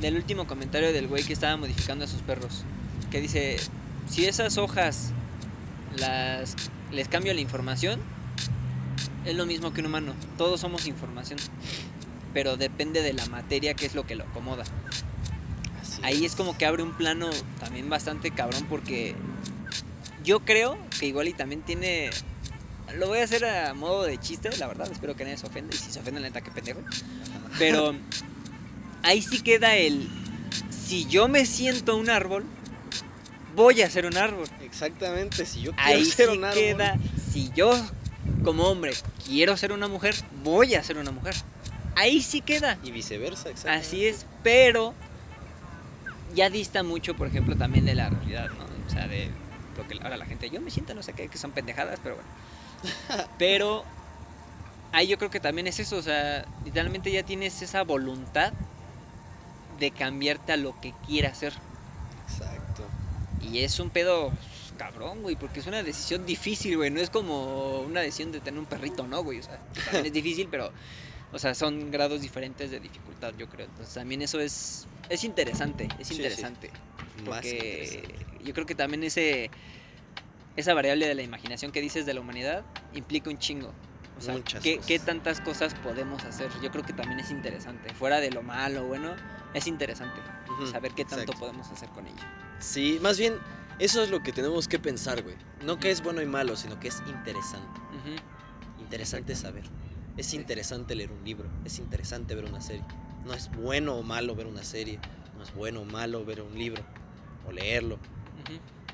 [0.00, 2.64] del último comentario del güey que estaba modificando a sus perros,
[3.10, 3.56] que dice,
[4.08, 5.12] si esas hojas
[5.96, 6.56] las
[6.90, 8.00] les cambio la información,
[9.24, 11.38] es lo mismo que un humano, todos somos información,
[12.32, 14.64] pero depende de la materia que es lo que lo acomoda.
[15.80, 19.14] Así Ahí es como que abre un plano también bastante cabrón porque
[20.24, 22.10] yo creo que igual y también tiene...
[22.96, 25.74] Lo voy a hacer a modo de chiste, la verdad, espero que nadie se ofenda
[25.74, 26.80] y si se ofende la neta que pendejo.
[27.58, 27.94] Pero
[29.04, 30.08] ahí sí queda el...
[30.70, 32.44] Si yo me siento un árbol,
[33.54, 34.46] voy a ser un árbol.
[34.62, 36.98] Exactamente, si yo quiero Ahí sí ser un árbol, queda...
[37.32, 37.72] Si yo
[38.42, 38.92] como hombre
[39.26, 41.34] quiero ser una mujer, voy a ser una mujer.
[41.96, 42.78] Ahí sí queda.
[42.82, 43.70] Y viceversa, exacto.
[43.70, 44.94] Así es, pero
[46.34, 48.64] ya dista mucho, por ejemplo, también de la realidad, ¿no?
[48.86, 49.30] O sea, de
[49.76, 52.16] lo que ahora la gente, yo me siento no sé qué, que son pendejadas, pero
[52.16, 52.28] bueno.
[53.38, 53.82] Pero
[54.92, 58.52] ahí yo creo que también es eso, o sea, literalmente ya tienes esa voluntad
[59.78, 61.52] de cambiarte a lo que quieras hacer.
[62.28, 62.84] Exacto.
[63.42, 66.90] Y es un pedo pues, cabrón, güey, porque es una decisión difícil, güey.
[66.90, 69.38] No es como una decisión de tener un perrito, ¿no, güey?
[69.40, 70.72] O sea, también es difícil, pero,
[71.32, 73.66] o sea, son grados diferentes de dificultad, yo creo.
[73.66, 76.20] Entonces, también eso es, es interesante, es Sí, sí.
[76.22, 76.70] interesante.
[77.24, 78.42] Porque interesante.
[78.44, 79.50] yo creo que también ese,
[80.56, 82.64] esa variable de la imaginación que dices de la humanidad
[82.94, 83.72] implica un chingo.
[84.16, 84.86] O sea, Muchas ¿qué, cosas.
[84.86, 86.50] qué tantas cosas podemos hacer?
[86.62, 87.92] Yo creo que también es interesante.
[87.94, 89.10] Fuera de lo malo, bueno,
[89.54, 90.20] es interesante
[90.70, 91.40] saber qué tanto exacto.
[91.40, 92.22] podemos hacer con ello.
[92.60, 93.34] Sí, más bien,
[93.80, 95.34] eso es lo que tenemos que pensar, güey.
[95.64, 97.80] No que es bueno y malo, sino que es interesante.
[98.78, 99.64] Interesante saber.
[100.16, 100.36] Es Sí.
[100.36, 101.48] interesante leer un libro.
[101.64, 102.84] Es interesante ver una serie.
[103.24, 105.00] No es bueno o malo ver una serie.
[105.36, 106.82] No es bueno o malo ver un libro
[107.48, 107.98] o leerlo.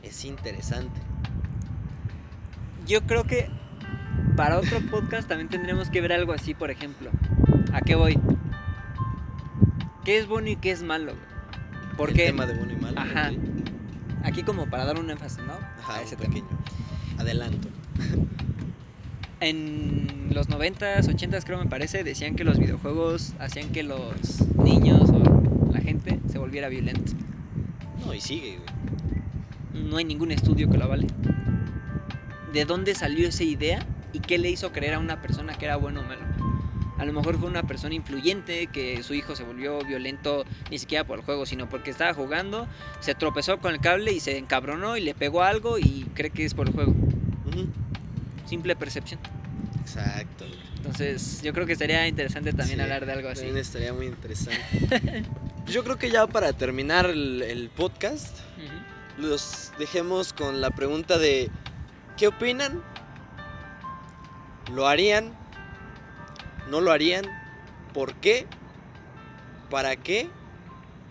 [0.02, 0.98] Es interesante.
[2.86, 3.50] Yo creo que
[4.40, 7.10] para otro podcast también tendremos que ver algo así, por ejemplo.
[7.74, 8.18] ¿A qué voy?
[10.02, 11.12] ¿Qué es bueno y qué es malo?
[11.12, 11.90] güey?
[11.90, 12.98] El Porque tema de bueno y malo.
[12.98, 13.32] Ajá.
[14.22, 15.52] aquí como para dar un énfasis, ¿no?
[15.52, 16.32] Ajá, a un ese tema.
[16.32, 16.48] pequeño.
[17.18, 17.68] Adelanto.
[19.40, 25.10] En los 90s, 80s creo me parece, decían que los videojuegos hacían que los niños
[25.10, 27.12] o la gente se volviera violenta.
[28.06, 29.84] No, y sigue, güey.
[29.84, 31.08] No hay ningún estudio que lo avale.
[32.54, 35.76] ¿De dónde salió esa idea y qué le hizo creer a una persona que era
[35.76, 36.22] bueno o malo?
[36.98, 41.04] A lo mejor fue una persona influyente que su hijo se volvió violento ni siquiera
[41.04, 42.66] por el juego, sino porque estaba jugando,
[43.00, 46.44] se tropezó con el cable y se encabronó y le pegó algo y cree que
[46.44, 46.90] es por el juego.
[46.92, 47.66] Ujú.
[48.46, 49.18] Simple percepción.
[49.80, 50.44] Exacto.
[50.76, 53.40] Entonces, yo creo que sería interesante también Sí, hablar de algo así.
[53.42, 54.60] También estaría muy interesante.
[55.62, 59.22] Pues Yo creo que ya para terminar el, el podcast, Ujú.
[59.22, 61.48] los dejemos con la pregunta de
[62.16, 62.82] ¿qué opinan?
[64.74, 65.32] ¿Lo harían?
[66.68, 67.24] ¿No lo harían?
[67.92, 68.46] ¿Por qué?
[69.68, 70.28] ¿Para qué?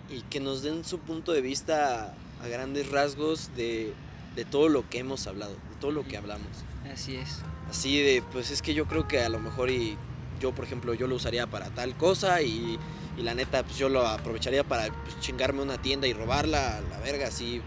[0.09, 3.93] Y que nos den su punto de vista a grandes rasgos de,
[4.35, 6.47] de todo lo que hemos hablado, de todo lo que hablamos.
[6.91, 7.41] Así es.
[7.69, 9.97] Así de, pues es que yo creo que a lo mejor y
[10.39, 12.79] yo, por ejemplo, yo lo usaría para tal cosa y,
[13.17, 16.81] y la neta, pues yo lo aprovecharía para pues, chingarme una tienda y robarla a
[16.81, 17.61] la verga, así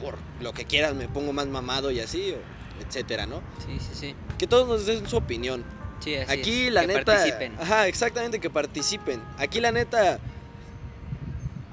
[0.00, 3.42] por lo que quieras, me pongo más mamado y así, o etcétera, ¿no?
[3.66, 4.14] Sí, sí, sí.
[4.38, 5.64] Que todos nos den su opinión.
[6.00, 6.72] Sí, así Aquí es.
[6.72, 7.54] la que neta, participen.
[7.58, 9.20] ajá, exactamente que participen.
[9.38, 10.18] Aquí la neta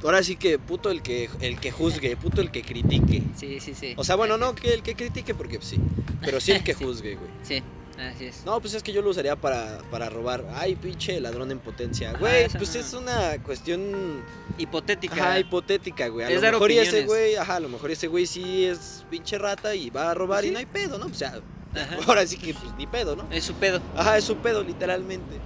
[0.04, 3.24] ahora sí que puto el que el que juzgue, puto el que critique.
[3.36, 3.94] Sí, sí, sí.
[3.98, 5.78] O sea, bueno, no que el que critique porque sí,
[6.22, 6.84] pero sí el que Sí.
[6.84, 7.30] juzgue, güey.
[7.44, 7.62] Sí,
[7.98, 8.44] así es.
[8.46, 10.46] No, pues es que yo lo usaría para, para robar.
[10.56, 12.14] Ay, pinche ladrón en potencia.
[12.14, 12.82] Güey, pues no.
[12.82, 14.24] es una cuestión
[14.58, 15.16] Hipotética.
[15.16, 16.26] ajá, hipotética, güey.
[16.26, 19.38] A Es lo mejor ese güey, ajá, a lo mejor ese güey sí es pinche
[19.38, 21.06] rata y va a robar y no hay pedo, ¿no?
[21.06, 21.40] O sea,
[21.76, 21.98] Ajá.
[22.08, 23.26] ahora sí que pues ni pedo, ¿no?
[23.32, 23.82] Es su pedo.
[23.96, 25.38] Ajá, es su pedo, literalmente.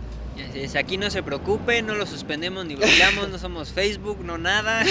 [0.56, 0.76] Es.
[0.76, 4.84] Aquí no se preocupe, no lo suspendemos ni bloqueamos, no somos Facebook, no nada.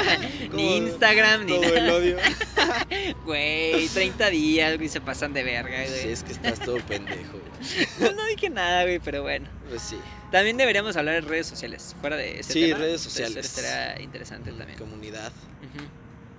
[0.52, 2.16] Ni Instagram, ni Todo el odio.
[3.24, 6.12] Güey, 30 días, güey, se pasan de verga, Sí, güey.
[6.12, 7.86] es que estás todo pendejo, güey.
[8.00, 9.48] No, no dije nada, güey, pero bueno.
[9.68, 9.96] Pues sí,
[10.30, 12.78] También deberíamos hablar de redes sociales, fuera de este Sí, tema.
[12.78, 13.46] redes Entonces, sociales.
[13.46, 14.78] Estaría interesante también.
[14.78, 15.32] comunidad,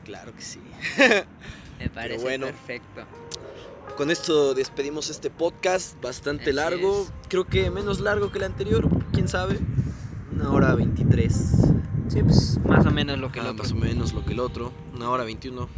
[0.06, 0.60] claro que sí.
[1.80, 2.46] Me parece bueno.
[2.48, 3.06] perfecto.
[3.98, 7.04] Con esto despedimos este podcast bastante Así largo.
[7.04, 7.12] es.
[7.30, 9.58] Creo que menos largo que el anterior, quién sabe.
[10.34, 11.34] Una hora 23.
[12.10, 13.64] Sí, pues más o menos lo que el Ah, otro.
[13.64, 14.74] más o menos lo que el otro.
[14.94, 15.62] Una hora 21.
[15.64, 15.70] Ujú.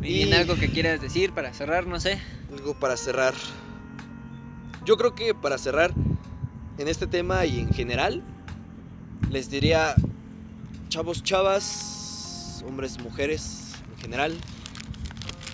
[0.00, 2.20] Muy Y- bien, algo que quieras decir para cerrar, no sé.
[2.52, 3.32] Algo para cerrar.
[4.84, 5.94] Yo creo que para cerrar
[6.76, 8.22] en este tema y en general,
[9.30, 9.94] les diría,
[10.90, 14.36] chavos, chavas, hombres, mujeres, en general,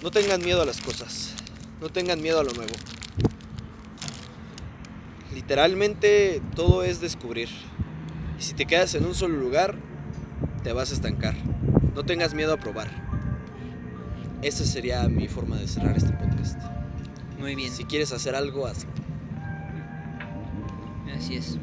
[0.02, 1.34] no tengan miedo a las cosas.
[1.80, 2.72] No tengan miedo a lo nuevo.
[5.34, 7.48] Literalmente todo es descubrir.
[8.38, 9.74] Y si te quedas en un solo lugar,
[10.62, 11.34] te vas a estancar.
[11.94, 12.88] No tengas miedo a probar.
[14.42, 16.58] Esa sería mi forma de cerrar este podcast.
[17.38, 18.90] Muy bien, Si quieres hacer algo, hazlo.
[21.16, 21.58] así es.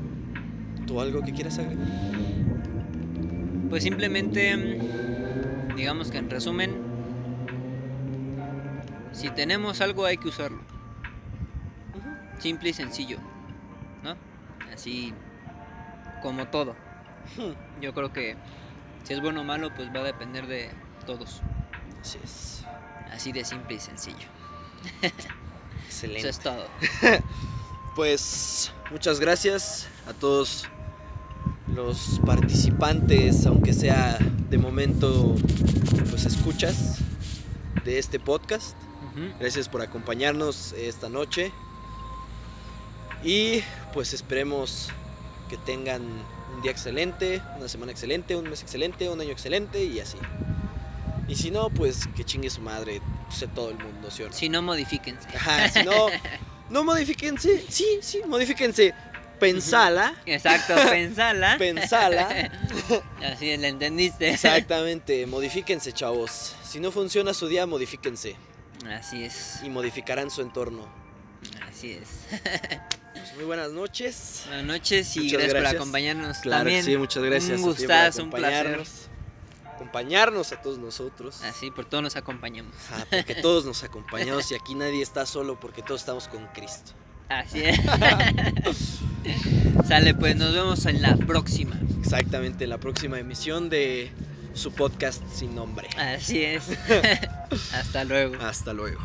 [0.85, 1.88] ¿Tú algo que quieras agregar?
[3.69, 6.86] Pues simplemente, mm, digamos que en resumen,
[9.18, 10.61] si tenemos algo hay que usarlo.
[12.39, 13.18] Simple y sencillo,
[14.03, 14.15] ¿no?
[14.72, 15.14] Así
[16.22, 16.76] como todo.
[17.81, 18.35] Yo creo que
[19.03, 20.69] si es bueno o malo, pues va a depender de
[21.06, 21.41] todos.
[22.02, 22.64] Así es.
[23.11, 24.27] Así de simple y sencillo.
[25.85, 26.19] Excelente.
[26.19, 26.68] Eso es todo.
[27.95, 30.68] Pues muchas gracias a todos
[31.73, 34.19] los participantes, aunque sea
[34.52, 35.34] de momento,
[36.11, 36.99] pues escuchas
[37.85, 38.77] de este podcast.
[39.39, 41.52] Gracias por acompañarnos esta noche.
[43.23, 43.61] Y
[43.94, 44.89] pues esperemos
[45.49, 46.02] que tengan
[46.56, 50.18] un día excelente, una semana excelente, un mes excelente, un año excelente y así.
[51.27, 54.35] Y si no, pues que chingue su madre, sé todo el mundo, ¿cierto?
[54.35, 55.27] Si no, modifíquense.
[55.35, 56.07] Ajá, si no,
[56.69, 58.94] no modifíquense, sí, sí, modifíquense.
[59.39, 61.56] Pensala, Exacto, pensala.
[61.60, 62.49] pensala.
[63.23, 64.30] Así la entendiste.
[64.31, 66.56] Exactamente, modifíquense, chavos.
[66.64, 68.35] Si no funciona su día, modifíquense.
[68.86, 69.62] Así es.
[69.64, 70.86] Y modificarán su entorno.
[71.70, 72.08] Así es.
[73.14, 74.44] Pues muy buenas noches.
[74.48, 76.38] Buenas noches y gracias, por acompañarnos.
[76.38, 77.60] Claro, También, sí, muchas gracias.
[77.60, 78.82] Un gustazo, un placer.
[79.76, 80.52] acompañarnos.
[80.52, 81.41] A todos nosotros.
[81.44, 82.74] Así, por todo nos acompañamos.
[82.91, 86.91] Ajá, porque todos nos acompañamos y aquí nadie está solo porque todos estamos con Cristo.
[87.30, 87.80] Así es.
[89.88, 91.78] Sale, pues nos vemos en la próxima.
[91.99, 94.12] Exactamente, en la próxima emisión de
[94.58, 95.88] su podcast sin nombre.
[95.98, 96.64] Así es.
[97.74, 98.36] Hasta luego.
[98.42, 99.00] Hasta luego.